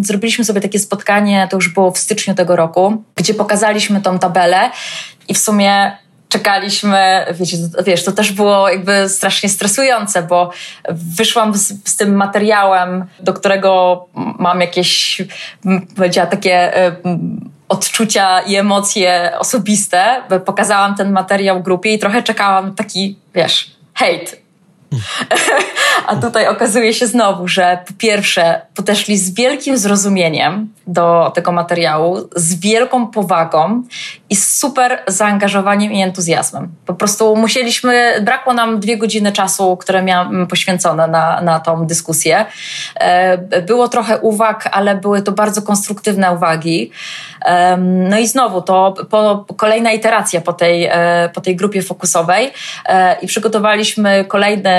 zrobiliśmy 0.01 0.45
sobie 0.45 0.61
takie 0.61 0.79
spotkanie, 0.79 1.47
to 1.49 1.57
już 1.57 1.69
było 1.73 1.91
w 1.91 1.97
styczniu 1.97 2.35
tego 2.35 2.55
roku, 2.55 3.03
gdzie 3.15 3.33
pokazaliśmy 3.33 4.01
tą 4.01 4.19
tabelę 4.19 4.69
i 5.27 5.33
w 5.33 5.37
sumie 5.37 5.91
czekaliśmy, 6.29 7.25
wiecie, 7.31 7.57
wiesz, 7.85 8.03
to 8.03 8.11
też 8.11 8.31
było 8.31 8.69
jakby 8.69 9.09
strasznie 9.09 9.49
stresujące, 9.49 10.23
bo 10.23 10.51
wyszłam 10.89 11.55
z, 11.55 11.89
z 11.89 11.95
tym 11.95 12.15
materiałem, 12.15 13.05
do 13.19 13.33
którego 13.33 14.05
mam 14.39 14.61
jakieś, 14.61 15.21
powiedziała, 15.95 16.27
takie 16.27 16.73
odczucia 17.69 18.39
i 18.39 18.55
emocje 18.55 19.31
osobiste. 19.39 20.23
Pokazałam 20.45 20.95
ten 20.95 21.11
materiał 21.11 21.63
grupie 21.63 21.93
i 21.93 21.99
trochę 21.99 22.23
czekałam 22.23 22.75
taki, 22.75 23.17
wiesz, 23.35 23.71
hejt 23.93 24.48
a 26.07 26.15
tutaj 26.15 26.47
okazuje 26.47 26.93
się 26.93 27.07
znowu, 27.07 27.47
że 27.47 27.79
po 27.87 27.93
pierwsze 27.97 28.61
podeszli 28.75 29.17
z 29.17 29.33
wielkim 29.33 29.77
zrozumieniem 29.77 30.73
do 30.87 31.31
tego 31.35 31.51
materiału, 31.51 32.17
z 32.35 32.59
wielką 32.59 33.07
powagą 33.07 33.83
i 34.29 34.35
z 34.35 34.59
super 34.59 34.99
zaangażowaniem 35.07 35.91
i 35.91 36.01
entuzjazmem. 36.01 36.71
Po 36.85 36.93
prostu 36.93 37.35
musieliśmy, 37.35 38.21
brakło 38.21 38.53
nam 38.53 38.79
dwie 38.79 38.97
godziny 38.97 39.31
czasu, 39.31 39.77
które 39.77 40.03
miałam 40.03 40.47
poświęcone 40.47 41.07
na, 41.07 41.41
na 41.41 41.59
tą 41.59 41.85
dyskusję. 41.85 42.45
E, 42.95 43.61
było 43.61 43.87
trochę 43.87 44.17
uwag, 44.19 44.69
ale 44.71 44.95
były 44.95 45.21
to 45.21 45.31
bardzo 45.31 45.61
konstruktywne 45.61 46.31
uwagi. 46.31 46.91
No 47.77 48.19
i 48.19 48.27
znowu 48.27 48.61
to 48.61 48.93
po, 49.09 49.45
kolejna 49.57 49.91
iteracja 49.91 50.41
po 50.41 50.53
tej, 50.53 50.85
e, 50.85 51.29
po 51.33 51.41
tej 51.41 51.55
grupie 51.55 51.81
fokusowej 51.81 52.51
e, 52.85 53.17
i 53.21 53.27
przygotowaliśmy 53.27 54.25
kolejny 54.25 54.78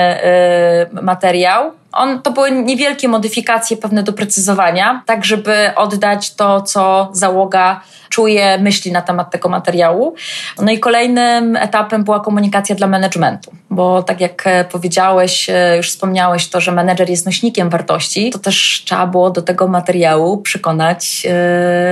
materiał. 1.01 1.71
On, 1.91 2.21
to 2.21 2.31
były 2.31 2.51
niewielkie 2.51 3.07
modyfikacje, 3.07 3.77
pewne 3.77 4.03
doprecyzowania, 4.03 5.03
tak 5.05 5.25
żeby 5.25 5.71
oddać 5.75 6.35
to, 6.35 6.61
co 6.61 7.09
załoga 7.13 7.81
czuje, 8.09 8.57
myśli 8.57 8.91
na 8.91 9.01
temat 9.01 9.31
tego 9.31 9.49
materiału. 9.49 10.15
No 10.61 10.71
i 10.71 10.79
kolejnym 10.79 11.55
etapem 11.55 12.03
była 12.03 12.19
komunikacja 12.19 12.75
dla 12.75 12.87
managementu, 12.87 13.51
bo 13.69 14.03
tak 14.03 14.21
jak 14.21 14.45
powiedziałeś, 14.71 15.49
już 15.77 15.89
wspomniałeś 15.89 16.49
to, 16.49 16.61
że 16.61 16.71
menedżer 16.71 17.09
jest 17.09 17.25
nośnikiem 17.25 17.69
wartości, 17.69 18.31
to 18.31 18.39
też 18.39 18.83
trzeba 18.85 19.07
było 19.07 19.29
do 19.29 19.41
tego 19.41 19.67
materiału 19.67 20.37
przekonać 20.37 21.27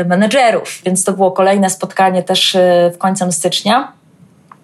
menedżerów. 0.06 0.82
Więc 0.86 1.04
to 1.04 1.14
było 1.14 1.32
kolejne 1.32 1.70
spotkanie 1.70 2.24
też 2.24 2.58
w 2.94 2.98
końcem 2.98 3.32
stycznia. 3.32 3.99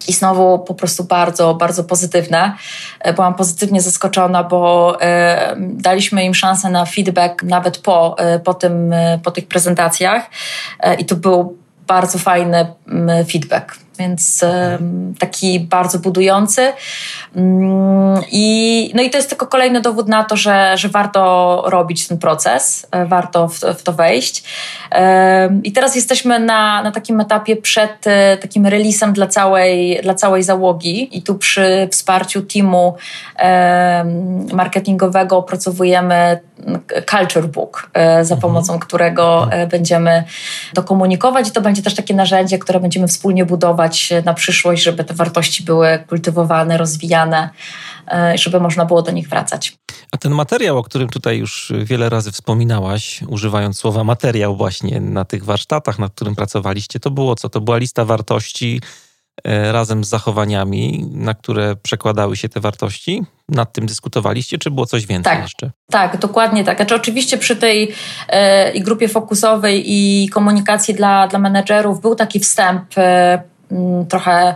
I 0.08 0.14
znowu 0.14 0.60
po 0.60 0.74
prostu 0.74 1.04
bardzo, 1.04 1.54
bardzo 1.54 1.84
pozytywne. 1.84 2.56
E, 3.00 3.14
byłam 3.14 3.34
pozytywnie 3.34 3.82
zaskoczona, 3.82 4.44
bo 4.44 4.98
e, 5.02 5.56
daliśmy 5.58 6.24
im 6.26 6.34
szansę 6.34 6.70
na 6.70 6.86
feedback 6.86 7.44
nawet 7.44 7.78
po, 7.78 8.16
e, 8.20 8.40
po, 8.40 8.54
tym, 8.54 8.94
po 9.24 9.32
tych 9.32 9.48
prezentacjach 9.48 10.30
i 11.00 11.06
to 11.06 11.16
był 11.16 11.58
bardzo 11.88 12.20
fajny 12.20 12.74
feedback. 13.32 13.85
Więc 14.00 14.46
taki 15.20 15.60
bardzo 15.60 16.00
budujący. 16.00 16.74
Mm, 17.36 18.24
I, 18.32 18.92
no 18.96 19.04
i 19.04 19.10
to 19.10 19.18
jest 19.18 19.30
tylko 19.30 19.48
kolejny 19.48 19.82
dowód 19.82 20.08
na 20.08 20.24
to, 20.24 20.38
że, 20.38 20.78
że 20.78 20.90
warto 20.90 21.64
robić 21.68 22.08
ten 22.08 22.18
proces, 22.18 22.88
e, 22.92 23.06
warto 23.06 23.48
w, 23.48 23.60
w 23.60 23.84
to 23.84 23.94
wejść. 23.94 24.44
I 25.64 25.72
teraz 25.72 25.96
jesteśmy 25.96 26.40
na, 26.40 26.84
na 26.84 26.92
takim 26.92 27.20
etapie 27.20 27.56
przed 27.56 28.08
e, 28.08 28.38
takim 28.38 28.66
releasem 28.66 29.14
dla 29.14 29.28
całej, 29.28 30.00
dla 30.04 30.14
całej 30.14 30.44
załogi 30.44 31.18
i 31.18 31.22
tu 31.22 31.36
przy 31.36 31.88
wsparciu 31.92 32.42
teamu 32.42 32.96
marketingowego 34.54 35.38
opracowujemy 35.38 36.40
Culture 37.06 37.48
Book, 37.48 37.90
e, 37.94 38.26
za 38.26 38.36
mhm. 38.36 38.42
pomocą 38.42 38.80
którego 38.80 39.44
mhm. 39.44 39.70
będziemy 39.70 40.24
to 40.74 40.84
komunikować 40.84 41.48
i 41.48 41.52
to 41.52 41.62
będzie 41.62 41.82
też 41.82 41.96
takie 41.96 42.14
narzędzie, 42.14 42.60
które 42.60 42.80
będziemy 42.80 43.08
wspólnie 43.08 43.46
budować 43.46 43.85
na 44.26 44.34
przyszłość, 44.34 44.84
żeby 44.84 45.04
te 45.04 45.14
wartości 45.14 45.64
były 45.64 46.04
kultywowane, 46.08 46.78
rozwijane, 46.78 47.50
e, 48.08 48.38
żeby 48.38 48.60
można 48.60 48.86
było 48.86 49.02
do 49.02 49.12
nich 49.12 49.30
wracać. 49.30 49.78
A 50.12 50.18
ten 50.18 50.32
materiał, 50.32 50.78
o 50.78 50.84
którym 50.84 51.10
tutaj 51.10 51.38
już 51.38 51.74
wiele 51.84 52.10
razy 52.10 52.32
wspominałaś, 52.32 53.22
używając 53.28 53.78
słowa 53.78 54.04
materiał 54.04 54.56
właśnie 54.56 55.00
na 55.00 55.26
tych 55.26 55.46
warsztatach, 55.46 56.00
nad 56.00 56.14
którym 56.14 56.36
pracowaliście, 56.36 57.00
to 57.00 57.12
było 57.12 57.36
co? 57.36 57.50
To 57.50 57.62
była 57.62 57.78
lista 57.78 58.06
wartości 58.06 58.82
e, 59.44 59.72
razem 59.72 60.04
z 60.04 60.10
zachowaniami, 60.10 61.10
na 61.12 61.34
które 61.34 61.76
przekładały 61.76 62.38
się 62.38 62.50
te 62.50 62.60
wartości? 62.60 63.24
Nad 63.50 63.74
tym 63.74 63.86
dyskutowaliście, 63.86 64.58
czy 64.58 64.72
było 64.72 64.86
coś 64.86 65.06
więcej 65.06 65.34
tak, 65.34 65.42
jeszcze? 65.42 65.72
Tak, 65.92 66.18
dokładnie 66.18 66.64
tak. 66.64 66.78
Znaczy, 66.78 66.96
oczywiście 66.96 67.38
przy 67.38 67.56
tej 67.56 67.92
e, 68.30 68.72
i 68.72 68.82
grupie 68.82 69.08
fokusowej 69.08 69.84
i 69.88 70.30
komunikacji 70.30 70.94
dla, 70.94 71.28
dla 71.28 71.40
menedżerów 71.40 72.02
był 72.02 72.16
taki 72.16 72.40
wstęp 72.40 72.84
e, 72.98 73.44
trochę 74.10 74.56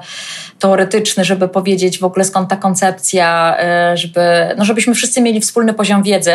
teoretyczny, 0.60 1.26
żeby 1.26 1.48
powiedzieć 1.48 2.00
w 2.00 2.04
ogóle 2.04 2.26
skąd 2.26 2.50
ta 2.50 2.56
koncepcja, 2.56 3.58
y, 3.94 3.98
żeby, 3.98 4.22
no 4.58 4.66
żebyśmy 4.66 4.94
wszyscy 4.94 5.22
mieli 5.22 5.42
wspólny 5.42 5.74
poziom 5.74 6.04
wiedzy 6.04 6.34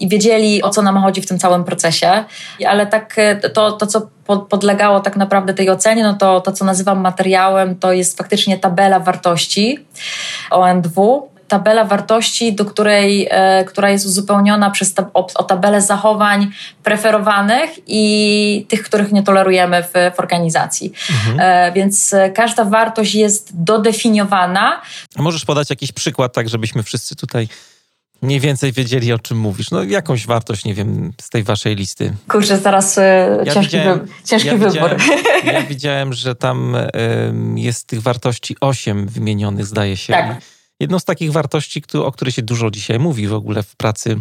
i 0.00 0.08
wiedzieli 0.08 0.62
o 0.62 0.70
co 0.70 0.82
nam 0.82 0.98
chodzi 0.98 1.22
w 1.22 1.26
tym 1.26 1.38
całym 1.38 1.64
procesie. 1.64 2.24
Ale 2.66 2.86
tak 2.86 3.18
y, 3.18 3.50
to, 3.50 3.72
to 3.72 3.86
co 3.86 4.08
podlegało 4.48 5.00
tak 5.00 5.16
naprawdę 5.16 5.54
tej 5.54 5.70
ocenie, 5.70 6.02
no 6.02 6.14
to 6.14 6.40
to, 6.40 6.52
co 6.52 6.64
nazywam 6.64 7.00
materiałem, 7.00 7.76
to 7.76 7.92
jest 7.92 8.18
faktycznie 8.18 8.58
tabela 8.58 9.00
wartości 9.00 9.86
ONDW 10.50 11.28
tabela 11.48 11.84
wartości, 11.84 12.52
do 12.52 12.64
której, 12.64 13.28
e, 13.30 13.64
która 13.64 13.90
jest 13.90 14.06
uzupełniona 14.06 14.70
przez 14.70 14.94
o, 15.14 15.26
o, 15.34 15.44
tabelę 15.44 15.82
zachowań 15.82 16.50
preferowanych 16.82 17.70
i 17.86 18.66
tych, 18.68 18.82
których 18.82 19.12
nie 19.12 19.22
tolerujemy 19.22 19.82
w, 19.82 20.16
w 20.16 20.20
organizacji. 20.20 20.92
Mhm. 21.10 21.40
E, 21.40 21.72
więc 21.72 22.14
każda 22.34 22.64
wartość 22.64 23.14
jest 23.14 23.62
dodefiniowana. 23.62 24.82
A 25.16 25.22
możesz 25.22 25.44
podać 25.44 25.70
jakiś 25.70 25.92
przykład, 25.92 26.32
tak 26.32 26.48
żebyśmy 26.48 26.82
wszyscy 26.82 27.16
tutaj 27.16 27.48
mniej 28.22 28.40
więcej 28.40 28.72
wiedzieli, 28.72 29.12
o 29.12 29.18
czym 29.18 29.38
mówisz. 29.38 29.70
No 29.70 29.84
jakąś 29.84 30.26
wartość, 30.26 30.64
nie 30.64 30.74
wiem, 30.74 31.12
z 31.20 31.30
tej 31.30 31.42
waszej 31.42 31.76
listy. 31.76 32.14
Kurczę, 32.28 32.58
zaraz 32.58 32.98
e, 32.98 33.38
ja 33.44 33.54
ciężki, 33.54 33.76
wy, 33.76 34.00
ciężki 34.24 34.48
ja 34.48 34.56
wybór. 34.56 34.72
Widziałem, 34.72 34.98
ja 35.54 35.62
widziałem, 35.62 36.12
że 36.12 36.34
tam 36.34 36.74
y, 36.74 36.90
jest 37.54 37.86
tych 37.86 38.02
wartości 38.02 38.56
osiem 38.60 39.08
wymienionych, 39.08 39.66
zdaje 39.66 39.96
się. 39.96 40.12
Tak. 40.12 40.36
Jedną 40.80 40.98
z 40.98 41.04
takich 41.04 41.32
wartości, 41.32 41.82
o 42.04 42.12
której 42.12 42.32
się 42.32 42.42
dużo 42.42 42.70
dzisiaj 42.70 42.98
mówi 42.98 43.28
w 43.28 43.34
ogóle 43.34 43.62
w 43.62 43.76
pracy 43.76 44.16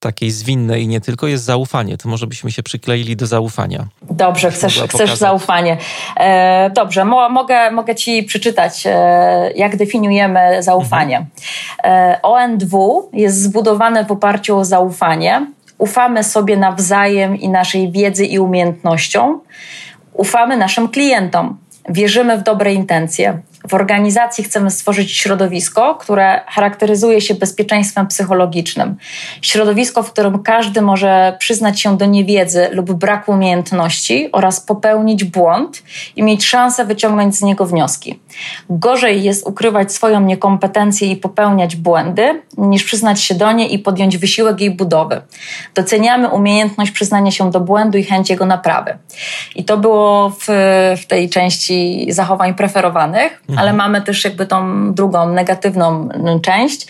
takiej 0.00 0.30
zwinnej 0.30 0.82
i 0.82 0.88
nie 0.88 1.00
tylko, 1.00 1.26
jest 1.26 1.44
zaufanie. 1.44 1.96
To 1.98 2.08
może 2.08 2.26
byśmy 2.26 2.52
się 2.52 2.62
przykleili 2.62 3.16
do 3.16 3.26
zaufania. 3.26 3.86
Dobrze, 4.10 4.50
chcesz, 4.50 4.82
chcesz 4.88 5.16
zaufanie. 5.16 5.76
E, 6.16 6.70
dobrze, 6.70 7.04
mo, 7.04 7.28
mogę, 7.28 7.70
mogę 7.70 7.94
Ci 7.94 8.22
przeczytać, 8.22 8.82
e, 8.86 9.52
jak 9.56 9.76
definiujemy 9.76 10.62
zaufanie. 10.62 11.16
Mhm. 11.16 11.30
E, 11.84 12.22
ONDW 12.22 13.10
jest 13.12 13.42
zbudowane 13.42 14.04
w 14.04 14.12
oparciu 14.12 14.58
o 14.58 14.64
zaufanie. 14.64 15.46
Ufamy 15.78 16.24
sobie 16.24 16.56
nawzajem 16.56 17.36
i 17.36 17.48
naszej 17.48 17.92
wiedzy 17.92 18.26
i 18.26 18.38
umiejętnościom. 18.38 19.40
Ufamy 20.12 20.56
naszym 20.56 20.88
klientom. 20.88 21.58
Wierzymy 21.88 22.38
w 22.38 22.42
dobre 22.42 22.74
intencje. 22.74 23.42
W 23.68 23.74
organizacji 23.74 24.44
chcemy 24.44 24.70
stworzyć 24.70 25.12
środowisko, 25.12 25.94
które 25.94 26.40
charakteryzuje 26.46 27.20
się 27.20 27.34
bezpieczeństwem 27.34 28.06
psychologicznym. 28.06 28.96
Środowisko, 29.42 30.02
w 30.02 30.12
którym 30.12 30.42
każdy 30.42 30.82
może 30.82 31.36
przyznać 31.38 31.80
się 31.80 31.96
do 31.96 32.06
niewiedzy 32.06 32.68
lub 32.72 32.92
braku 32.92 33.32
umiejętności 33.32 34.28
oraz 34.32 34.60
popełnić 34.60 35.24
błąd 35.24 35.82
i 36.16 36.22
mieć 36.22 36.44
szansę 36.44 36.84
wyciągnąć 36.84 37.36
z 37.36 37.42
niego 37.42 37.66
wnioski. 37.66 38.20
Gorzej 38.70 39.22
jest 39.22 39.46
ukrywać 39.46 39.92
swoją 39.92 40.20
niekompetencję 40.20 41.10
i 41.10 41.16
popełniać 41.16 41.76
błędy, 41.76 42.42
niż 42.58 42.84
przyznać 42.84 43.20
się 43.22 43.34
do 43.34 43.52
niej 43.52 43.74
i 43.74 43.78
podjąć 43.78 44.18
wysiłek 44.18 44.60
jej 44.60 44.70
budowy. 44.70 45.22
Doceniamy 45.74 46.28
umiejętność 46.28 46.90
przyznania 46.90 47.30
się 47.30 47.50
do 47.50 47.60
błędu 47.60 47.98
i 47.98 48.04
chęć 48.04 48.30
jego 48.30 48.46
naprawy. 48.46 48.98
I 49.54 49.64
to 49.64 49.76
było 49.76 50.30
w, 50.30 50.46
w 51.02 51.06
tej 51.06 51.30
części 51.30 52.06
zachowań 52.10 52.54
preferowanych 52.54 53.42
ale 53.56 53.72
mamy 53.72 54.02
też 54.02 54.24
jakby 54.24 54.46
tą 54.46 54.94
drugą, 54.94 55.28
negatywną 55.28 56.08
część. 56.42 56.86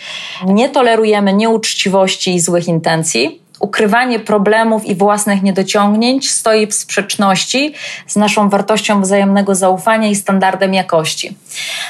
Nie 0.46 0.68
tolerujemy 0.68 1.32
nieuczciwości 1.32 2.34
i 2.34 2.40
złych 2.40 2.68
intencji 2.68 3.45
ukrywanie 3.60 4.18
problemów 4.18 4.84
i 4.84 4.94
własnych 4.94 5.42
niedociągnięć 5.42 6.30
stoi 6.30 6.66
w 6.66 6.74
sprzeczności 6.74 7.74
z 8.06 8.16
naszą 8.16 8.48
wartością 8.48 9.00
wzajemnego 9.02 9.54
zaufania 9.54 10.08
i 10.08 10.14
standardem 10.14 10.74
jakości. 10.74 11.36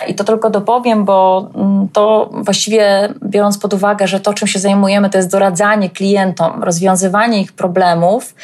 I 0.09 0.15
to 0.15 0.25
tylko 0.25 0.51
dopowiem, 0.51 1.05
bo 1.05 1.49
mm, 1.55 1.89
to 1.93 2.31
właściwie 2.33 3.09
biorąc 3.25 3.59
pod 3.59 3.75
uwagę, 3.75 4.09
że 4.09 4.21
to, 4.21 4.35
czym 4.35 4.49
się 4.49 4.59
zajmujemy, 4.59 5.11
to 5.11 5.19
jest 5.19 5.31
doradzanie 5.31 5.91
klientom, 5.91 6.65
rozwiązywanie 6.65 7.41
ich 7.41 7.53
problemów, 7.53 8.35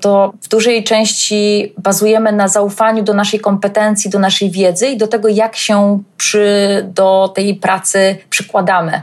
to 0.00 0.32
w 0.42 0.48
dużej 0.48 0.84
części 0.84 1.72
bazujemy 1.78 2.32
na 2.32 2.48
zaufaniu 2.48 3.02
do 3.02 3.14
naszej 3.14 3.40
kompetencji, 3.40 4.10
do 4.10 4.18
naszej 4.18 4.50
wiedzy 4.50 4.86
i 4.86 4.96
do 4.96 5.08
tego, 5.08 5.28
jak 5.28 5.56
się 5.56 6.02
przy, 6.16 6.86
do 6.94 7.32
tej 7.34 7.54
pracy 7.54 8.16
przykładamy. 8.30 9.02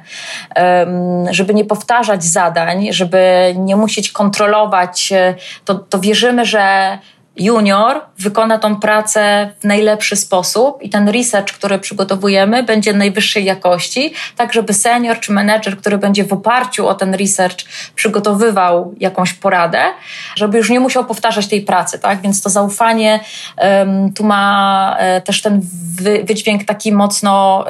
Żeby 1.29 1.53
nie 1.53 1.65
powtarzać 1.65 2.23
zadań, 2.23 2.87
żeby 2.91 3.50
nie 3.55 3.75
musieć 3.75 4.11
kontrolować, 4.11 5.11
e, 5.11 5.35
to, 5.65 5.75
to 5.75 5.99
wierzymy, 5.99 6.45
że 6.45 6.97
junior 7.35 8.01
wykona 8.19 8.59
tą 8.59 8.75
pracę 8.75 9.51
w 9.59 9.63
najlepszy 9.63 10.15
sposób 10.15 10.83
i 10.83 10.89
ten 10.89 11.09
research, 11.09 11.53
który 11.53 11.79
przygotowujemy, 11.79 12.63
będzie 12.63 12.93
najwyższej 12.93 13.45
jakości, 13.45 14.13
tak 14.37 14.53
żeby 14.53 14.73
senior 14.73 15.19
czy 15.19 15.31
menedżer, 15.31 15.77
który 15.77 15.97
będzie 15.97 16.23
w 16.23 16.33
oparciu 16.33 16.87
o 16.87 16.95
ten 16.95 17.13
research 17.15 17.65
przygotowywał 17.95 18.95
jakąś 18.99 19.33
poradę, 19.33 19.83
żeby 20.35 20.57
już 20.57 20.69
nie 20.69 20.79
musiał 20.79 21.05
powtarzać 21.05 21.47
tej 21.47 21.61
pracy, 21.61 21.99
tak? 21.99 22.21
Więc 22.21 22.41
to 22.41 22.49
zaufanie 22.49 23.19
um, 23.57 24.13
tu 24.13 24.23
ma 24.23 24.97
um, 24.99 25.21
też 25.21 25.41
ten 25.41 25.61
wy, 25.95 26.23
wydźwięk 26.23 26.65
taki 26.65 26.91
mocno 26.91 27.65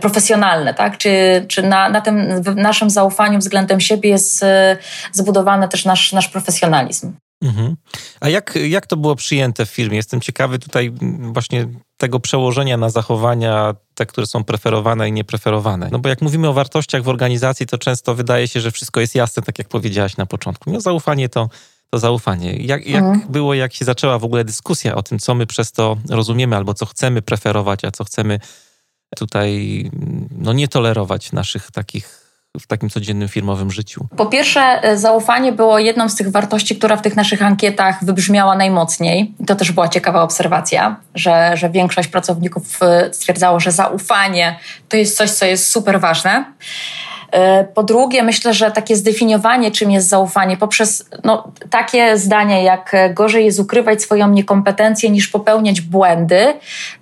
profesjonalny, 0.00 0.74
tak? 0.74 0.98
Czy, 0.98 1.44
czy 1.48 1.62
na, 1.62 1.88
na 1.88 2.00
tym 2.00 2.42
naszym 2.56 2.90
zaufaniu 2.90 3.38
względem 3.38 3.80
siebie 3.80 4.10
jest 4.10 4.42
e, 4.42 4.76
zbudowany 5.12 5.68
też 5.68 5.84
nasz, 5.84 6.12
nasz 6.12 6.28
profesjonalizm. 6.28 7.12
Mhm. 7.42 7.76
A 8.20 8.28
jak, 8.28 8.58
jak 8.68 8.86
to 8.86 8.96
było 8.96 9.16
przyjęte 9.16 9.66
w 9.66 9.70
firmie? 9.70 9.96
Jestem 9.96 10.20
ciekawy 10.20 10.58
tutaj 10.58 10.92
właśnie 11.20 11.66
tego 11.96 12.20
przełożenia 12.20 12.76
na 12.76 12.90
zachowania, 12.90 13.74
te, 13.94 14.06
które 14.06 14.26
są 14.26 14.44
preferowane 14.44 15.08
i 15.08 15.12
niepreferowane. 15.12 15.88
No 15.92 15.98
bo 15.98 16.08
jak 16.08 16.22
mówimy 16.22 16.48
o 16.48 16.52
wartościach 16.52 17.02
w 17.02 17.08
organizacji, 17.08 17.66
to 17.66 17.78
często 17.78 18.14
wydaje 18.14 18.48
się, 18.48 18.60
że 18.60 18.70
wszystko 18.70 19.00
jest 19.00 19.14
jasne, 19.14 19.42
tak 19.42 19.58
jak 19.58 19.68
powiedziałaś 19.68 20.16
na 20.16 20.26
początku. 20.26 20.70
No 20.70 20.80
zaufanie 20.80 21.28
to, 21.28 21.48
to 21.90 21.98
zaufanie. 21.98 22.56
Jak, 22.56 22.86
jak 22.86 23.04
mhm. 23.04 23.32
było, 23.32 23.54
jak 23.54 23.74
się 23.74 23.84
zaczęła 23.84 24.18
w 24.18 24.24
ogóle 24.24 24.44
dyskusja 24.44 24.94
o 24.94 25.02
tym, 25.02 25.18
co 25.18 25.34
my 25.34 25.46
przez 25.46 25.72
to 25.72 25.96
rozumiemy, 26.08 26.56
albo 26.56 26.74
co 26.74 26.86
chcemy 26.86 27.22
preferować, 27.22 27.84
a 27.84 27.90
co 27.90 28.04
chcemy 28.04 28.40
tutaj 29.16 29.90
no, 30.30 30.52
nie 30.52 30.68
tolerować 30.68 31.32
naszych 31.32 31.70
takich 31.70 32.19
w 32.58 32.66
takim 32.66 32.90
codziennym 32.90 33.28
firmowym 33.28 33.70
życiu? 33.70 34.06
Po 34.16 34.26
pierwsze, 34.26 34.60
e, 34.60 34.98
zaufanie 34.98 35.52
było 35.52 35.78
jedną 35.78 36.08
z 36.08 36.14
tych 36.14 36.30
wartości, 36.30 36.76
która 36.76 36.96
w 36.96 37.02
tych 37.02 37.16
naszych 37.16 37.42
ankietach 37.42 38.04
wybrzmiała 38.04 38.56
najmocniej. 38.56 39.34
To 39.46 39.56
też 39.56 39.72
była 39.72 39.88
ciekawa 39.88 40.22
obserwacja, 40.22 40.96
że, 41.14 41.56
że 41.56 41.70
większość 41.70 42.08
pracowników 42.08 42.82
e, 42.82 43.14
stwierdzało, 43.14 43.60
że 43.60 43.72
zaufanie 43.72 44.58
to 44.88 44.96
jest 44.96 45.16
coś, 45.16 45.30
co 45.30 45.46
jest 45.46 45.68
super 45.68 46.00
ważne. 46.00 46.44
E, 47.32 47.64
po 47.64 47.82
drugie, 47.82 48.22
myślę, 48.22 48.54
że 48.54 48.70
takie 48.70 48.96
zdefiniowanie, 48.96 49.70
czym 49.70 49.90
jest 49.90 50.08
zaufanie, 50.08 50.56
poprzez 50.56 51.08
no, 51.24 51.52
takie 51.70 52.18
zdania, 52.18 52.60
jak 52.60 52.96
gorzej 53.14 53.44
jest 53.44 53.60
ukrywać 53.60 54.02
swoją 54.02 54.30
niekompetencję 54.30 55.10
niż 55.10 55.28
popełniać 55.28 55.80
błędy, 55.80 56.54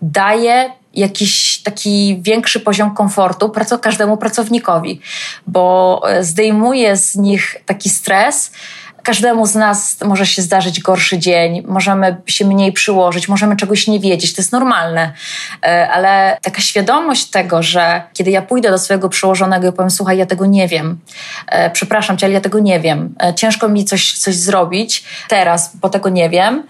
daje 0.02 0.70
jakiś 0.94 1.47
taki 1.70 2.18
większy 2.22 2.60
poziom 2.60 2.94
komfortu 2.94 3.52
każdemu 3.80 4.16
pracownikowi, 4.16 5.00
bo 5.46 6.02
e, 6.08 6.24
zdejmuje 6.24 6.96
z 6.96 7.16
nich 7.16 7.56
taki 7.66 7.90
stres, 7.90 8.50
Każdemu 9.02 9.46
z 9.46 9.54
nas 9.54 9.96
może 10.04 10.26
się 10.26 10.42
zdarzyć 10.42 10.80
gorszy 10.80 11.18
dzień, 11.18 11.62
możemy 11.66 12.16
się 12.26 12.44
mniej 12.44 12.72
przyłożyć, 12.72 13.28
możemy 13.28 13.56
czegoś 13.56 13.86
nie 13.86 14.00
wiedzieć, 14.00 14.34
to 14.34 14.42
jest 14.42 14.52
normalne, 14.52 15.12
e, 15.62 15.88
ale 15.90 16.38
taka 16.42 16.60
świadomość 16.60 17.30
tego, 17.30 17.62
że 17.62 18.02
kiedy 18.12 18.30
ja 18.30 18.42
pójdę 18.42 18.70
do 18.70 18.78
swojego 18.78 19.08
przełożonego 19.08 19.68
i 19.68 19.72
powiem, 19.72 19.90
słuchaj, 19.90 20.18
ja 20.18 20.26
tego 20.26 20.46
nie 20.46 20.68
wiem, 20.68 20.98
e, 21.46 21.70
przepraszam 21.70 22.16
cię, 22.16 22.26
ale 22.26 22.34
ja 22.34 22.40
tego 22.40 22.58
nie 22.58 22.80
wiem, 22.80 23.14
ciężko 23.36 23.68
mi 23.68 23.84
coś, 23.84 24.18
coś 24.18 24.34
zrobić 24.36 25.04
teraz, 25.28 25.76
bo 25.76 25.88
tego 25.88 26.08
nie 26.08 26.30
wiem, 26.30 26.62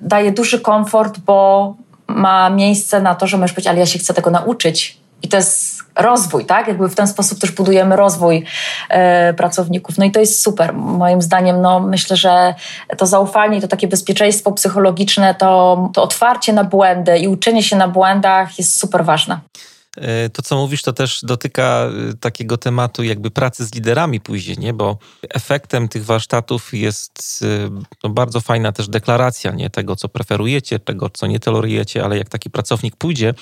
daje 0.00 0.32
duży 0.32 0.60
komfort, 0.60 1.18
bo 1.18 1.76
ma 2.06 2.50
miejsce 2.50 3.00
na 3.00 3.14
to, 3.14 3.26
że 3.26 3.36
możesz 3.36 3.52
powiedzieć, 3.52 3.70
ale 3.70 3.78
ja 3.78 3.86
się 3.86 3.98
chcę 3.98 4.14
tego 4.14 4.30
nauczyć. 4.30 4.98
I 5.22 5.28
to 5.28 5.36
jest 5.36 5.82
rozwój, 5.96 6.46
tak? 6.46 6.68
Jakby 6.68 6.88
w 6.88 6.94
ten 6.94 7.06
sposób 7.06 7.38
też 7.38 7.52
budujemy 7.52 7.96
rozwój 7.96 8.44
e, 8.88 9.34
pracowników. 9.34 9.98
No 9.98 10.04
i 10.04 10.10
to 10.10 10.20
jest 10.20 10.42
super. 10.42 10.74
Moim 10.74 11.22
zdaniem, 11.22 11.60
no 11.60 11.80
myślę, 11.80 12.16
że 12.16 12.54
to 12.98 13.06
zaufanie, 13.06 13.60
to 13.60 13.68
takie 13.68 13.88
bezpieczeństwo 13.88 14.52
psychologiczne, 14.52 15.34
to, 15.34 15.90
to 15.94 16.02
otwarcie 16.02 16.52
na 16.52 16.64
błędy 16.64 17.18
i 17.18 17.28
uczenie 17.28 17.62
się 17.62 17.76
na 17.76 17.88
błędach 17.88 18.58
jest 18.58 18.78
super 18.78 19.04
ważne. 19.04 19.38
E, 19.96 20.28
to, 20.28 20.42
co 20.42 20.56
mówisz, 20.56 20.82
to 20.82 20.92
też 20.92 21.20
dotyka 21.22 21.90
e, 22.10 22.14
takiego 22.14 22.56
tematu 22.56 23.02
jakby 23.02 23.30
pracy 23.30 23.64
z 23.64 23.74
liderami 23.74 24.20
później, 24.20 24.58
nie? 24.58 24.72
bo 24.72 24.98
efektem 25.30 25.88
tych 25.88 26.04
warsztatów 26.04 26.74
jest 26.74 27.44
e, 27.66 27.80
no, 28.04 28.10
bardzo 28.10 28.40
fajna 28.40 28.72
też 28.72 28.88
deklaracja 28.88 29.52
nie? 29.52 29.70
tego, 29.70 29.96
co 29.96 30.08
preferujecie, 30.08 30.78
tego, 30.78 31.10
co 31.10 31.26
nie 31.26 31.40
tolerujecie, 31.40 32.04
ale 32.04 32.18
jak 32.18 32.28
taki 32.28 32.50
pracownik 32.50 32.96
pójdzie 32.96 33.34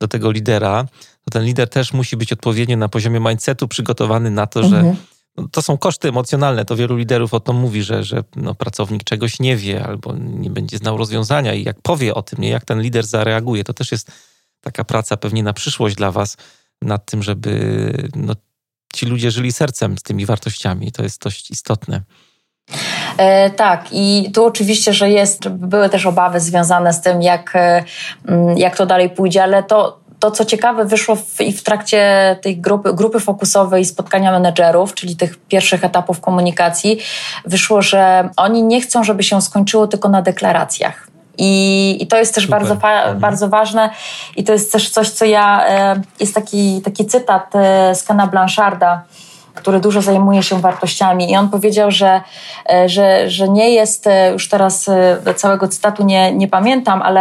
do 0.00 0.08
tego 0.08 0.30
lidera, 0.30 0.86
to 1.24 1.30
ten 1.30 1.44
lider 1.44 1.68
też 1.68 1.92
musi 1.92 2.16
być 2.16 2.32
odpowiednio 2.32 2.76
na 2.76 2.88
poziomie 2.88 3.20
mindsetu 3.20 3.68
przygotowany 3.68 4.30
na 4.30 4.46
to, 4.46 4.60
mhm. 4.60 4.84
że 4.84 4.96
no, 5.36 5.48
to 5.48 5.62
są 5.62 5.78
koszty 5.78 6.08
emocjonalne. 6.08 6.64
To 6.64 6.76
wielu 6.76 6.96
liderów 6.96 7.34
o 7.34 7.40
tym 7.40 7.56
mówi, 7.56 7.82
że, 7.82 8.04
że 8.04 8.24
no, 8.36 8.54
pracownik 8.54 9.04
czegoś 9.04 9.40
nie 9.40 9.56
wie 9.56 9.84
albo 9.84 10.14
nie 10.16 10.50
będzie 10.50 10.78
znał 10.78 10.96
rozwiązania 10.96 11.54
i 11.54 11.64
jak 11.64 11.82
powie 11.82 12.14
o 12.14 12.22
tym, 12.22 12.40
nie, 12.40 12.48
jak 12.48 12.64
ten 12.64 12.80
lider 12.82 13.06
zareaguje, 13.06 13.64
to 13.64 13.74
też 13.74 13.92
jest 13.92 14.12
taka 14.68 14.84
praca 14.84 15.16
pewnie 15.16 15.42
na 15.42 15.52
przyszłość 15.52 15.96
dla 15.96 16.10
Was 16.12 16.36
nad 16.82 17.10
tym, 17.10 17.22
żeby 17.22 17.92
no, 18.16 18.34
ci 18.94 19.06
ludzie 19.06 19.30
żyli 19.30 19.52
sercem 19.52 19.98
z 19.98 20.02
tymi 20.02 20.26
wartościami. 20.26 20.92
To 20.92 21.02
jest 21.02 21.22
dość 21.22 21.50
istotne. 21.50 22.02
E, 23.18 23.50
tak, 23.50 23.84
i 23.92 24.30
tu 24.34 24.44
oczywiście, 24.44 24.92
że 24.92 25.10
jest, 25.10 25.48
były 25.48 25.88
też 25.88 26.06
obawy 26.06 26.40
związane 26.40 26.92
z 26.92 27.00
tym, 27.00 27.22
jak, 27.22 27.56
e, 27.56 27.84
jak 28.56 28.76
to 28.76 28.86
dalej 28.86 29.10
pójdzie, 29.10 29.42
ale 29.42 29.62
to, 29.62 30.00
to, 30.18 30.30
co 30.30 30.44
ciekawe, 30.44 30.84
wyszło 30.84 31.16
w, 31.16 31.40
i 31.40 31.52
w 31.52 31.62
trakcie 31.62 32.36
tej 32.42 32.60
grupy, 32.60 32.94
grupy 32.94 33.20
fokusowej 33.20 33.84
spotkania 33.84 34.32
menedżerów, 34.32 34.94
czyli 34.94 35.16
tych 35.16 35.36
pierwszych 35.36 35.84
etapów 35.84 36.20
komunikacji, 36.20 36.98
wyszło, 37.46 37.82
że 37.82 38.28
oni 38.36 38.62
nie 38.62 38.80
chcą, 38.80 39.04
żeby 39.04 39.22
się 39.22 39.42
skończyło 39.42 39.86
tylko 39.86 40.08
na 40.08 40.22
deklaracjach. 40.22 41.07
I, 41.38 41.96
I, 42.00 42.06
to 42.06 42.16
jest 42.16 42.34
też 42.34 42.46
bardzo, 42.46 42.74
mhm. 42.74 43.18
bardzo 43.18 43.48
ważne. 43.48 43.90
I 44.36 44.44
to 44.44 44.52
jest 44.52 44.72
też 44.72 44.90
coś, 44.90 45.10
co 45.10 45.24
ja. 45.24 45.68
E, 45.68 46.02
jest 46.20 46.34
taki, 46.34 46.80
taki 46.84 47.06
cytat 47.06 47.52
z 47.94 48.02
Kana 48.02 48.26
Blancharda 48.26 49.02
który 49.58 49.80
dużo 49.80 50.02
zajmuje 50.02 50.42
się 50.42 50.60
wartościami. 50.60 51.30
I 51.30 51.36
on 51.36 51.48
powiedział, 51.48 51.90
że, 51.90 52.20
e, 52.72 52.88
że, 52.88 53.30
że 53.30 53.48
nie 53.48 53.70
jest, 53.70 54.06
e, 54.06 54.32
już 54.32 54.48
teraz 54.48 54.88
e, 54.88 55.34
całego 55.34 55.68
cytatu 55.68 56.04
nie, 56.04 56.32
nie 56.32 56.48
pamiętam, 56.48 57.02
ale 57.02 57.18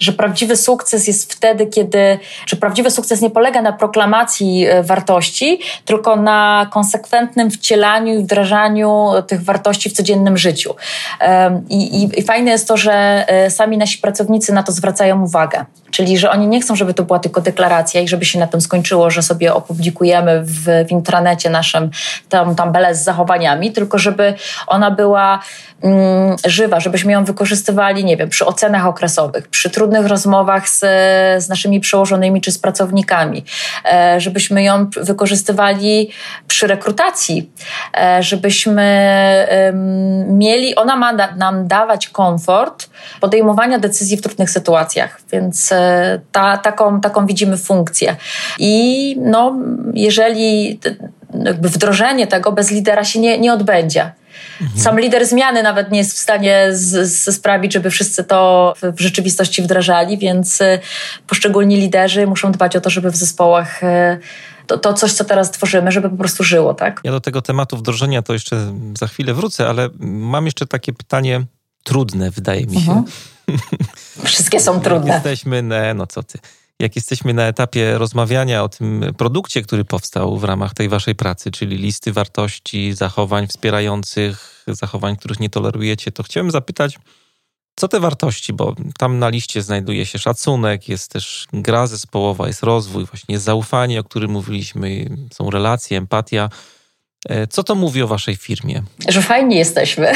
że 0.00 0.12
prawdziwy 0.12 0.56
sukces 0.56 1.06
jest 1.06 1.32
wtedy, 1.32 1.66
kiedy, 1.66 2.18
że 2.46 2.56
prawdziwy 2.56 2.90
sukces 2.90 3.20
nie 3.20 3.30
polega 3.30 3.62
na 3.62 3.72
proklamacji 3.72 4.66
wartości, 4.82 5.60
tylko 5.84 6.16
na 6.16 6.66
konsekwentnym 6.70 7.50
wcielaniu 7.50 8.18
i 8.18 8.22
wdrażaniu 8.22 9.08
tych 9.26 9.44
wartości 9.44 9.90
w 9.90 9.92
codziennym 9.92 10.36
życiu. 10.36 10.74
I, 11.68 12.02
i, 12.02 12.20
i 12.20 12.22
fajne 12.22 12.50
jest 12.50 12.68
to, 12.68 12.76
że 12.76 13.26
sami 13.48 13.78
nasi 13.78 13.98
pracownicy 13.98 14.52
na 14.52 14.62
to 14.62 14.72
zwracają 14.72 15.24
uwagę. 15.24 15.64
Czyli, 15.90 16.18
że 16.18 16.30
oni 16.30 16.46
nie 16.46 16.60
chcą, 16.60 16.76
żeby 16.76 16.94
to 16.94 17.02
była 17.02 17.18
tylko 17.18 17.40
deklaracja 17.40 18.00
i 18.00 18.08
żeby 18.08 18.24
się 18.24 18.38
na 18.38 18.46
tym 18.46 18.60
skończyło, 18.60 19.10
że 19.10 19.22
sobie 19.22 19.54
opublikujemy 19.54 20.42
w, 20.44 20.86
w 20.88 20.92
intranecie 21.08 21.50
naszym 21.50 21.90
tam 22.28 22.54
tabelę 22.54 22.94
z 22.94 23.04
zachowaniami, 23.04 23.72
tylko 23.72 23.98
żeby 23.98 24.34
ona 24.66 24.90
była 24.90 25.42
mm, 25.82 26.36
żywa, 26.46 26.80
żebyśmy 26.80 27.12
ją 27.12 27.24
wykorzystywali, 27.24 28.04
nie 28.04 28.16
wiem, 28.16 28.28
przy 28.28 28.46
ocenach 28.46 28.86
okresowych, 28.86 29.48
przy 29.48 29.70
trudnych 29.70 30.06
rozmowach 30.06 30.68
z, 30.68 30.80
z 31.44 31.48
naszymi 31.48 31.80
przełożonymi 31.80 32.40
czy 32.40 32.52
z 32.52 32.58
pracownikami, 32.58 33.44
e, 33.84 34.20
żebyśmy 34.20 34.62
ją 34.62 34.86
wykorzystywali 34.96 36.10
przy 36.46 36.66
rekrutacji, 36.66 37.50
e, 37.98 38.22
żebyśmy 38.22 38.88
mieli, 40.28 40.74
ona 40.74 40.96
ma 40.96 41.14
da, 41.14 41.34
nam 41.36 41.68
dawać 41.68 42.08
komfort 42.08 42.90
podejmowania 43.20 43.78
decyzji 43.78 44.16
w 44.16 44.22
trudnych 44.22 44.50
sytuacjach, 44.50 45.20
więc 45.32 45.72
e, 45.72 46.20
ta, 46.32 46.56
taką, 46.56 47.00
taką 47.00 47.26
widzimy 47.26 47.56
funkcję. 47.56 48.16
I 48.58 49.16
no, 49.20 49.56
jeżeli 49.94 50.80
jakby 51.44 51.68
wdrożenie 51.68 52.26
tego 52.26 52.52
bez 52.52 52.70
lidera 52.70 53.04
się 53.04 53.20
nie, 53.20 53.38
nie 53.38 53.52
odbędzie. 53.52 54.12
Mhm. 54.60 54.80
Sam 54.80 55.00
lider 55.00 55.26
zmiany 55.26 55.62
nawet 55.62 55.90
nie 55.90 55.98
jest 55.98 56.12
w 56.12 56.18
stanie 56.18 56.68
z, 56.72 57.12
z 57.12 57.34
sprawić, 57.34 57.72
żeby 57.72 57.90
wszyscy 57.90 58.24
to 58.24 58.74
w 58.82 59.00
rzeczywistości 59.00 59.62
wdrażali, 59.62 60.18
więc 60.18 60.60
e, 60.60 60.78
poszczególni 61.26 61.76
liderzy 61.76 62.26
muszą 62.26 62.52
dbać 62.52 62.76
o 62.76 62.80
to, 62.80 62.90
żeby 62.90 63.10
w 63.10 63.16
zespołach 63.16 63.84
e, 63.84 64.18
to, 64.66 64.78
to 64.78 64.94
coś, 64.94 65.12
co 65.12 65.24
teraz 65.24 65.50
tworzymy, 65.50 65.92
żeby 65.92 66.10
po 66.10 66.16
prostu 66.16 66.44
żyło, 66.44 66.74
tak? 66.74 67.00
Ja 67.04 67.10
do 67.10 67.20
tego 67.20 67.42
tematu 67.42 67.76
wdrożenia 67.76 68.22
to 68.22 68.32
jeszcze 68.32 68.72
za 68.98 69.06
chwilę 69.06 69.34
wrócę, 69.34 69.68
ale 69.68 69.88
mam 70.00 70.44
jeszcze 70.44 70.66
takie 70.66 70.92
pytanie 70.92 71.44
trudne, 71.82 72.30
wydaje 72.30 72.66
mi 72.66 72.80
się. 72.80 72.92
Mhm. 72.92 73.04
Wszystkie 74.24 74.60
są 74.60 74.80
trudne. 74.80 75.14
Jesteśmy, 75.14 75.62
na, 75.62 75.94
no 75.94 76.06
co 76.06 76.22
ty, 76.22 76.38
jak 76.80 76.96
jesteśmy 76.96 77.34
na 77.34 77.42
etapie 77.42 77.98
rozmawiania 77.98 78.62
o 78.62 78.68
tym 78.68 79.04
produkcie, 79.16 79.62
który 79.62 79.84
powstał 79.84 80.36
w 80.38 80.44
ramach 80.44 80.74
tej 80.74 80.88
waszej 80.88 81.14
pracy, 81.14 81.50
czyli 81.50 81.76
listy 81.76 82.12
wartości, 82.12 82.92
zachowań 82.92 83.46
wspierających, 83.46 84.64
zachowań, 84.66 85.16
których 85.16 85.40
nie 85.40 85.50
tolerujecie, 85.50 86.12
to 86.12 86.22
chciałem 86.22 86.50
zapytać, 86.50 86.98
co 87.76 87.88
te 87.88 88.00
wartości, 88.00 88.52
bo 88.52 88.74
tam 88.98 89.18
na 89.18 89.28
liście 89.28 89.62
znajduje 89.62 90.06
się 90.06 90.18
szacunek, 90.18 90.88
jest 90.88 91.10
też 91.10 91.46
gra 91.52 91.86
zespołowa, 91.86 92.46
jest 92.46 92.62
rozwój, 92.62 93.04
właśnie 93.06 93.38
zaufanie, 93.38 94.00
o 94.00 94.04
którym 94.04 94.30
mówiliśmy, 94.30 95.10
są 95.32 95.50
relacje, 95.50 95.98
empatia. 95.98 96.50
E, 97.28 97.46
co 97.46 97.62
to 97.62 97.74
mówi 97.74 98.02
o 98.02 98.06
waszej 98.06 98.36
firmie? 98.36 98.82
Że 99.08 99.22
fajnie 99.22 99.58
jesteśmy. 99.58 100.12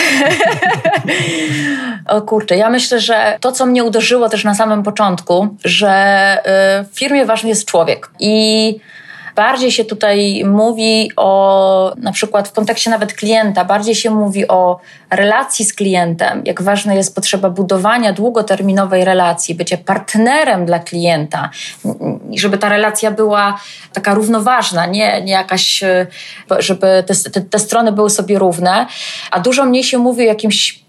o 2.06 2.22
kurczę, 2.22 2.56
ja 2.56 2.70
myślę, 2.70 3.00
że 3.00 3.38
to, 3.40 3.52
co 3.52 3.66
mnie 3.66 3.84
uderzyło 3.84 4.28
też 4.28 4.44
na 4.44 4.54
samym 4.54 4.82
początku, 4.82 5.56
że 5.64 6.36
y, 6.80 6.84
w 6.92 6.98
firmie 6.98 7.26
ważny 7.26 7.48
jest 7.48 7.64
człowiek. 7.64 8.10
I 8.20 8.76
Bardziej 9.34 9.72
się 9.72 9.84
tutaj 9.84 10.44
mówi 10.44 11.10
o, 11.16 11.94
na 11.96 12.12
przykład 12.12 12.48
w 12.48 12.52
kontekście 12.52 12.90
nawet 12.90 13.12
klienta, 13.12 13.64
bardziej 13.64 13.94
się 13.94 14.10
mówi 14.10 14.48
o 14.48 14.80
relacji 15.10 15.64
z 15.64 15.74
klientem, 15.74 16.42
jak 16.44 16.62
ważna 16.62 16.94
jest 16.94 17.14
potrzeba 17.14 17.50
budowania 17.50 18.12
długoterminowej 18.12 19.04
relacji, 19.04 19.54
bycia 19.54 19.76
partnerem 19.76 20.66
dla 20.66 20.78
klienta, 20.78 21.50
żeby 22.36 22.58
ta 22.58 22.68
relacja 22.68 23.10
była 23.10 23.58
taka 23.92 24.14
równoważna, 24.14 24.86
nie, 24.86 25.22
nie 25.22 25.32
jakaś, 25.32 25.84
żeby 26.58 27.04
te, 27.06 27.30
te, 27.30 27.40
te 27.40 27.58
strony 27.58 27.92
były 27.92 28.10
sobie 28.10 28.38
równe, 28.38 28.86
a 29.30 29.40
dużo 29.40 29.64
mniej 29.64 29.84
się 29.84 29.98
mówi 29.98 30.22
o 30.22 30.26
jakimś 30.26 30.81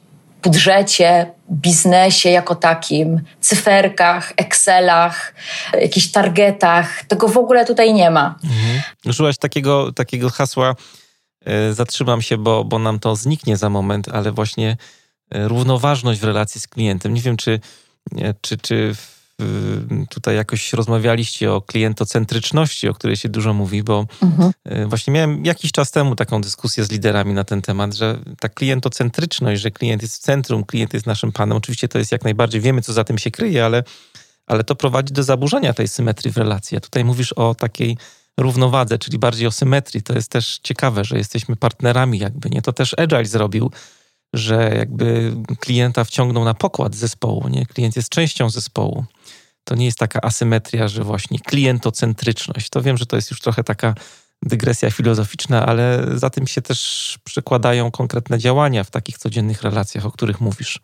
budżecie, 0.43 1.31
biznesie 1.51 2.29
jako 2.29 2.55
takim, 2.55 3.21
cyferkach, 3.39 4.33
Excelach, 4.37 5.33
jakichś 5.81 6.11
targetach. 6.11 7.05
Tego 7.05 7.27
w 7.27 7.37
ogóle 7.37 7.65
tutaj 7.65 7.93
nie 7.93 8.11
ma. 8.11 8.35
Mhm. 8.43 8.81
Użyłaś 9.05 9.37
takiego, 9.37 9.91
takiego 9.91 10.29
hasła, 10.29 10.75
e, 11.45 11.73
zatrzymam 11.73 12.21
się, 12.21 12.37
bo, 12.37 12.63
bo 12.63 12.79
nam 12.79 12.99
to 12.99 13.15
zniknie 13.15 13.57
za 13.57 13.69
moment, 13.69 14.09
ale 14.09 14.31
właśnie 14.31 14.77
e, 15.31 15.47
równoważność 15.47 16.19
w 16.19 16.23
relacji 16.23 16.61
z 16.61 16.67
klientem. 16.67 17.13
Nie 17.13 17.21
wiem, 17.21 17.37
czy, 17.37 17.59
czy, 18.41 18.57
czy 18.57 18.75
Y, 18.85 19.12
tutaj 20.09 20.35
jakoś 20.35 20.73
rozmawialiście 20.73 21.51
o 21.51 21.61
klientocentryczności, 21.61 22.89
o 22.89 22.93
której 22.93 23.15
się 23.15 23.29
dużo 23.29 23.53
mówi, 23.53 23.83
bo 23.83 24.05
mhm. 24.21 24.51
Y, 24.83 24.87
właśnie 24.87 25.13
miałem 25.13 25.45
jakiś 25.45 25.71
czas 25.71 25.91
temu 25.91 26.15
taką 26.15 26.41
dyskusję 26.41 26.85
z 26.85 26.91
liderami 26.91 27.33
na 27.33 27.43
ten 27.43 27.61
temat, 27.61 27.93
że 27.93 28.19
ta 28.39 28.49
klientocentryczność, 28.49 29.61
że 29.61 29.71
klient 29.71 30.01
jest 30.01 30.15
w 30.15 30.19
centrum, 30.19 30.63
klient 30.63 30.93
jest 30.93 31.05
naszym 31.05 31.31
panem, 31.31 31.57
oczywiście 31.57 31.87
to 31.87 31.99
jest 31.99 32.11
jak 32.11 32.23
najbardziej, 32.23 32.61
wiemy 32.61 32.81
co 32.81 32.93
za 32.93 33.03
tym 33.03 33.17
się 33.17 33.31
kryje, 33.31 33.65
ale, 33.65 33.83
ale 34.47 34.63
to 34.63 34.75
prowadzi 34.75 35.13
do 35.13 35.23
zaburzenia 35.23 35.73
tej 35.73 35.87
symetrii 35.87 36.31
w 36.31 36.37
relacji. 36.37 36.77
A 36.77 36.79
tutaj 36.79 37.05
mówisz 37.05 37.33
o 37.33 37.55
takiej 37.55 37.97
równowadze, 38.37 38.99
czyli 38.99 39.19
bardziej 39.19 39.47
o 39.47 39.51
symetrii. 39.51 40.03
To 40.03 40.13
jest 40.13 40.31
też 40.31 40.59
ciekawe, 40.63 41.05
że 41.05 41.17
jesteśmy 41.17 41.55
partnerami 41.55 42.19
jakby, 42.19 42.49
nie? 42.49 42.61
To 42.61 42.73
też 42.73 42.95
Agile 42.97 43.25
zrobił, 43.25 43.71
że 44.33 44.73
jakby 44.77 45.35
klienta 45.59 46.03
wciągnął 46.03 46.43
na 46.43 46.53
pokład 46.53 46.95
zespołu, 46.95 47.47
nie? 47.47 47.65
Klient 47.65 47.95
jest 47.95 48.09
częścią 48.09 48.49
zespołu. 48.49 49.05
To 49.63 49.75
nie 49.75 49.85
jest 49.85 49.97
taka 49.97 50.21
asymetria, 50.21 50.87
że 50.87 51.03
właśnie 51.03 51.39
klientocentryczność. 51.39 52.69
To 52.69 52.81
wiem, 52.81 52.97
że 52.97 53.05
to 53.05 53.15
jest 53.15 53.31
już 53.31 53.39
trochę 53.39 53.63
taka 53.63 53.95
dygresja 54.41 54.91
filozoficzna, 54.91 55.65
ale 55.65 56.05
za 56.15 56.29
tym 56.29 56.47
się 56.47 56.61
też 56.61 57.19
przekładają 57.23 57.91
konkretne 57.91 58.39
działania 58.39 58.83
w 58.83 58.91
takich 58.91 59.17
codziennych 59.17 59.61
relacjach, 59.61 60.05
o 60.05 60.11
których 60.11 60.41
mówisz. 60.41 60.79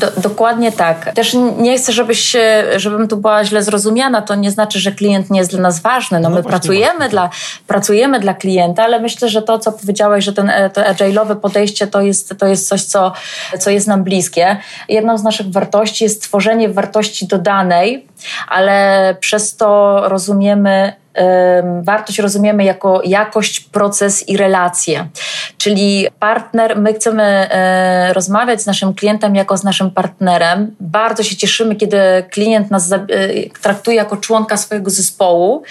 Do, 0.00 0.20
dokładnie 0.20 0.72
tak. 0.72 1.12
Też 1.14 1.36
nie 1.58 1.78
chcę, 1.78 1.92
żebyś, 1.92 2.36
żebym 2.76 3.08
tu 3.08 3.16
była 3.16 3.44
źle 3.44 3.62
zrozumiana. 3.62 4.22
To 4.22 4.34
nie 4.34 4.50
znaczy, 4.50 4.80
że 4.80 4.92
klient 4.92 5.30
nie 5.30 5.38
jest 5.38 5.50
dla 5.50 5.60
nas 5.60 5.80
ważny. 5.80 6.20
No, 6.20 6.28
no 6.28 6.36
my 6.36 6.42
pracujemy 6.42 7.08
dla, 7.08 7.30
pracujemy 7.66 8.20
dla 8.20 8.34
klienta, 8.34 8.84
ale 8.84 9.00
myślę, 9.00 9.28
że 9.28 9.42
to, 9.42 9.58
co 9.58 9.72
powiedziałeś, 9.72 10.24
że 10.24 10.32
ten, 10.32 10.52
to 10.72 10.80
agile'owe 10.80 11.36
podejście 11.36 11.86
to 11.86 12.00
jest, 12.00 12.34
to 12.38 12.46
jest 12.46 12.68
coś, 12.68 12.82
co, 12.82 13.12
co 13.58 13.70
jest 13.70 13.86
nam 13.86 14.04
bliskie. 14.04 14.56
Jedną 14.88 15.18
z 15.18 15.22
naszych 15.22 15.50
wartości 15.50 16.04
jest 16.04 16.22
tworzenie 16.22 16.68
wartości 16.68 17.26
dodanej, 17.26 18.06
ale 18.48 19.16
przez 19.20 19.56
to 19.56 20.00
rozumiemy 20.08 20.92
wartość 21.82 22.18
rozumiemy 22.18 22.64
jako 22.64 23.02
jakość, 23.04 23.60
proces 23.60 24.28
i 24.28 24.36
relacje. 24.36 25.08
Czyli 25.58 26.06
partner, 26.18 26.78
my 26.78 26.94
chcemy 26.94 27.22
e, 27.22 28.12
rozmawiać 28.12 28.62
z 28.62 28.66
naszym 28.66 28.94
klientem 28.94 29.34
jako 29.34 29.56
z 29.56 29.64
naszym 29.64 29.90
partnerem. 29.90 30.76
Bardzo 30.80 31.22
się 31.22 31.36
cieszymy, 31.36 31.76
kiedy 31.76 31.98
klient 32.30 32.70
nas 32.70 32.92
e, 32.92 32.98
traktuje 33.62 33.96
jako 33.96 34.16
członka 34.16 34.56
swojego 34.56 34.90
zespołu, 34.90 35.62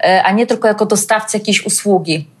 e, 0.00 0.22
a 0.22 0.32
nie 0.32 0.46
tylko 0.46 0.68
jako 0.68 0.86
dostawcę 0.86 1.38
jakiejś 1.38 1.66
usługi. 1.66 2.33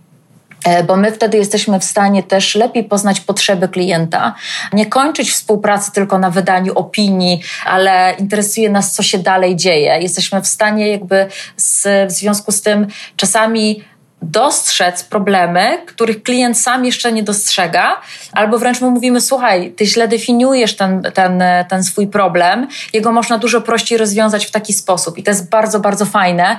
E, 0.64 0.84
bo 0.84 0.96
my 0.96 1.12
wtedy 1.12 1.36
jesteśmy 1.36 1.80
w 1.80 1.84
stanie 1.84 2.22
też 2.22 2.54
lepiej 2.54 2.84
poznać 2.84 3.20
potrzeby 3.20 3.68
klienta, 3.68 4.34
nie 4.72 4.86
kończyć 4.86 5.30
współpracy 5.30 5.92
tylko 5.92 6.18
na 6.18 6.30
wydaniu 6.30 6.72
opinii, 6.74 7.40
ale 7.66 8.14
interesuje 8.18 8.70
nas, 8.70 8.92
co 8.92 9.02
się 9.02 9.18
dalej 9.18 9.56
dzieje. 9.56 9.98
Jesteśmy 10.00 10.42
w 10.42 10.46
stanie 10.46 10.88
jakby 10.88 11.26
z, 11.56 11.86
w 12.08 12.12
związku 12.12 12.52
z 12.52 12.62
tym 12.62 12.86
czasami 13.16 13.84
dostrzec 14.30 15.04
problemy, 15.04 15.78
których 15.86 16.22
klient 16.22 16.58
sam 16.58 16.84
jeszcze 16.84 17.12
nie 17.12 17.22
dostrzega, 17.22 18.00
albo 18.32 18.58
wręcz 18.58 18.80
mu 18.80 18.90
mówimy: 18.90 19.20
Słuchaj, 19.20 19.72
ty 19.72 19.86
źle 19.86 20.08
definiujesz 20.08 20.76
ten, 20.76 21.02
ten, 21.14 21.42
ten 21.68 21.84
swój 21.84 22.06
problem, 22.06 22.68
jego 22.92 23.12
można 23.12 23.38
dużo 23.38 23.60
prościej 23.60 23.98
rozwiązać 23.98 24.46
w 24.46 24.50
taki 24.50 24.72
sposób. 24.72 25.18
I 25.18 25.22
to 25.22 25.30
jest 25.30 25.50
bardzo, 25.50 25.80
bardzo 25.80 26.06
fajne. 26.06 26.58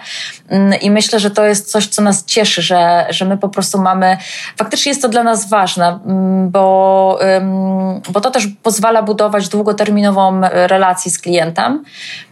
Mm, 0.49 0.79
I 0.81 0.91
myślę, 0.91 1.19
że 1.19 1.31
to 1.31 1.45
jest 1.45 1.71
coś, 1.71 1.87
co 1.87 2.01
nas 2.01 2.25
cieszy, 2.25 2.61
że, 2.61 3.05
że 3.09 3.25
my 3.25 3.37
po 3.37 3.49
prostu 3.49 3.81
mamy. 3.81 4.17
Faktycznie 4.57 4.89
jest 4.89 5.01
to 5.01 5.09
dla 5.09 5.23
nas 5.23 5.49
ważne, 5.49 5.99
mm, 6.05 6.49
bo, 6.49 7.19
bo 8.09 8.21
to 8.21 8.31
też 8.31 8.47
pozwala 8.63 9.03
budować 9.03 9.49
długoterminową 9.49 10.41
relację 10.51 11.11
z 11.11 11.19
klientem. 11.19 11.83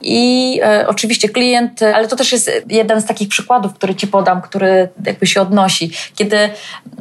I 0.01 0.59
e, 0.63 0.88
oczywiście 0.88 1.29
klient, 1.29 1.81
ale 1.81 2.07
to 2.07 2.15
też 2.15 2.31
jest 2.31 2.51
jeden 2.69 3.01
z 3.01 3.05
takich 3.05 3.27
przykładów, 3.27 3.73
który 3.73 3.95
ci 3.95 4.07
podam, 4.07 4.41
który 4.41 4.89
jakby 5.05 5.22
jakby 5.24 5.28
się 5.28 5.41
odnosi. 5.41 5.91
Kiedy 6.15 6.49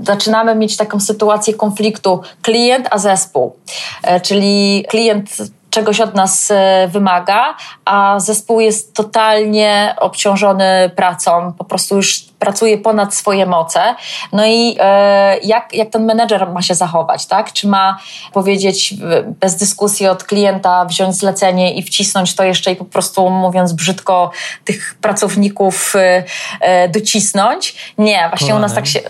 zaczynamy 0.03 0.55
mieć 0.55 0.77
taką 0.77 1.01
sytuację 1.01 1.55
konfliktu 1.55 2.23
klient 2.43 2.89
a 2.91 2.99
zespół, 2.99 3.57
e, 4.03 4.21
czyli 4.21 4.85
klient 4.89 5.37
czegoś 5.71 6.01
od 6.01 6.15
nas 6.15 6.51
e, 6.51 6.89
wymaga, 6.89 7.57
a 7.85 8.21
zespół 8.21 8.61
jest 8.61 8.95
totalnie 8.95 9.95
obciążony 9.99 10.91
pracą, 10.97 11.53
po 11.59 11.65
prostu 11.65 11.97
już 11.97 12.25
pracuje 12.43 12.79
ponad 12.79 13.15
swoje 13.15 13.47
moce. 13.47 13.95
No 14.33 14.47
i 14.47 14.77
e, 14.81 15.39
jak, 15.39 15.75
jak 15.75 15.91
ten 15.91 16.05
menedżer 16.05 16.51
ma 16.51 16.63
się 16.63 16.75
zachować, 16.75 17.27
tak? 17.27 17.53
Czy 17.53 17.69
ma 17.69 17.99
powiedzieć 18.33 18.95
bez 19.41 19.57
dyskusji 19.57 20.07
od 20.07 20.25
klienta, 20.25 20.85
wziąć 20.85 21.15
zlecenie 21.15 21.75
i 21.75 21.83
wcisnąć 21.83 22.35
to 22.35 22.45
jeszcze 22.45 22.73
i 22.73 22.77
po 22.77 22.85
prostu, 22.85 23.31
mówiąc 23.31 23.73
brzydko, 23.73 24.31
tych 24.65 24.95
pracowników 25.01 25.97
e, 25.97 26.25
e 26.61 26.89
docisnąć? 26.89 27.93
Nie, 27.99 28.29
właśnie 28.29 28.55
u 28.55 28.59
nas 28.59 28.75
tak 28.75 28.87
się... 28.87 29.01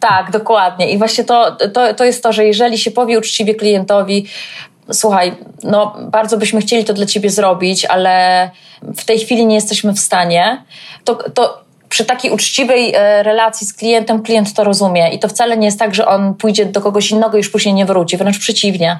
Tak, 0.00 0.30
dokładnie. 0.30 0.90
I 0.90 0.98
właśnie 0.98 1.24
to, 1.24 1.56
to, 1.74 1.94
to 1.94 2.04
jest 2.04 2.22
to, 2.22 2.32
że 2.32 2.44
jeżeli 2.44 2.78
się 2.78 2.90
powie 2.90 3.18
uczciwie 3.18 3.54
klientowi, 3.54 4.26
słuchaj, 4.92 5.36
no 5.62 5.96
bardzo 6.00 6.38
byśmy 6.38 6.60
chcieli 6.60 6.84
to 6.84 6.92
dla 6.92 7.06
ciebie 7.06 7.30
zrobić, 7.30 7.84
ale 7.84 8.50
w 8.82 9.04
tej 9.04 9.18
chwili 9.18 9.46
nie 9.46 9.54
jesteśmy 9.54 9.92
w 9.92 10.00
stanie, 10.00 10.64
to, 11.04 11.14
to 11.14 11.67
przy 11.88 12.04
takiej 12.04 12.30
uczciwej 12.30 12.94
e, 12.94 13.22
relacji 13.22 13.66
z 13.66 13.72
klientem, 13.72 14.22
klient 14.22 14.54
to 14.54 14.64
rozumie. 14.64 15.10
I 15.10 15.18
to 15.18 15.28
wcale 15.28 15.56
nie 15.56 15.66
jest 15.66 15.78
tak, 15.78 15.94
że 15.94 16.06
on 16.06 16.34
pójdzie 16.34 16.66
do 16.66 16.80
kogoś 16.80 17.10
innego 17.10 17.36
i 17.36 17.40
już 17.40 17.50
później 17.50 17.74
nie 17.74 17.86
wróci, 17.86 18.16
wręcz 18.16 18.38
przeciwnie. 18.38 18.98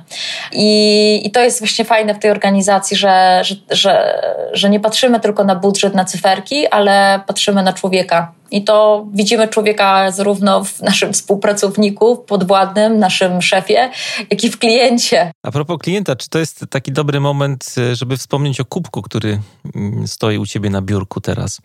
I, 0.52 1.20
i 1.24 1.30
to 1.30 1.40
jest 1.40 1.58
właśnie 1.58 1.84
fajne 1.84 2.14
w 2.14 2.18
tej 2.18 2.30
organizacji, 2.30 2.96
że, 2.96 3.40
że, 3.44 3.54
że, 3.70 4.22
że 4.52 4.70
nie 4.70 4.80
patrzymy 4.80 5.20
tylko 5.20 5.44
na 5.44 5.54
budżet, 5.54 5.94
na 5.94 6.04
cyferki, 6.04 6.66
ale 6.66 7.20
patrzymy 7.26 7.62
na 7.62 7.72
człowieka. 7.72 8.32
I 8.50 8.64
to 8.64 9.06
widzimy 9.12 9.48
człowieka 9.48 10.10
zarówno 10.10 10.64
w 10.64 10.80
naszym 10.80 11.12
współpracowniku, 11.12 12.16
podwładnym, 12.16 12.98
naszym 12.98 13.42
szefie, 13.42 13.90
jak 14.30 14.44
i 14.44 14.50
w 14.50 14.58
kliencie. 14.58 15.32
A 15.42 15.50
propos 15.50 15.78
klienta, 15.78 16.16
czy 16.16 16.28
to 16.28 16.38
jest 16.38 16.64
taki 16.70 16.92
dobry 16.92 17.20
moment, 17.20 17.74
e, 17.78 17.96
żeby 17.96 18.16
wspomnieć 18.16 18.60
o 18.60 18.64
kubku, 18.64 19.02
który 19.02 19.40
mm, 19.74 20.08
stoi 20.08 20.38
u 20.38 20.46
ciebie 20.46 20.70
na 20.70 20.82
biurku 20.82 21.20
teraz? 21.20 21.60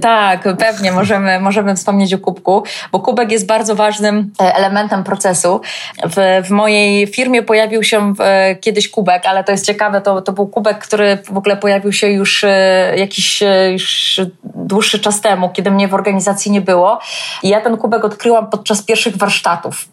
Tak, 0.00 0.48
pewnie 0.58 0.92
możemy, 0.92 1.40
możemy 1.40 1.76
wspomnieć 1.76 2.14
o 2.14 2.18
kubku, 2.18 2.62
bo 2.92 3.00
kubek 3.00 3.32
jest 3.32 3.46
bardzo 3.46 3.74
ważnym 3.74 4.32
e, 4.42 4.54
elementem 4.54 5.04
procesu. 5.04 5.60
W, 6.04 6.42
w 6.46 6.50
mojej 6.50 7.06
firmie 7.06 7.42
pojawił 7.42 7.82
się 7.82 8.14
e, 8.20 8.56
kiedyś 8.56 8.88
kubek, 8.90 9.26
ale 9.26 9.44
to 9.44 9.52
jest 9.52 9.66
ciekawe, 9.66 10.00
to, 10.00 10.22
to 10.22 10.32
był 10.32 10.46
kubek, 10.46 10.78
który 10.78 11.18
w 11.32 11.36
ogóle 11.36 11.56
pojawił 11.56 11.92
się 11.92 12.08
już 12.08 12.44
e, 12.44 12.92
jakiś 12.96 13.42
już 13.72 14.20
dłuższy 14.44 14.98
czas 14.98 15.20
temu, 15.20 15.50
kiedy 15.50 15.70
mnie 15.70 15.88
w 15.88 15.94
organizacji 15.94 16.50
nie 16.50 16.60
było. 16.60 16.98
I 17.42 17.48
ja 17.48 17.60
ten 17.60 17.76
kubek 17.76 18.04
odkryłam 18.04 18.50
podczas 18.50 18.82
pierwszych 18.82 19.16
warsztatów, 19.16 19.88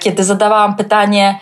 kiedy 0.00 0.24
zadawałam 0.24 0.76
pytanie 0.76 1.38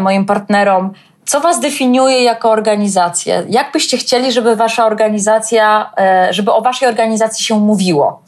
moim 0.00 0.24
partnerom, 0.24 0.92
co 1.26 1.40
Was 1.40 1.60
definiuje 1.60 2.24
jako 2.24 2.50
organizację? 2.50 3.44
Jak 3.48 3.72
byście 3.72 3.96
chcieli, 3.96 4.32
żeby 4.32 4.56
Wasza 4.56 4.86
organizacja, 4.86 5.90
e, 5.98 6.28
żeby 6.30 6.52
o 6.52 6.60
Waszej 6.60 6.88
organizacji 6.88 7.44
się 7.44 7.60
mówiło? 7.60 8.22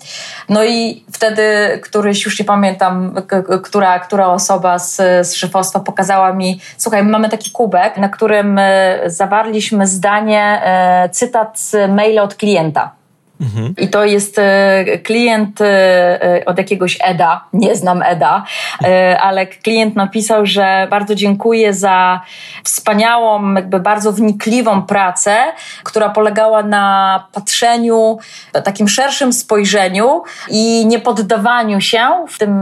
No 0.48 0.64
i 0.64 1.04
wtedy 1.12 1.42
któryś, 1.82 2.24
już 2.24 2.38
nie 2.38 2.44
pamiętam, 2.44 3.14
która, 3.62 3.98
która 3.98 4.26
osoba 4.26 4.78
z, 4.78 4.96
z 5.28 5.34
szefostwa 5.34 5.80
pokazała 5.80 6.32
mi, 6.32 6.60
słuchaj, 6.76 7.02
mamy 7.02 7.28
taki 7.28 7.50
kubek, 7.50 7.96
na 7.96 8.08
którym 8.08 8.58
e, 8.58 9.00
zawarliśmy 9.06 9.86
zdanie, 9.86 10.62
e, 10.64 11.08
cytat 11.08 11.58
z 11.60 11.90
maila 11.90 12.22
od 12.22 12.34
klienta. 12.34 12.92
Mhm. 13.40 13.74
I 13.78 13.88
to 13.88 14.04
jest 14.04 14.38
e, 14.38 14.84
klient 14.98 15.60
e, 15.60 16.42
od 16.46 16.58
jakiegoś 16.58 16.98
Eda, 17.04 17.44
nie 17.52 17.76
znam 17.76 18.02
Eda, 18.02 18.44
e, 18.84 19.20
ale 19.20 19.46
klient 19.46 19.96
napisał, 19.96 20.46
że 20.46 20.86
bardzo 20.90 21.14
dziękuję 21.14 21.74
za 21.74 22.20
wspaniałą, 22.64 23.54
jakby 23.54 23.80
bardzo 23.80 24.12
wnikliwą 24.12 24.82
pracę, 24.82 25.36
która 25.82 26.08
polegała 26.08 26.62
na 26.62 27.24
patrzeniu, 27.32 28.18
takim 28.64 28.88
szerszym 28.88 29.32
spojrzeniu 29.32 30.22
i 30.48 30.86
nie 30.86 30.98
poddawaniu 30.98 31.80
się 31.80 32.08
w 32.28 32.38
tym 32.38 32.52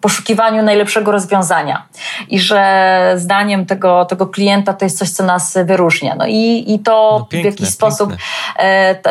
poszukiwaniu 0.00 0.62
najlepszego 0.62 1.12
rozwiązania. 1.12 1.82
I 2.28 2.38
że 2.38 3.12
zdaniem 3.16 3.66
tego, 3.66 4.04
tego 4.04 4.26
klienta 4.26 4.72
to 4.74 4.84
jest 4.84 4.98
coś, 4.98 5.10
co 5.10 5.24
nas 5.24 5.58
wyróżnia. 5.64 6.14
No 6.14 6.26
i, 6.26 6.64
i 6.74 6.78
to 6.78 7.16
no 7.18 7.24
piękne, 7.24 7.50
w 7.50 7.54
jakiś 7.54 7.68
sposób 7.68 8.12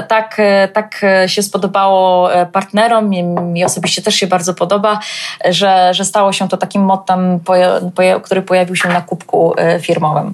tak, 0.07 0.41
tak 0.73 1.01
się 1.27 1.43
spodobało 1.43 2.33
e, 2.33 2.45
partnerom, 2.45 3.09
mi 3.53 3.65
osobiście 3.65 4.01
też 4.01 4.15
się 4.15 4.27
bardzo 4.27 4.53
podoba, 4.53 4.99
że, 5.49 5.93
że 5.93 6.05
stało 6.05 6.33
się 6.33 6.47
to 6.47 6.57
takim 6.57 6.81
mottem, 6.81 7.39
który 8.23 8.41
pojawił 8.41 8.75
się 8.75 8.89
na 8.89 9.01
kubku 9.01 9.53
e, 9.57 9.79
firmowym. 9.79 10.33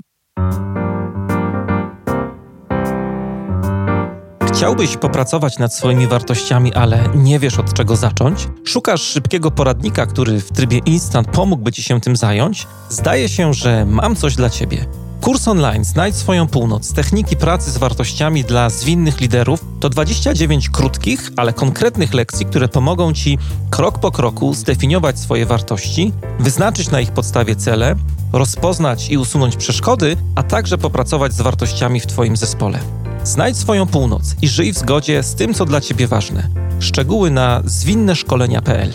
Chciałbyś 4.54 4.98
popracować 4.98 5.60
nad 5.60 5.74
swoimi 5.74 6.08
wartościami, 6.08 6.74
ale 6.74 7.00
nie 7.16 7.40
wiesz 7.40 7.60
od 7.60 7.74
czego 7.74 7.96
zacząć? 7.96 8.48
Szukasz 8.66 9.02
szybkiego 9.02 9.52
poradnika, 9.52 10.06
który 10.06 10.42
w 10.42 10.52
trybie 10.52 10.80
instant 10.86 11.28
pomógłby 11.28 11.72
ci 11.72 11.84
się 11.84 12.02
tym 12.02 12.16
zająć? 12.16 12.68
Zdaje 12.90 13.30
się, 13.30 13.54
że 13.54 13.86
mam 13.86 14.16
coś 14.16 14.36
dla 14.36 14.50
ciebie. 14.50 14.86
Kurs 15.24 15.48
online 15.48 15.86
Znajdź 15.86 16.16
swoją 16.16 16.48
północ. 16.48 16.94
Techniki 16.94 17.38
pracy 17.38 17.72
z 17.72 17.78
wartościami 17.78 18.44
dla 18.44 18.70
zwinnych 18.70 19.22
liderów 19.22 19.66
to 19.80 19.90
29 19.90 20.70
krótkich, 20.70 21.32
ale 21.38 21.54
konkretnych 21.54 22.14
lekcji, 22.14 22.46
które 22.46 22.68
pomogą 22.68 23.14
Ci 23.14 23.38
krok 23.70 24.00
po 24.00 24.12
kroku 24.12 24.54
zdefiniować 24.54 25.20
swoje 25.20 25.46
wartości, 25.46 26.12
wyznaczyć 26.40 26.92
na 26.92 27.02
ich 27.02 27.12
podstawie 27.12 27.56
cele, 27.56 27.96
rozpoznać 28.34 29.10
i 29.10 29.18
usunąć 29.18 29.56
przeszkody, 29.56 30.18
a 30.36 30.44
także 30.44 30.78
popracować 30.78 31.34
z 31.34 31.42
wartościami 31.42 32.00
w 32.00 32.08
Twoim 32.08 32.38
zespole. 32.38 32.80
Znajdź 33.24 33.58
swoją 33.58 33.88
północ 33.88 34.36
i 34.42 34.48
żyj 34.48 34.74
w 34.74 34.78
zgodzie 34.78 35.24
z 35.24 35.36
tym, 35.36 35.54
co 35.54 35.66
dla 35.66 35.82
Ciebie 35.82 36.08
ważne. 36.08 36.48
Szczegóły 36.80 37.32
na 37.32 37.62
zwinnyszkolenia.pl 37.66 38.94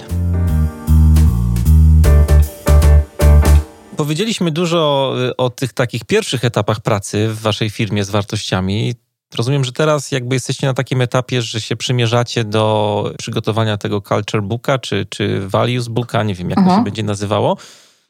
Powiedzieliśmy 3.98 4.50
dużo 4.50 5.14
y, 5.28 5.36
o 5.36 5.50
tych 5.50 5.72
takich 5.72 6.04
pierwszych 6.04 6.44
etapach 6.44 6.80
pracy 6.80 7.28
w 7.28 7.40
waszej 7.40 7.70
firmie 7.70 8.04
z 8.04 8.10
wartościami. 8.10 8.94
Rozumiem, 9.36 9.64
że 9.64 9.72
teraz 9.72 10.12
jakby 10.12 10.36
jesteście 10.36 10.66
na 10.66 10.74
takim 10.74 11.00
etapie, 11.00 11.42
że 11.42 11.60
się 11.60 11.76
przymierzacie 11.76 12.44
do 12.44 13.12
przygotowania 13.18 13.76
tego 13.76 14.00
culture 14.00 14.42
booka, 14.42 14.78
czy, 14.78 15.06
czy 15.10 15.48
values 15.48 15.88
booka, 15.88 16.22
nie 16.22 16.34
wiem 16.34 16.50
jak 16.50 16.58
mhm. 16.58 16.76
to 16.76 16.80
się 16.80 16.84
będzie 16.84 17.02
nazywało. 17.02 17.56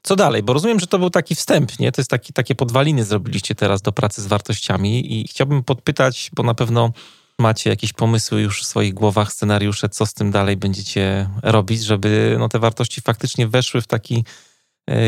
Co 0.03 0.16
dalej? 0.16 0.43
Bo 0.43 0.53
rozumiem, 0.53 0.80
że 0.80 0.86
to 0.86 0.99
był 0.99 1.11
taki 1.11 1.34
wstęp, 1.34 1.78
nie? 1.78 1.93
To 1.93 2.01
jest 2.01 2.11
taki, 2.11 2.32
takie 2.32 2.55
podwaliny 2.55 3.05
zrobiliście 3.05 3.55
teraz 3.55 3.82
do 3.82 3.93
pracy 3.93 4.22
z 4.22 4.26
wartościami 4.26 5.20
i 5.20 5.28
chciałbym 5.28 5.62
podpytać, 5.62 6.30
bo 6.34 6.43
na 6.43 6.55
pewno 6.55 6.93
macie 7.39 7.70
jakieś 7.70 7.93
pomysły 7.93 8.41
już 8.41 8.62
w 8.62 8.66
swoich 8.66 8.95
głowach, 8.95 9.32
scenariusze, 9.32 9.89
co 9.89 10.07
z 10.07 10.14
tym 10.14 10.30
dalej 10.30 10.57
będziecie 10.57 11.28
robić, 11.43 11.84
żeby 11.84 12.36
no, 12.39 12.49
te 12.49 12.59
wartości 12.59 13.01
faktycznie 13.01 13.49
weszły 13.49 13.80
w 13.80 13.86
taki 13.86 14.24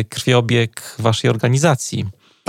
krwiobieg 0.09 0.95
waszej 0.99 1.31
organizacji. 1.31 2.07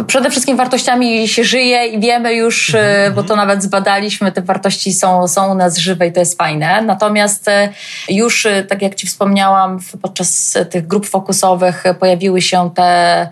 Przede 0.08 0.30
wszystkim 0.30 0.58
wartościami 0.58 1.28
się 1.28 1.44
żyje 1.44 1.88
i 1.88 2.00
wiemy 2.00 2.34
już, 2.34 2.70
mm-hmm. 2.70 3.14
bo 3.14 3.24
to 3.24 3.36
nawet 3.36 3.64
zbadaliśmy, 3.64 4.32
te 4.32 4.42
wartości 4.42 4.94
są, 4.94 5.28
są 5.28 5.52
u 5.52 5.56
nas 5.56 5.78
żywe 5.78 6.08
i 6.08 6.12
to 6.12 6.20
jest 6.20 6.38
fajne. 6.38 6.82
Natomiast 6.82 7.48
e, 7.48 7.70
już, 8.10 8.46
e, 8.46 8.64
tak 8.64 8.82
jak 8.82 8.96
Ci 8.96 9.08
wspomniałam, 9.08 9.80
podczas 10.02 10.58
tych 10.70 10.88
grup 10.88 11.06
fokusowych 11.06 11.84
pojawiły 12.00 12.42
się 12.42 12.72
te 12.76 13.30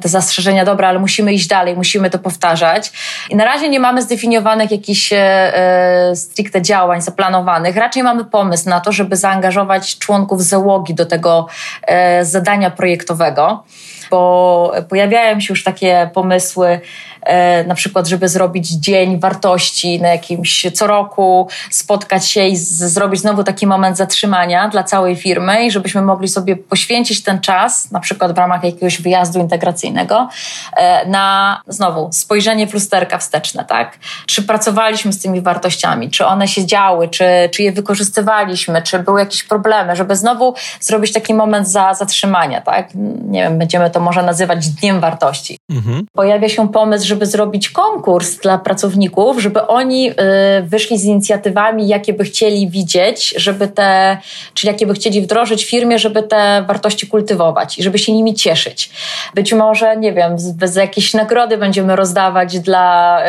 te 0.00 0.08
zastrzeżenia, 0.08 0.64
dobra, 0.64 0.88
ale 0.88 0.98
musimy 0.98 1.32
iść 1.32 1.46
dalej, 1.46 1.76
musimy 1.76 2.10
to 2.10 2.18
powtarzać. 2.18 2.92
I 3.30 3.36
na 3.36 3.44
razie 3.44 3.68
nie 3.68 3.80
mamy 3.80 4.02
zdefiniowanych 4.02 4.70
jakichś 4.70 5.12
e, 5.12 6.12
stricte 6.14 6.62
działań 6.62 7.02
zaplanowanych. 7.02 7.76
Raczej 7.76 8.02
mamy 8.02 8.24
pomysł 8.24 8.68
na 8.68 8.80
to, 8.80 8.92
żeby 8.92 9.16
zaangażować 9.16 9.98
członków 9.98 10.42
załogi 10.42 10.94
do 10.94 11.06
tego 11.06 11.46
e, 11.82 12.24
zadania 12.24 12.70
projektowego 12.70 13.64
bo 14.10 14.72
pojawiają 14.88 15.40
się 15.40 15.46
już 15.52 15.64
takie 15.64 16.10
pomysły, 16.14 16.80
e, 17.22 17.64
na 17.64 17.74
przykład, 17.74 18.06
żeby 18.06 18.28
zrobić 18.28 18.68
dzień 18.68 19.20
wartości 19.20 20.00
na 20.00 20.08
jakimś 20.08 20.66
co 20.74 20.86
roku, 20.86 21.48
spotkać 21.70 22.28
się 22.28 22.46
i 22.46 22.56
z, 22.56 22.68
zrobić 22.68 23.20
znowu 23.20 23.44
taki 23.44 23.66
moment 23.66 23.96
zatrzymania 23.96 24.68
dla 24.68 24.82
całej 24.82 25.16
firmy 25.16 25.66
i 25.66 25.70
żebyśmy 25.70 26.02
mogli 26.02 26.28
sobie 26.28 26.56
poświęcić 26.56 27.22
ten 27.22 27.40
czas, 27.40 27.90
na 27.90 28.00
przykład 28.00 28.32
w 28.32 28.38
ramach 28.38 28.64
jakiegoś 28.64 29.02
wyjazdu 29.02 29.38
integracyjnego, 29.38 30.28
e, 30.76 31.08
na 31.08 31.60
znowu 31.66 32.08
spojrzenie 32.12 32.66
w 32.66 32.74
lusterka 32.74 33.18
wsteczne, 33.18 33.64
tak? 33.64 33.98
Czy 34.26 34.42
pracowaliśmy 34.42 35.12
z 35.12 35.22
tymi 35.22 35.40
wartościami, 35.40 36.10
czy 36.10 36.26
one 36.26 36.48
się 36.48 36.66
działy, 36.66 37.08
czy, 37.08 37.24
czy 37.52 37.62
je 37.62 37.72
wykorzystywaliśmy, 37.72 38.82
czy 38.82 38.98
były 38.98 39.20
jakieś 39.20 39.42
problemy, 39.42 39.96
żeby 39.96 40.16
znowu 40.16 40.54
zrobić 40.80 41.12
taki 41.12 41.34
moment 41.34 41.68
za, 41.68 41.94
zatrzymania, 41.94 42.60
tak? 42.60 42.88
Nie 43.24 43.42
wiem, 43.42 43.58
będziemy 43.58 43.90
to 43.90 43.95
może 44.00 44.22
nazywać 44.22 44.68
Dniem 44.68 45.00
Wartości. 45.00 45.58
Mhm. 45.70 46.06
Pojawia 46.12 46.48
się 46.48 46.68
pomysł, 46.68 47.06
żeby 47.06 47.26
zrobić 47.26 47.68
konkurs 47.68 48.36
dla 48.36 48.58
pracowników, 48.58 49.38
żeby 49.38 49.66
oni 49.66 50.10
y, 50.10 50.14
wyszli 50.62 50.98
z 50.98 51.04
inicjatywami, 51.04 51.88
jakie 51.88 52.12
by 52.12 52.24
chcieli 52.24 52.70
widzieć, 52.70 53.34
żeby 53.36 53.68
te, 53.68 54.18
czy 54.54 54.66
jakie 54.66 54.86
by 54.86 54.94
chcieli 54.94 55.22
wdrożyć 55.22 55.64
w 55.64 55.70
firmie, 55.70 55.98
żeby 55.98 56.22
te 56.22 56.64
wartości 56.68 57.06
kultywować 57.06 57.78
i 57.78 57.82
żeby 57.82 57.98
się 57.98 58.12
nimi 58.12 58.34
cieszyć. 58.34 58.90
Być 59.34 59.52
może, 59.52 59.96
nie 59.96 60.12
wiem, 60.12 60.36
bez 60.54 60.76
jakiejś 60.76 61.14
nagrody 61.14 61.58
będziemy 61.58 61.96
rozdawać 61.96 62.60
dla, 62.60 63.18
y, 63.20 63.24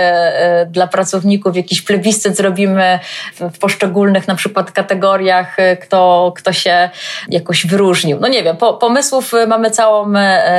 y, 0.62 0.66
dla 0.66 0.88
pracowników, 0.88 1.56
jakiś 1.56 1.82
plebiscyt 1.82 2.38
zrobimy 2.38 3.00
w, 3.36 3.56
w 3.56 3.60
poszczególnych 3.60 4.28
na 4.28 4.36
przykład 4.36 4.72
kategoriach, 4.72 5.58
kto, 5.82 6.34
kto 6.36 6.54
się 6.54 6.90
jakoś 7.30 7.68
wyróżnił. 7.68 8.18
No 8.22 8.28
nie 8.28 8.44
wiem, 8.44 8.58
po, 8.58 8.74
pomysłów 8.74 9.32
mamy 9.48 9.72
całą 9.72 10.14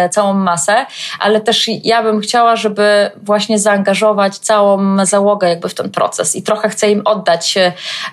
całą 0.08 0.34
masę, 0.34 0.86
ale 1.20 1.40
też 1.40 1.68
ja 1.84 2.02
bym 2.02 2.20
chciała, 2.20 2.56
żeby 2.56 3.10
właśnie 3.22 3.58
zaangażować 3.58 4.38
całą 4.38 5.06
załogę 5.06 5.48
jakby 5.48 5.68
w 5.68 5.74
ten 5.74 5.90
proces 5.90 6.36
i 6.36 6.42
trochę 6.42 6.68
chcę 6.68 6.90
im 6.90 7.02
oddać. 7.04 7.54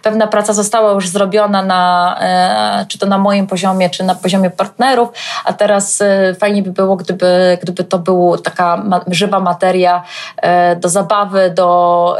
Pewna 0.02 0.28
praca 0.28 0.54
została 0.54 0.92
już 0.92 1.10
zrobiona 1.10 1.64
na, 1.64 2.16
e, 2.22 2.86
czy 2.90 2.98
to 3.00 3.06
na 3.06 3.18
moim 3.18 3.48
poziomie, 3.48 3.90
czy 3.90 4.04
na 4.04 4.16
poziomie 4.16 4.50
partnerów, 4.50 5.10
a 5.46 5.54
teraz 5.54 6.02
e, 6.02 6.36
fajnie 6.40 6.62
by 6.62 6.72
było, 6.72 6.96
gdyby, 6.96 7.58
gdyby 7.62 7.84
to 7.84 8.00
była 8.00 8.38
taka 8.38 8.84
żywa 9.08 9.40
materia 9.40 10.04
e, 10.38 10.76
do 10.76 10.90
zabawy, 10.90 11.54
do, 11.56 12.18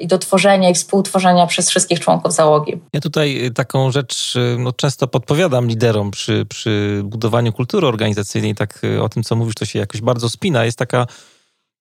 i 0.00 0.06
do 0.06 0.18
tworzenia 0.18 0.70
i 0.70 0.74
współtworzenia 0.74 1.46
przez 1.46 1.70
wszystkich 1.70 2.00
członków 2.00 2.32
załogi. 2.32 2.80
Ja 2.92 3.00
tutaj 3.00 3.50
taką 3.54 3.90
rzecz 3.90 4.34
no, 4.58 4.72
często 4.72 5.06
podpowiadam 5.06 5.66
liderom 5.66 6.10
przy, 6.10 6.46
przy 6.46 7.02
budowaniu 7.04 7.52
kultury 7.52 7.86
organizacyjnej, 7.86 8.54
tak 8.54 8.80
o 9.02 9.08
tym, 9.08 9.22
co 9.22 9.36
mówisz, 9.36 9.54
to 9.54 9.64
się 9.64 9.78
jakoś 9.78 10.00
bardzo 10.00 10.30
spina. 10.30 10.64
Jest 10.64 10.78
taka 10.78 11.06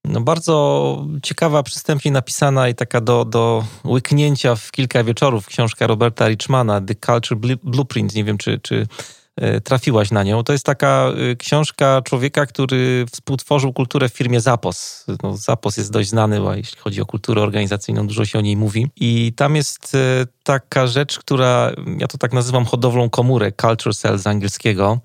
no, 0.05 0.21
bardzo 0.21 1.05
ciekawa, 1.23 1.63
przystępnie 1.63 2.11
napisana 2.11 2.69
i 2.69 2.75
taka 2.75 3.01
do, 3.01 3.25
do 3.25 3.65
łyknięcia 3.85 4.55
w 4.55 4.71
kilka 4.71 5.03
wieczorów 5.03 5.47
książka 5.47 5.87
Roberta 5.87 6.27
Richmana, 6.27 6.81
The 6.81 6.95
Culture 6.95 7.37
Blueprint. 7.63 8.15
Nie 8.15 8.23
wiem, 8.23 8.37
czy, 8.37 8.59
czy 8.59 8.87
e, 9.35 9.61
trafiłaś 9.61 10.11
na 10.11 10.23
nią. 10.23 10.43
To 10.43 10.53
jest 10.53 10.65
taka 10.65 11.11
e, 11.31 11.35
książka 11.35 12.01
człowieka, 12.01 12.45
który 12.45 13.05
współtworzył 13.11 13.73
kulturę 13.73 14.09
w 14.09 14.13
firmie 14.13 14.41
Zapos. 14.41 15.05
No, 15.23 15.37
Zapos 15.37 15.77
jest 15.77 15.91
dość 15.91 16.09
znany, 16.09 16.41
jeśli 16.55 16.77
chodzi 16.77 17.01
o 17.01 17.05
kulturę 17.05 17.41
organizacyjną, 17.41 18.07
dużo 18.07 18.25
się 18.25 18.39
o 18.39 18.41
niej 18.41 18.57
mówi. 18.57 18.87
I 18.95 19.33
tam 19.35 19.55
jest 19.55 19.95
e, 19.95 20.25
taka 20.43 20.87
rzecz, 20.87 21.19
która, 21.19 21.71
ja 21.97 22.07
to 22.07 22.17
tak 22.17 22.33
nazywam 22.33 22.65
hodowlą 22.65 23.09
komórek, 23.09 23.61
culture 23.61 23.95
cell 23.95 24.19
z 24.19 24.27
angielskiego 24.27 24.99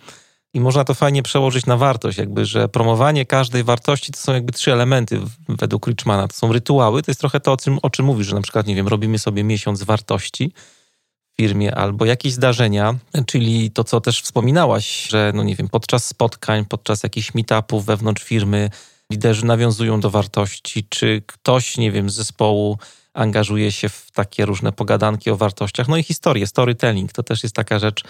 i 0.58 0.60
można 0.60 0.84
to 0.84 0.94
fajnie 0.94 1.22
przełożyć 1.22 1.66
na 1.66 1.76
wartość, 1.76 2.18
jakby, 2.18 2.46
że 2.46 2.68
promowanie 2.68 3.26
każdej 3.26 3.64
wartości 3.64 4.12
to 4.12 4.18
są 4.18 4.32
jakby 4.32 4.52
trzy 4.52 4.72
elementy 4.72 5.20
według 5.48 5.86
Richmana. 5.86 6.28
To 6.28 6.36
są 6.36 6.52
rytuały, 6.52 7.02
to 7.02 7.10
jest 7.10 7.20
trochę 7.20 7.40
to, 7.40 7.52
o 7.52 7.56
czym, 7.56 7.78
o 7.82 7.90
czym 7.90 8.04
mówisz, 8.04 8.26
że 8.26 8.34
na 8.34 8.42
przykład, 8.42 8.66
nie 8.66 8.74
wiem, 8.74 8.88
robimy 8.88 9.18
sobie 9.18 9.44
miesiąc 9.44 9.82
wartości 9.82 10.52
w 11.32 11.36
firmie 11.42 11.74
albo 11.74 12.04
jakieś 12.04 12.32
zdarzenia, 12.32 12.94
czyli 13.26 13.70
to, 13.70 13.84
co 13.84 14.00
też 14.00 14.22
wspominałaś, 14.22 15.08
że, 15.08 15.32
no 15.34 15.42
nie 15.42 15.56
wiem, 15.56 15.68
podczas 15.68 16.04
spotkań, 16.04 16.64
podczas 16.64 17.02
jakichś 17.02 17.34
meetupów 17.34 17.84
wewnątrz 17.84 18.22
firmy 18.22 18.70
liderzy 19.12 19.46
nawiązują 19.46 20.00
do 20.00 20.10
wartości, 20.10 20.86
czy 20.88 21.22
ktoś, 21.26 21.76
nie 21.76 21.92
wiem, 21.92 22.10
z 22.10 22.14
zespołu 22.14 22.78
angażuje 23.14 23.72
się 23.72 23.88
w 23.88 24.10
takie 24.10 24.46
różne 24.46 24.72
pogadanki 24.72 25.30
o 25.30 25.36
wartościach. 25.36 25.88
No 25.88 25.96
i 25.96 26.02
historie, 26.02 26.46
storytelling 26.46 27.12
to 27.12 27.22
też 27.22 27.42
jest 27.42 27.54
taka 27.54 27.78
rzecz, 27.78 28.04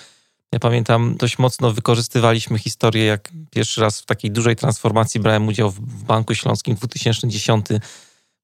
ja 0.52 0.58
pamiętam, 0.58 1.16
dość 1.16 1.38
mocno 1.38 1.72
wykorzystywaliśmy 1.72 2.58
historię, 2.58 3.04
jak 3.04 3.30
pierwszy 3.50 3.80
raz 3.80 4.00
w 4.00 4.06
takiej 4.06 4.30
dużej 4.30 4.56
transformacji 4.56 5.20
brałem 5.20 5.48
udział 5.48 5.70
w 5.70 6.04
Banku 6.04 6.34
Śląskim 6.34 6.76
w 6.76 6.78
2010. 6.78 7.66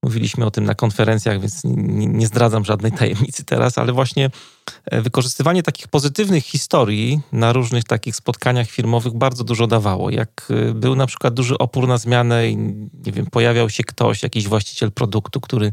Mówiliśmy 0.02 0.46
o 0.46 0.50
tym 0.50 0.64
na 0.64 0.74
konferencjach, 0.74 1.40
więc 1.40 1.64
nie, 1.64 2.06
nie 2.06 2.26
zdradzam 2.26 2.64
żadnej 2.64 2.92
tajemnicy 2.92 3.44
teraz, 3.44 3.78
ale 3.78 3.92
właśnie 3.92 4.30
e, 4.84 5.02
wykorzystywanie 5.02 5.62
takich 5.62 5.88
pozytywnych 5.88 6.44
historii 6.44 7.20
na 7.32 7.52
różnych 7.52 7.84
takich 7.84 8.16
spotkaniach 8.16 8.68
firmowych 8.70 9.14
bardzo 9.14 9.44
dużo 9.44 9.66
dawało. 9.66 10.10
Jak 10.10 10.48
e, 10.50 10.74
był 10.74 10.96
na 10.96 11.06
przykład 11.06 11.34
duży 11.34 11.58
opór 11.58 11.88
na 11.88 11.98
zmianę 11.98 12.48
i 12.48 12.56
nie 13.06 13.12
wiem, 13.12 13.26
pojawiał 13.26 13.70
się 13.70 13.84
ktoś, 13.84 14.22
jakiś 14.22 14.48
właściciel 14.48 14.92
produktu, 14.92 15.40
który 15.40 15.72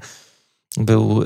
był 0.77 1.23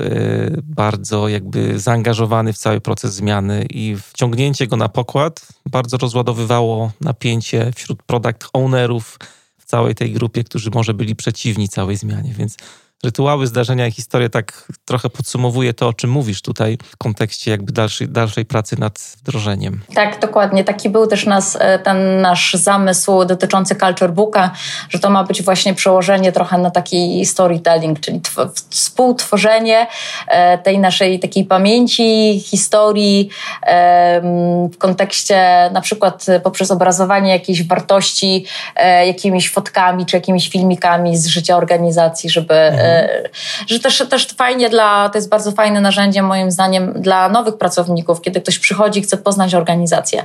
bardzo 0.62 1.28
jakby 1.28 1.80
zaangażowany 1.80 2.52
w 2.52 2.58
cały 2.58 2.80
proces 2.80 3.14
zmiany 3.14 3.66
i 3.70 3.96
wciągnięcie 3.96 4.66
go 4.66 4.76
na 4.76 4.88
pokład 4.88 5.48
bardzo 5.70 5.96
rozładowywało 5.96 6.92
napięcie 7.00 7.72
wśród 7.74 8.02
product 8.02 8.48
ownerów 8.52 9.18
w 9.58 9.64
całej 9.64 9.94
tej 9.94 10.12
grupie, 10.12 10.44
którzy 10.44 10.70
może 10.74 10.94
byli 10.94 11.16
przeciwni 11.16 11.68
całej 11.68 11.96
zmianie, 11.96 12.34
więc 12.38 12.56
rytuały, 13.04 13.46
zdarzenia 13.46 13.86
i 13.86 13.92
historie 13.92 14.28
tak 14.28 14.66
trochę 14.84 15.10
podsumowuje 15.10 15.74
to, 15.74 15.88
o 15.88 15.92
czym 15.92 16.10
mówisz 16.10 16.42
tutaj 16.42 16.78
w 16.84 16.96
kontekście 16.96 17.50
jakby 17.50 17.72
dalszej, 17.72 18.08
dalszej 18.08 18.44
pracy 18.44 18.80
nad 18.80 19.16
wdrożeniem. 19.18 19.80
Tak, 19.94 20.20
dokładnie. 20.20 20.64
Taki 20.64 20.90
był 20.90 21.06
też 21.06 21.26
nas, 21.26 21.56
e, 21.60 21.78
ten 21.78 22.20
nasz 22.20 22.54
zamysł 22.54 23.24
dotyczący 23.24 23.76
Culture 23.76 24.12
Booka, 24.12 24.50
że 24.88 24.98
to 24.98 25.10
ma 25.10 25.24
być 25.24 25.42
właśnie 25.42 25.74
przełożenie 25.74 26.32
trochę 26.32 26.58
na 26.58 26.70
taki 26.70 27.26
storytelling, 27.26 28.00
czyli 28.00 28.20
współtworzenie 28.70 29.86
e, 30.28 30.58
tej 30.58 30.78
naszej 30.78 31.20
takiej 31.20 31.44
pamięci, 31.44 32.40
historii 32.44 33.28
w 34.72 34.78
kontekście 34.78 35.70
na 35.72 35.80
przykład 35.80 36.26
poprzez 36.42 36.70
obrazowanie 36.70 37.30
jakiejś 37.30 37.66
wartości 37.66 38.46
e, 38.76 39.06
jakimiś 39.06 39.50
fotkami 39.50 40.06
czy 40.06 40.16
jakimiś 40.16 40.48
filmikami 40.48 41.16
z 41.16 41.26
życia 41.26 41.56
organizacji, 41.56 42.30
żeby 42.30 42.54
mhm 42.86 43.26
że 43.66 43.80
też, 43.80 44.02
też 44.10 44.26
fajnie 44.26 44.70
dla, 44.70 45.08
to 45.08 45.18
jest 45.18 45.28
bardzo 45.28 45.52
fajne 45.52 45.80
narzędzie 45.80 46.22
moim 46.22 46.50
zdaniem 46.50 46.92
dla 46.96 47.28
nowych 47.28 47.58
pracowników, 47.58 48.20
kiedy 48.20 48.40
ktoś 48.40 48.58
przychodzi 48.58 49.00
i 49.00 49.02
chce 49.02 49.16
poznać 49.16 49.54
organizację. 49.54 50.24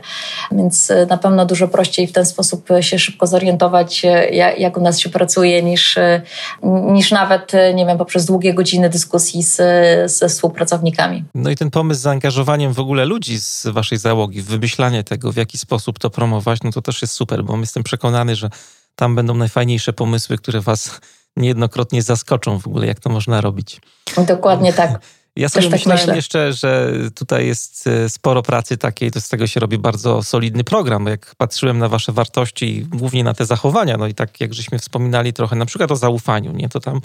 Więc 0.51 0.91
e, 0.91 1.05
na 1.05 1.17
pewno 1.17 1.45
dużo 1.45 1.67
prościej 1.67 2.07
w 2.07 2.11
ten 2.11 2.25
sposób 2.25 2.69
się 2.81 2.99
szybko 2.99 3.27
zorientować, 3.27 4.05
e, 4.05 4.29
jak 4.57 4.77
u 4.77 4.81
nas 4.81 4.99
się 4.99 5.09
pracuje, 5.09 5.63
niż, 5.63 5.97
e, 5.97 6.21
niż 6.63 7.11
nawet, 7.11 7.51
nie 7.73 7.85
wiem, 7.85 7.97
poprzez 7.97 8.25
długie 8.25 8.53
godziny 8.53 8.89
dyskusji 8.89 9.43
z, 9.43 9.57
ze 10.11 10.29
współpracownikami. 10.29 11.23
No 11.35 11.49
i 11.49 11.55
ten 11.55 11.71
pomysł 11.71 11.99
z 11.99 12.03
zaangażowaniem 12.03 12.73
w 12.73 12.79
ogóle 12.79 13.05
ludzi 13.05 13.39
z 13.39 13.67
waszej 13.67 13.97
załogi, 13.97 14.41
wymyślanie 14.41 15.03
tego, 15.03 15.31
w 15.31 15.35
jaki 15.35 15.57
sposób 15.57 15.99
to 15.99 16.09
promować, 16.09 16.59
no 16.63 16.71
to 16.71 16.81
też 16.81 17.01
jest 17.01 17.13
super, 17.13 17.43
bo 17.43 17.57
jestem 17.57 17.83
przekonany, 17.83 18.35
że 18.35 18.49
tam 18.95 19.15
będą 19.15 19.35
najfajniejsze 19.35 19.93
pomysły, 19.93 20.37
które 20.37 20.61
was 20.61 20.99
niejednokrotnie 21.37 22.01
zaskoczą 22.01 22.59
w 22.59 22.67
ogóle, 22.67 22.87
jak 22.87 22.99
to 22.99 23.09
można 23.09 23.41
robić. 23.41 23.81
Dokładnie 24.27 24.73
tak. 24.73 24.99
Ja 25.35 25.49
sobie 25.49 25.61
Też 25.61 25.71
tak 25.71 25.79
myślałem 25.79 26.05
tak 26.05 26.15
jeszcze, 26.15 26.53
że 26.53 26.93
tutaj 27.15 27.47
jest 27.47 27.87
e, 27.87 28.09
sporo 28.09 28.43
pracy 28.43 28.77
takiej, 28.77 29.11
to 29.11 29.21
z 29.21 29.29
tego 29.29 29.47
się 29.47 29.59
robi 29.59 29.77
bardzo 29.77 30.23
solidny 30.23 30.63
program. 30.63 31.05
Jak 31.05 31.35
patrzyłem 31.35 31.77
na 31.77 31.89
wasze 31.89 32.11
wartości 32.11 32.77
i 32.77 32.85
głównie 32.85 33.23
na 33.23 33.33
te 33.33 33.45
zachowania, 33.45 33.97
no 33.97 34.07
i 34.07 34.13
tak 34.13 34.41
jak 34.41 34.53
żeśmy 34.53 34.79
wspominali 34.79 35.33
trochę 35.33 35.55
na 35.55 35.65
przykład 35.65 35.91
o 35.91 35.95
zaufaniu, 35.95 36.51
nie? 36.51 36.69
To 36.69 36.79
tam 36.79 37.01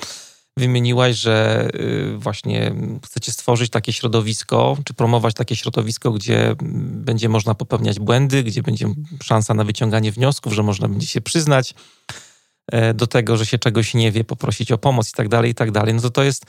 wymieniłaś, 0.56 1.16
że 1.16 1.68
y, 1.74 2.18
właśnie 2.18 2.74
chcecie 3.04 3.32
stworzyć 3.32 3.70
takie 3.70 3.92
środowisko, 3.92 4.76
czy 4.84 4.94
promować 4.94 5.34
takie 5.34 5.56
środowisko, 5.56 6.10
gdzie 6.10 6.54
będzie 6.82 7.28
można 7.28 7.54
popełniać 7.54 8.00
błędy, 8.00 8.42
gdzie 8.42 8.62
będzie 8.62 8.88
szansa 9.22 9.54
na 9.54 9.64
wyciąganie 9.64 10.12
wniosków, 10.12 10.52
że 10.52 10.62
można 10.62 10.88
będzie 10.88 11.06
się 11.06 11.20
przyznać 11.20 11.74
do 12.94 13.06
tego, 13.06 13.36
że 13.36 13.46
się 13.46 13.58
czegoś 13.58 13.94
nie 13.94 14.12
wie, 14.12 14.24
poprosić 14.24 14.72
o 14.72 14.78
pomoc 14.78 15.08
i 15.08 15.12
tak 15.12 15.28
dalej, 15.28 15.50
i 15.50 15.54
tak 15.54 15.70
dalej. 15.70 15.94
No 15.94 16.00
to 16.00 16.10
to 16.10 16.22
jest 16.22 16.46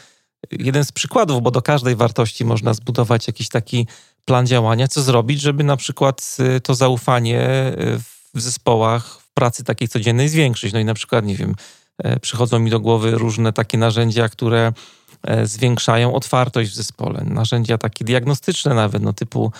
jeden 0.51 0.86
z 0.86 0.91
przykładów, 0.91 1.41
bo 1.41 1.51
do 1.51 1.61
każdej 1.61 1.95
wartości 1.95 2.45
można 2.45 2.74
zbudować 2.74 3.28
jakiś 3.28 3.49
taki 3.49 3.88
plan 4.26 4.47
działania, 4.47 4.88
co 4.88 5.01
zrobić, 5.01 5.41
żeby 5.41 5.63
na 5.63 5.78
przykład 5.78 6.38
y, 6.57 6.61
to 6.61 6.76
zaufanie 6.76 7.41
y, 7.41 7.99
w 8.34 8.41
zespołach, 8.41 9.20
w 9.20 9.34
pracy 9.34 9.63
takiej 9.63 9.88
codziennej 9.88 10.30
zwiększyć. 10.30 10.74
No 10.74 10.80
i 10.80 10.86
na 10.86 10.93
przykład, 10.93 11.26
nie 11.26 11.36
wiem, 11.36 11.55
e, 11.97 12.20
przychodzą 12.20 12.59
mi 12.59 12.72
do 12.72 12.80
głowy 12.80 13.11
różne 13.11 13.53
takie 13.53 13.78
narzędzia, 13.78 14.30
które 14.30 14.68
e, 14.68 14.74
zwiększają 15.43 16.13
otwartość 16.13 16.71
w 16.71 16.75
zespole. 16.75 17.23
Narzędzia 17.25 17.78
takie 17.78 18.05
diagnostyczne 18.05 18.73
nawet, 18.73 19.03
no 19.03 19.13
typu, 19.13 19.51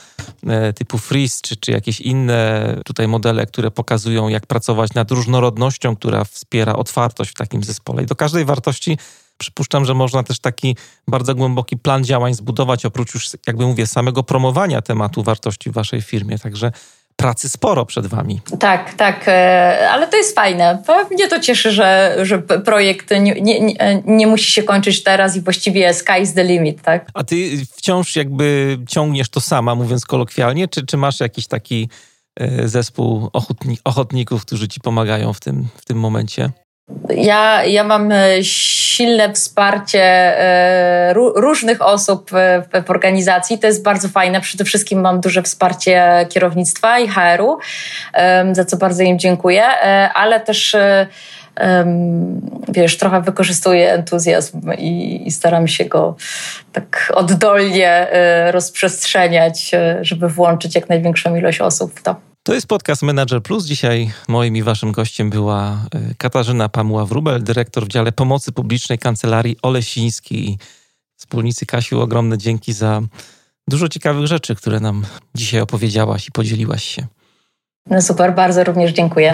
e, 0.48 0.74
typu 0.74 0.98
Freeze, 0.98 1.40
czy, 1.42 1.56
czy 1.56 1.72
jakieś 1.72 2.02
inne 2.02 2.76
tutaj 2.86 3.08
modele, 3.08 3.46
które 3.46 3.72
pokazują, 3.72 4.28
jak 4.28 4.46
pracować 4.46 4.94
nad 4.94 5.12
różnorodnością, 5.12 5.96
która 5.96 6.24
wspiera 6.24 6.74
otwartość 6.74 7.32
w 7.32 7.34
takim 7.34 7.64
zespole. 7.64 8.04
I 8.04 8.06
do 8.06 8.16
każdej 8.16 8.46
wartości 8.46 8.98
Przypuszczam, 9.38 9.86
że 9.86 9.94
można 9.94 10.24
też 10.24 10.40
taki 10.40 10.76
bardzo 11.08 11.36
głęboki 11.36 11.78
plan 11.78 12.04
działań 12.04 12.34
zbudować, 12.34 12.86
oprócz 12.86 13.14
już, 13.14 13.30
jakby 13.48 13.66
mówię, 13.66 13.88
samego 13.88 14.24
promowania 14.24 14.82
tematu 14.82 15.24
wartości 15.24 15.70
w 15.70 15.74
waszej 15.74 16.02
firmie. 16.02 16.40
Także 16.40 16.72
pracy 17.18 17.50
sporo 17.50 17.86
przed 17.86 18.08
wami. 18.08 18.42
Tak, 18.60 18.94
tak, 18.94 19.28
e, 19.28 19.90
ale 19.92 20.08
to 20.08 20.18
jest 20.18 20.36
fajne. 20.36 20.84
Mnie 21.12 21.28
to 21.28 21.40
cieszy, 21.40 21.72
że, 21.72 22.18
że 22.22 22.40
projekt 22.40 23.12
nie, 23.20 23.42
nie, 23.42 23.78
nie 24.06 24.28
musi 24.28 24.52
się 24.52 24.64
kończyć 24.64 25.04
teraz 25.04 25.36
i 25.36 25.42
właściwie 25.42 25.92
sky's 25.92 26.34
the 26.34 26.44
limit, 26.44 26.82
tak? 26.82 27.10
A 27.14 27.24
ty 27.24 27.66
wciąż 27.74 28.16
jakby 28.16 28.78
ciągniesz 28.90 29.30
to 29.30 29.42
sama, 29.42 29.76
mówiąc 29.76 30.06
kolokwialnie, 30.06 30.68
czy, 30.68 30.86
czy 30.86 30.98
masz 30.98 31.20
jakiś 31.20 31.48
taki 31.48 31.90
e, 32.40 32.68
zespół 32.68 33.30
ochotników, 33.84 34.46
którzy 34.46 34.68
ci 34.68 34.80
pomagają 34.80 35.34
w 35.34 35.40
tym, 35.40 35.68
w 35.76 35.86
tym 35.86 36.00
momencie? 36.00 36.52
Ja, 37.10 37.66
ja 37.66 37.84
mam 37.84 38.12
e, 38.12 38.44
silne 38.44 39.34
wsparcie 39.34 40.04
e, 40.04 41.14
różnych 41.14 41.82
osób 41.82 42.32
w 42.86 42.90
organizacji. 42.90 43.60
To 43.60 43.68
jest 43.68 43.84
bardzo 43.84 44.10
fajne. 44.10 44.42
Przede 44.42 44.64
wszystkim 44.64 45.02
mam 45.02 45.22
duże 45.22 45.44
wsparcie 45.44 46.26
kierownictwa 46.30 47.00
i 47.00 47.08
HR-u, 47.08 47.58
za 48.52 48.66
co 48.66 48.78
bardzo 48.78 49.04
im 49.04 49.20
dziękuję, 49.20 49.64
e, 49.64 50.10
ale 50.14 50.40
też 50.40 50.76
wiesz, 52.70 52.98
trochę 52.98 53.22
wykorzystuję 53.22 53.94
entuzjazm 53.94 54.72
i, 54.78 55.22
i 55.28 55.32
staram 55.32 55.68
się 55.68 55.86
go 55.86 56.16
tak 56.74 57.12
oddolnie 57.16 58.08
rozprzestrzeniać, 58.52 59.72
żeby 60.02 60.30
włączyć 60.30 60.76
jak 60.76 60.90
największą 60.90 61.36
ilość 61.36 61.62
osób 61.62 62.00
w 62.00 62.04
to. 62.04 62.27
To 62.48 62.54
jest 62.54 62.68
podcast 62.68 63.02
Manager 63.02 63.44
Plus. 63.44 63.66
Dzisiaj 63.66 64.12
moim 64.28 64.58
i 64.58 64.64
waszym 64.64 64.92
gościem 64.92 65.30
była 65.30 65.86
y, 66.12 66.16
Katarzyna 66.18 66.70
Pamuła-Wrubel, 66.70 67.44
dyrektor 67.44 67.86
w 67.86 67.88
dziale 67.88 68.12
pomocy 68.12 68.52
publicznej 68.52 69.00
Kancelarii 69.00 69.58
Olesińskiej. 69.62 70.58
Wspólnicy 71.18 71.66
Kasiu, 71.66 72.02
ogromne 72.02 72.38
dzięki 72.38 72.74
za 72.74 73.02
dużo 73.68 73.90
ciekawych 73.90 74.28
rzeczy, 74.28 74.56
które 74.56 74.80
nam 74.80 75.06
dzisiaj 75.36 75.62
opowiedziałaś 75.62 76.28
i 76.28 76.32
podzieliłaś 76.32 76.84
się. 76.84 77.08
No 77.90 78.02
super, 78.02 78.36
bardzo 78.36 78.64
również 78.64 78.92
dziękuję. 78.92 79.34